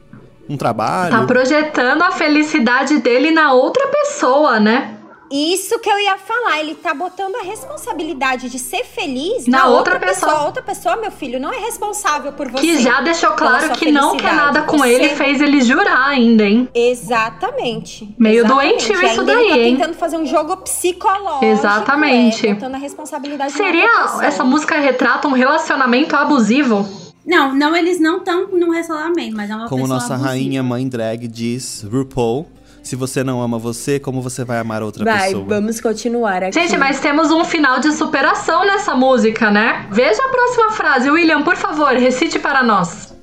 um 0.49 0.57
trabalho. 0.57 1.15
Tá 1.15 1.27
projetando 1.27 2.01
a 2.01 2.13
felicidade 2.13 2.99
dele 3.01 3.31
na 3.31 3.53
outra 3.53 3.87
pessoa, 3.89 4.59
né? 4.59 4.97
Isso 5.35 5.79
que 5.79 5.89
eu 5.89 5.99
ia 5.99 6.19
falar, 6.19 6.61
ele 6.61 6.75
tá 6.75 6.93
botando 6.93 7.37
a 7.37 7.43
responsabilidade 7.43 8.51
de 8.51 8.59
ser 8.59 8.85
feliz 8.85 9.47
Na 9.47 9.61
na, 9.61 9.67
outra 9.69 9.95
outra, 9.95 10.07
pessoa. 10.09 10.31
pessoa. 10.33 10.47
Outra 10.47 10.63
pessoa, 10.63 10.97
meu 10.97 11.11
filho, 11.11 11.41
não 11.41 11.51
é 11.51 11.59
responsável 11.59 12.33
por 12.33 12.51
você. 12.51 12.61
Que 12.61 12.79
já 12.83 13.01
deixou 13.01 13.31
claro 13.33 13.71
que 13.71 13.91
não 13.91 14.17
quer 14.17 14.35
nada 14.35 14.63
com 14.63 14.77
Você- 14.79 14.93
ele 14.93 15.07
e 15.07 15.17
fez 15.17 15.41
ele 15.41 15.63
jurar 15.63 16.09
ainda, 16.09 16.45
hein? 16.45 16.69
Exatamente. 16.75 18.15
Meio 18.19 18.45
Exatamente. 18.45 18.87
doentio 18.89 19.03
E 19.03 19.11
isso 19.13 19.23
daí, 19.25 19.37
ele 19.37 19.49
tá 19.51 19.59
hein? 19.59 19.77
tentando 19.77 19.95
fazer 19.97 20.17
um 20.19 20.27
jogo 20.27 20.57
psicológico. 20.59 21.45
Exatamente. 21.45 22.47
É, 22.47 22.55
botando 22.55 22.75
a 22.75 22.79
responsabilidade 22.79 23.53
na 23.59 23.65
outra 23.65 23.73
Seria 23.81 24.03
pessoa. 24.03 24.25
essa 24.27 24.45
música 24.45 24.79
retrata 24.79 25.29
um 25.29 25.33
relacionamento 25.33 26.15
abusivo? 26.15 26.87
Não, 27.25 27.55
não, 27.55 27.75
eles 27.77 28.01
não 28.01 28.19
estão 28.19 28.49
num 28.49 28.71
relacionamento, 28.71 29.37
mas 29.37 29.49
é 29.49 29.55
uma 29.55 29.69
Como 29.69 29.83
pessoa 29.83 29.99
nossa 30.01 30.15
abusiva. 30.15 30.29
rainha 30.35 30.63
mãe 30.63 30.89
drag 30.89 31.29
diz, 31.29 31.87
RuPaul, 31.91 32.49
se 32.83 32.97
você 32.97 33.23
não 33.23 33.41
ama 33.41 33.59
você, 33.59 33.99
como 34.01 34.21
você 34.21 34.45
vai 34.45 34.59
amar 34.59 34.83
outra 34.83 35.05
Vai, 35.05 35.29
pessoa? 35.29 35.45
vamos 35.45 35.81
continuar 35.81 36.43
aqui. 36.43 36.53
Gente, 36.53 36.77
mas 36.77 37.01
temos 37.01 37.31
um 37.31 37.45
final 37.45 37.79
de 37.79 37.93
superação 37.93 38.65
nessa 38.65 38.95
música, 38.95 39.51
né? 39.51 39.87
Veja 39.91 40.23
a 40.23 40.29
próxima 40.29 40.73
frase. 40.73 41.11
William, 41.11 41.43
por 41.43 41.57
favor, 41.57 41.93
recite 41.95 42.39
para 42.39 42.63
nós. 42.63 43.15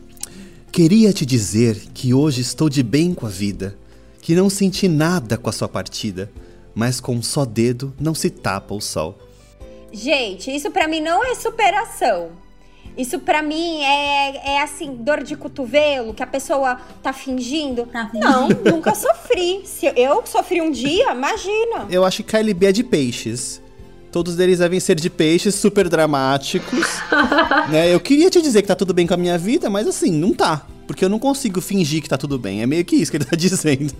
Queria 0.71 1.11
te 1.11 1.25
dizer 1.25 1.75
que 1.93 2.13
hoje 2.13 2.41
estou 2.41 2.69
de 2.69 2.81
bem 2.83 3.13
com 3.13 3.25
a 3.25 3.29
vida, 3.29 3.77
que 4.21 4.35
não 4.35 4.49
senti 4.49 4.87
nada 4.87 5.37
com 5.37 5.49
a 5.49 5.53
sua 5.53 5.67
partida, 5.67 6.31
mas 6.73 6.99
com 7.01 7.15
um 7.15 7.21
só 7.21 7.43
dedo 7.43 7.93
não 7.99 8.15
se 8.15 8.29
tapa 8.29 8.73
o 8.73 8.79
sol. 8.79 9.17
Gente, 9.91 10.55
isso 10.55 10.69
pra 10.71 10.87
mim 10.87 11.01
não 11.01 11.25
é 11.25 11.35
superação. 11.35 12.29
Isso 12.99 13.17
pra 13.17 13.41
mim 13.41 13.81
é, 13.81 14.55
é 14.55 14.61
assim, 14.61 14.93
dor 14.93 15.23
de 15.23 15.37
cotovelo, 15.37 16.13
que 16.13 16.21
a 16.21 16.27
pessoa 16.27 16.77
tá 17.01 17.13
fingindo. 17.13 17.85
Tá 17.85 18.11
Não, 18.13 18.49
fingindo. 18.49 18.71
nunca 18.75 18.93
sofri. 18.93 19.61
Se 19.63 19.85
eu 19.95 20.21
sofri 20.25 20.59
um 20.59 20.69
dia, 20.69 21.13
imagina. 21.13 21.87
Eu 21.89 22.03
acho 22.03 22.21
que 22.21 22.31
KLB 22.37 22.65
é 22.65 22.71
de 22.73 22.83
peixes. 22.83 23.61
Todos 24.11 24.37
eles 24.37 24.59
devem 24.59 24.81
ser 24.81 24.95
de 24.95 25.09
peixes, 25.09 25.55
super 25.55 25.87
dramáticos. 25.87 26.85
né? 27.71 27.93
Eu 27.93 28.01
queria 28.01 28.29
te 28.29 28.41
dizer 28.41 28.63
que 28.63 28.67
tá 28.67 28.75
tudo 28.75 28.93
bem 28.93 29.07
com 29.07 29.13
a 29.13 29.17
minha 29.17 29.37
vida, 29.37 29.69
mas 29.69 29.87
assim, 29.87 30.11
não 30.11 30.33
tá. 30.33 30.67
Porque 30.85 31.05
eu 31.05 31.09
não 31.09 31.19
consigo 31.19 31.61
fingir 31.61 32.01
que 32.01 32.09
tá 32.09 32.17
tudo 32.17 32.37
bem. 32.37 32.61
É 32.61 32.65
meio 32.65 32.83
que 32.83 32.97
isso 32.97 33.11
que 33.11 33.15
ele 33.15 33.23
tá 33.25 33.35
dizendo. 33.37 33.93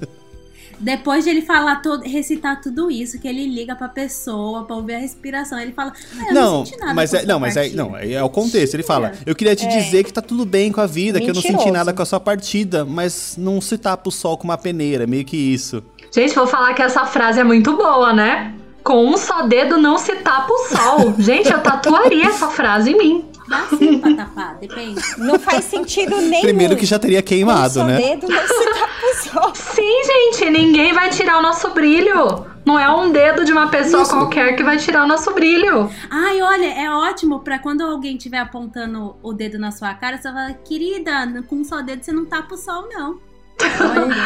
Depois 0.80 1.26
de 1.26 1.30
ele 1.30 1.42
falar 1.42 1.82
todo, 1.82 2.04
recitar 2.04 2.62
tudo 2.62 2.90
isso, 2.90 3.20
que 3.20 3.28
ele 3.28 3.46
liga 3.46 3.76
pra 3.76 3.90
pessoa 3.90 4.64
pra 4.64 4.76
ouvir 4.76 4.96
a 4.96 5.00
respiração, 5.00 5.60
ele 5.60 5.74
fala: 5.74 5.92
ah, 6.18 6.26
eu 6.30 6.34
não, 6.34 6.42
Não, 6.60 6.66
senti 6.66 6.80
nada 6.80 6.94
mas 6.94 7.12
com 7.12 7.18
é, 7.18 7.26
não, 7.26 7.40
mas 7.40 7.58
é, 7.58 7.62
partida." 7.62 7.84
não, 7.84 7.98
é 7.98 8.24
o 8.24 8.30
contexto. 8.30 8.74
Ele 8.76 8.84
fala: 8.84 9.12
Eu 9.26 9.36
queria 9.36 9.56
te 9.56 9.68
dizer 9.68 10.04
que 10.04 10.14
tá 10.14 10.22
tudo 10.22 10.46
bem 10.46 10.72
com 10.72 10.80
a 10.82 10.86
vida, 10.88 11.20
que 11.20 11.26
eu 11.30 11.34
não 11.34 11.42
senti 11.42 11.52
Mentiroso. 11.54 11.74
nada 11.74 11.94
com 11.94 12.02
a 12.02 12.06
sua 12.06 12.20
partida, 12.20 12.86
mas 12.86 13.36
não 13.38 13.60
se 13.60 13.78
tapa 13.78 14.08
o 14.08 14.12
sol 14.12 14.38
com 14.38 14.46
uma 14.46 14.58
peneira, 14.58 15.06
meio 15.06 15.26
que 15.26 15.36
isso. 15.36 15.84
Gente, 16.12 16.34
vou 16.34 16.48
falar 16.48 16.74
que 16.74 16.82
essa 16.82 17.06
frase 17.06 17.40
é 17.40 17.44
muito 17.44 17.76
boa, 17.76 18.14
né? 18.14 18.54
Com 18.84 19.06
um 19.06 19.18
só 19.18 19.42
dedo 19.46 19.78
não 19.78 19.98
se 19.98 20.16
tapa 20.16 20.52
o 20.52 20.58
sol. 20.70 21.14
Gente, 21.20 21.52
eu 21.52 21.60
tatuaria 21.60 22.28
essa 22.28 22.48
frase 22.48 22.92
em 22.92 22.98
mim. 22.98 23.26
Dá 23.50 23.66
sim 23.78 23.98
pra 24.00 24.14
tapar, 24.16 24.56
depende. 24.58 25.02
Não 25.18 25.40
faz 25.40 25.66
sentido 25.66 26.16
nenhum. 26.22 26.42
Primeiro 26.42 26.76
que 26.78 26.86
já 26.86 27.00
teria 27.00 27.22
queimado, 27.22 27.74
só 27.74 27.84
né? 27.84 27.98
dedo 27.98 28.28
não 28.28 28.48
se 28.48 28.66
tapa 28.66 28.90
o 29.04 29.16
sol. 29.16 29.56
Sim, 29.56 30.04
gente, 30.06 30.50
ninguém 30.50 30.94
vai 30.94 31.10
tirar 31.10 31.40
o 31.40 31.42
nosso 31.42 31.70
brilho. 31.72 32.46
Não 32.66 32.78
é 32.78 32.88
um 32.90 33.12
dedo 33.12 33.44
de 33.44 33.52
uma 33.52 33.70
pessoa 33.70 34.04
Isso. 34.04 34.12
qualquer 34.12 34.56
que 34.56 34.64
vai 34.64 34.78
tirar 34.78 35.04
o 35.04 35.08
nosso 35.08 35.34
brilho. 35.34 35.90
Ai, 36.10 36.40
olha, 36.42 36.68
é 36.68 36.92
ótimo 36.92 37.40
pra 37.40 37.58
quando 37.58 37.82
alguém 37.82 38.16
estiver 38.16 38.38
apontando 38.38 39.16
o 39.24 39.34
dedo 39.34 39.58
na 39.58 39.72
sua 39.72 39.94
cara, 39.96 40.18
você 40.18 40.32
fala, 40.32 40.54
querida, 40.54 41.44
com 41.48 41.56
um 41.56 41.64
só 41.64 41.82
dedo 41.82 42.04
você 42.04 42.12
não 42.12 42.26
tapa 42.26 42.54
o 42.54 42.58
sol, 42.58 42.88
não. 42.88 43.20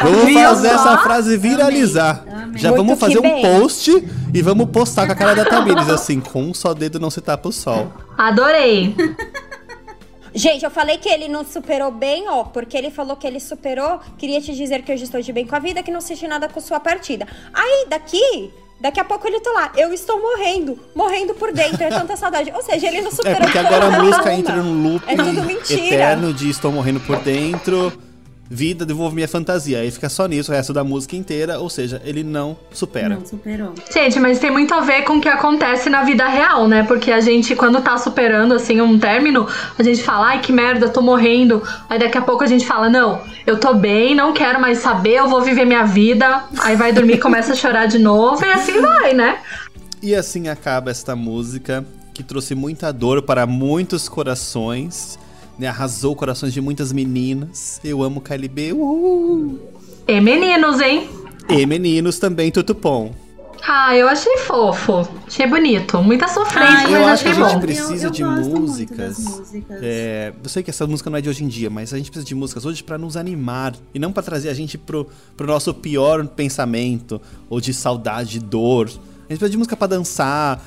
Vamos 0.02 0.24
Viu 0.26 0.40
fazer 0.40 0.68
só? 0.70 0.74
essa 0.74 0.98
frase 0.98 1.36
viralizar. 1.36 2.22
Amei, 2.26 2.42
amei. 2.44 2.58
Já 2.62 2.68
Muito 2.70 2.82
vamos 2.84 3.00
fazer 3.00 3.18
um 3.18 3.22
bem. 3.22 3.42
post 3.42 4.08
e 4.32 4.42
vamos 4.42 4.68
postar 4.70 5.06
com 5.06 5.12
a 5.12 5.14
cara 5.14 5.34
da 5.34 5.44
Tamires, 5.44 5.88
assim, 5.88 6.20
com 6.20 6.42
um 6.42 6.54
só 6.54 6.72
dedo 6.74 7.00
não 7.00 7.10
se 7.10 7.20
tapa 7.20 7.48
o 7.48 7.52
sol. 7.52 7.92
Adorei. 8.16 8.94
Gente, 10.36 10.64
eu 10.64 10.70
falei 10.70 10.98
que 10.98 11.08
ele 11.08 11.28
não 11.28 11.44
superou 11.44 11.92
bem, 11.92 12.28
ó, 12.28 12.42
porque 12.44 12.76
ele 12.76 12.90
falou 12.90 13.16
que 13.16 13.24
ele 13.26 13.38
superou. 13.38 14.00
Queria 14.18 14.40
te 14.40 14.52
dizer 14.52 14.82
que 14.82 14.92
hoje 14.92 15.04
estou 15.04 15.20
de 15.20 15.32
bem 15.32 15.46
com 15.46 15.54
a 15.54 15.60
vida, 15.60 15.80
que 15.82 15.92
não 15.92 16.00
senti 16.00 16.26
nada 16.26 16.48
com 16.48 16.60
sua 16.60 16.80
partida. 16.80 17.24
Aí, 17.52 17.86
daqui, 17.88 18.50
daqui 18.80 18.98
a 18.98 19.04
pouco 19.04 19.28
ele 19.28 19.38
tá 19.38 19.50
lá. 19.52 19.72
Eu 19.76 19.92
estou 19.92 20.20
morrendo, 20.20 20.76
morrendo 20.94 21.34
por 21.34 21.52
dentro, 21.52 21.80
é 21.84 21.88
tanta 21.88 22.16
saudade. 22.16 22.50
Ou 22.52 22.62
seja, 22.64 22.88
ele 22.88 23.00
não 23.02 23.10
É, 23.10 23.14
superou 23.14 23.40
porque 23.42 23.58
agora 23.58 23.86
a 23.86 24.02
música 24.02 24.34
entra 24.34 24.56
num 24.56 24.82
loop 24.82 25.04
É 25.06 25.14
tudo 25.14 25.42
mentira. 25.44 25.84
eterno 25.94 26.32
de 26.34 26.50
estou 26.50 26.72
morrendo 26.72 26.98
por 26.98 27.16
dentro, 27.20 27.92
vida, 28.54 28.86
devolve 28.86 29.14
minha 29.14 29.26
fantasia. 29.26 29.80
Aí 29.80 29.90
fica 29.90 30.08
só 30.08 30.26
nisso 30.26 30.52
o 30.52 30.54
resto 30.54 30.72
da 30.72 30.84
música 30.84 31.16
inteira, 31.16 31.58
ou 31.58 31.68
seja, 31.68 32.00
ele 32.04 32.22
não 32.22 32.56
supera. 32.72 33.16
Não 33.16 33.26
superou. 33.26 33.74
Gente, 33.92 34.20
mas 34.20 34.38
tem 34.38 34.50
muito 34.50 34.72
a 34.72 34.80
ver 34.80 35.02
com 35.02 35.18
o 35.18 35.20
que 35.20 35.28
acontece 35.28 35.90
na 35.90 36.04
vida 36.04 36.26
real, 36.28 36.68
né? 36.68 36.84
Porque 36.84 37.10
a 37.10 37.20
gente, 37.20 37.56
quando 37.56 37.80
tá 37.82 37.98
superando, 37.98 38.54
assim, 38.54 38.80
um 38.80 38.98
término, 38.98 39.46
a 39.78 39.82
gente 39.82 40.02
fala, 40.02 40.28
ai, 40.28 40.40
que 40.40 40.52
merda, 40.52 40.86
eu 40.86 40.92
tô 40.92 41.02
morrendo. 41.02 41.62
Aí 41.88 41.98
daqui 41.98 42.16
a 42.16 42.22
pouco 42.22 42.44
a 42.44 42.46
gente 42.46 42.64
fala, 42.64 42.88
não, 42.88 43.20
eu 43.46 43.58
tô 43.58 43.74
bem, 43.74 44.14
não 44.14 44.32
quero 44.32 44.60
mais 44.60 44.78
saber, 44.78 45.18
eu 45.18 45.28
vou 45.28 45.42
viver 45.42 45.64
minha 45.64 45.84
vida. 45.84 46.44
Aí 46.60 46.76
vai 46.76 46.92
dormir, 46.92 47.18
começa 47.20 47.52
a 47.52 47.56
chorar 47.56 47.86
de 47.86 47.98
novo 47.98 48.44
e 48.44 48.52
assim 48.52 48.80
vai, 48.80 49.12
né? 49.12 49.38
E 50.00 50.14
assim 50.14 50.48
acaba 50.48 50.90
esta 50.90 51.16
música 51.16 51.84
que 52.12 52.22
trouxe 52.22 52.54
muita 52.54 52.92
dor 52.92 53.22
para 53.22 53.44
muitos 53.46 54.08
corações, 54.08 55.18
né? 55.58 55.66
Arrasou 55.68 56.14
corações 56.16 56.52
de 56.52 56.60
muitas 56.60 56.92
meninas. 56.92 57.80
Eu 57.84 58.02
amo 58.02 58.20
KLB. 58.20 58.72
Uhul. 58.72 59.58
E 60.06 60.20
meninos, 60.20 60.80
hein? 60.80 61.08
E 61.48 61.64
meninos 61.66 62.18
também, 62.18 62.50
Tutupom. 62.50 63.12
Ah, 63.66 63.96
eu 63.96 64.06
achei 64.08 64.36
fofo. 64.38 65.08
Achei 65.26 65.46
bonito. 65.46 66.02
Muita 66.02 66.28
sofrência, 66.28 66.68
Ai, 66.70 66.82
mas 66.84 66.92
eu 66.92 67.06
acho 67.06 67.22
que 67.24 67.28
achei 67.30 67.42
a 67.42 67.46
gente 67.46 67.54
bom. 67.54 67.60
precisa 67.60 68.04
Eu- 68.04 68.08
eu 68.08 68.10
de 68.10 68.24
músicas. 68.24 69.18
músicas. 69.18 69.78
É, 69.82 70.34
eu 70.42 70.48
sei 70.50 70.62
que 70.62 70.68
essa 70.68 70.86
música 70.86 71.08
não 71.08 71.16
é 71.16 71.22
de 71.22 71.30
hoje 71.30 71.44
em 71.44 71.48
dia, 71.48 71.70
mas 71.70 71.94
a 71.94 71.96
gente 71.96 72.10
precisa 72.10 72.26
de 72.26 72.34
músicas 72.34 72.66
hoje 72.66 72.82
pra 72.84 72.98
nos 72.98 73.16
animar 73.16 73.74
e 73.94 73.98
não 73.98 74.12
pra 74.12 74.22
trazer 74.22 74.50
a 74.50 74.54
gente 74.54 74.76
pro, 74.76 75.06
pro 75.34 75.46
nosso 75.46 75.72
pior 75.72 76.26
pensamento 76.28 77.18
ou 77.48 77.58
de 77.58 77.72
saudade, 77.72 78.38
dor. 78.38 78.86
A 78.88 79.32
gente 79.32 79.38
precisa 79.38 79.50
de 79.50 79.56
música 79.56 79.74
pra 79.76 79.86
dançar. 79.86 80.62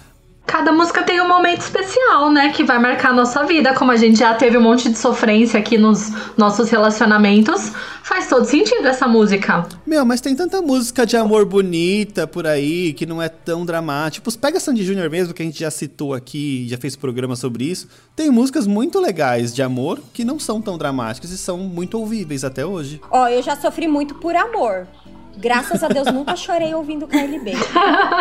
Cada 0.48 0.72
música 0.72 1.04
tem 1.04 1.20
um 1.20 1.28
momento 1.28 1.60
especial, 1.60 2.32
né? 2.32 2.54
Que 2.54 2.64
vai 2.64 2.80
marcar 2.80 3.10
a 3.10 3.14
nossa 3.14 3.44
vida. 3.44 3.74
Como 3.74 3.92
a 3.92 3.98
gente 3.98 4.18
já 4.18 4.34
teve 4.34 4.58
um 4.58 4.62
monte 4.62 4.90
de 4.90 4.98
sofrência 4.98 5.60
aqui 5.60 5.78
nos 5.78 6.10
nossos 6.38 6.70
relacionamentos, 6.70 7.74
faz 8.02 8.30
todo 8.30 8.46
sentido 8.46 8.88
essa 8.88 9.10
música. 9.10 9.68
Meu, 9.86 10.06
mas 10.06 10.22
tem 10.22 10.34
tanta 10.34 10.62
música 10.62 11.06
de 11.06 11.18
amor 11.18 11.46
bonita 11.46 12.26
por 12.26 12.48
aí 12.48 12.94
que 12.94 13.06
não 13.06 13.22
é 13.22 13.28
tão 13.28 13.66
dramática. 13.66 14.08
Tipo, 14.08 14.40
pega 14.40 14.58
Sandy 14.58 14.86
Júnior 14.86 15.10
mesmo, 15.10 15.34
que 15.34 15.42
a 15.44 15.46
gente 15.46 15.60
já 15.60 15.70
citou 15.70 16.14
aqui, 16.14 16.66
já 16.70 16.78
fez 16.78 16.96
programa 16.96 17.36
sobre 17.36 17.66
isso. 17.66 17.90
Tem 18.16 18.32
músicas 18.32 18.66
muito 18.66 19.02
legais 19.02 19.54
de 19.54 19.62
amor 19.62 20.00
que 20.14 20.24
não 20.24 20.40
são 20.40 20.62
tão 20.62 20.78
dramáticas 20.78 21.30
e 21.30 21.38
são 21.38 21.58
muito 21.58 22.00
ouvíveis 22.00 22.46
até 22.46 22.66
hoje. 22.66 23.02
Ó, 23.12 23.28
eu 23.28 23.44
já 23.44 23.58
sofri 23.58 23.86
muito 23.86 24.16
por 24.16 24.34
amor. 24.34 24.88
Graças 25.38 25.84
a 25.84 25.88
Deus, 25.88 26.12
nunca 26.12 26.36
chorei 26.36 26.74
ouvindo 26.74 27.08
KLB. 27.08 27.52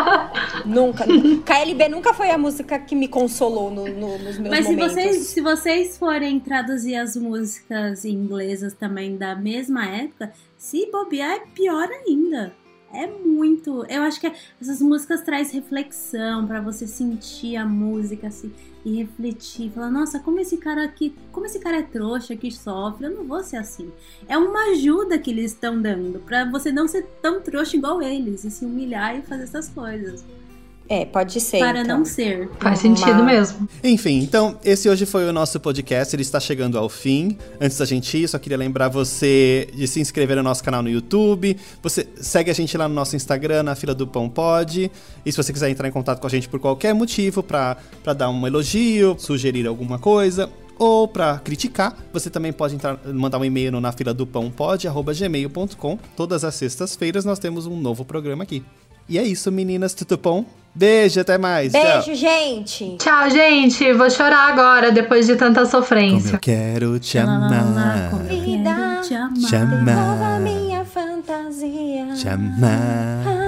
nunca. 0.67 1.05
KLB 1.45 1.89
nunca 1.89 2.13
foi 2.13 2.31
a 2.31 2.39
música 2.39 2.79
que 2.79 2.95
me 2.95 3.09
consolou 3.09 3.71
no- 3.71 3.87
no- 3.89 4.19
nos 4.19 4.39
meus 4.39 4.51
Mas 4.51 4.67
se 4.67 4.73
momentos. 4.73 4.93
vocês, 4.95 5.17
se 5.29 5.41
vocês 5.41 5.99
forem 5.99 6.39
traduzir 6.41 6.97
as 6.97 7.17
músicas 7.17 8.05
inglesas 8.05 8.73
também 8.75 9.17
da 9.17 9.35
mesma 9.35 9.87
época, 9.87 10.33
se 10.59 10.91
bobear 10.91 11.33
é 11.37 11.41
pior 11.55 11.89
ainda. 12.07 12.53
É 12.93 13.07
muito. 13.07 13.85
Eu 13.89 14.03
acho 14.03 14.21
que 14.21 14.33
essas 14.61 14.81
músicas 14.81 15.23
traz 15.23 15.51
reflexão 15.51 16.47
pra 16.47 16.61
você 16.61 16.87
sentir 16.87 17.57
a 17.57 17.67
música 17.67 18.29
assim 18.29 18.53
e 18.85 18.99
refletir, 19.03 19.73
falar, 19.73 19.91
nossa, 19.91 20.21
como 20.21 20.39
esse 20.39 20.57
cara 20.59 20.85
aqui, 20.85 21.13
como 21.33 21.45
esse 21.45 21.59
cara 21.59 21.79
é 21.79 21.83
trouxa 21.83 22.37
que 22.37 22.53
sofre, 22.53 23.07
eu 23.07 23.11
não 23.11 23.25
vou 23.25 23.43
ser 23.43 23.57
assim. 23.57 23.91
É 24.29 24.39
uma 24.39 24.71
ajuda 24.71 25.19
que 25.19 25.31
eles 25.31 25.53
estão 25.53 25.83
dando 25.83 26.21
pra 26.21 26.49
você 26.49 26.71
não 26.71 26.87
ser 26.87 27.05
tão 27.21 27.41
trouxa 27.41 27.77
igual 27.77 28.01
eles 28.01 28.45
e 28.45 28.51
se 28.51 28.65
humilhar 28.65 29.19
e 29.19 29.23
fazer 29.23 29.43
essas 29.43 29.69
coisas. 29.69 30.25
É, 30.89 31.05
pode 31.05 31.41
ser. 31.41 31.59
para 31.59 31.81
então. 31.81 31.99
não 31.99 32.05
ser. 32.05 32.49
Faz 32.61 32.85
Uma- 32.85 32.97
sentido 32.97 33.25
mesmo. 33.25 33.69
Enfim, 33.83 34.21
então, 34.21 34.59
esse 34.65 34.89
hoje 34.89 35.05
foi 35.05 35.29
o 35.29 35.33
nosso 35.33 35.59
podcast, 35.59 36.15
ele 36.15 36.23
está 36.23 36.39
chegando 36.39 36.79
ao 36.79 36.89
fim. 36.89 37.37
Antes 37.61 37.77
da 37.79 37.85
gente 37.85 38.17
ir, 38.17 38.29
só 38.29 38.39
queria 38.39 38.57
lembrar 38.57 38.89
você 38.89 39.69
de 39.75 39.87
se 39.89 40.01
inscrever 40.01 40.37
no 40.37 40.43
nosso 40.43 40.63
canal 40.63 40.83
no 40.83 40.89
YouTube. 40.89 41.57
Você 41.83 42.07
segue 42.17 42.51
a 42.51 42.55
gente 42.55 42.77
lá 42.79 42.89
no 42.89 42.95
nosso 42.95 43.17
Instagram, 43.17 43.65
na 43.65 43.75
fila 43.75 43.95
do 43.95 44.07
Pão 44.07 44.29
Pod. 44.29 44.91
E 45.25 45.33
se 45.33 45.37
você 45.37 45.53
quiser 45.53 45.71
entrar 45.71 45.89
em 45.89 45.93
contato 45.93 46.21
com 46.21 46.27
a 46.27 46.31
gente 46.31 46.49
por 46.49 46.61
qualquer 46.61 46.95
motivo, 46.95 47.43
pra 47.43 47.77
pra 48.05 48.13
dar 48.13 48.31
um 48.31 48.47
elogio, 48.47 49.17
sugerir 49.19 49.67
alguma 49.67 49.99
coisa, 49.99 50.49
ou 50.79 51.09
pra 51.09 51.39
criticar, 51.39 51.97
você 52.13 52.31
também 52.31 52.53
pode 52.53 52.75
entrar, 52.77 52.99
mandar 53.13 53.39
um 53.39 53.45
e-mail 53.45 53.73
no 53.73 53.81
na 53.81 53.91
fila 53.91 54.15
do 54.15 54.27
pão 54.27 54.51
pod@gmail.com. 54.51 55.99
Todas 56.17 56.45
as 56.45 56.55
sextas-feiras 56.55 57.25
nós 57.25 57.39
temos 57.39 57.67
um 57.67 57.77
novo 57.77 58.05
programa 58.05 58.45
aqui. 58.45 58.63
E 59.09 59.19
é 59.19 59.23
isso, 59.23 59.51
meninas, 59.53 59.95
tudo 59.95 60.17
bom? 60.17 60.45
Beijo, 60.77 61.21
até 61.21 61.39
mais. 61.39 61.73
tchau. 61.73 61.83
Beijo, 61.83 62.15
gente. 62.15 62.97
Tchau, 62.99 63.31
gente. 63.31 63.93
Vou 63.95 64.11
chorar 64.11 64.51
agora, 64.53 64.93
depois 64.93 65.27
de 65.27 65.35
tanta 65.37 65.61
Como 65.61 65.71
sofrência. 65.71 66.35
eu 66.35 66.39
quero 66.39 66.99
te 66.99 67.19
Lá, 67.19 67.25
lá, 67.25 67.39
lá, 67.49 67.59
amar. 67.61 68.11
como 68.11 68.23
eu 68.25 68.29
quero 68.29 69.03
te 69.03 69.15
amar. 69.15 69.49
te 69.49 69.57
amar. 69.57 69.85
Devolva 69.85 70.39
minha 70.41 70.85
fantasia. 70.85 72.07
Te 72.15 72.29
amar. 72.29 73.23
Ah, 73.27 73.46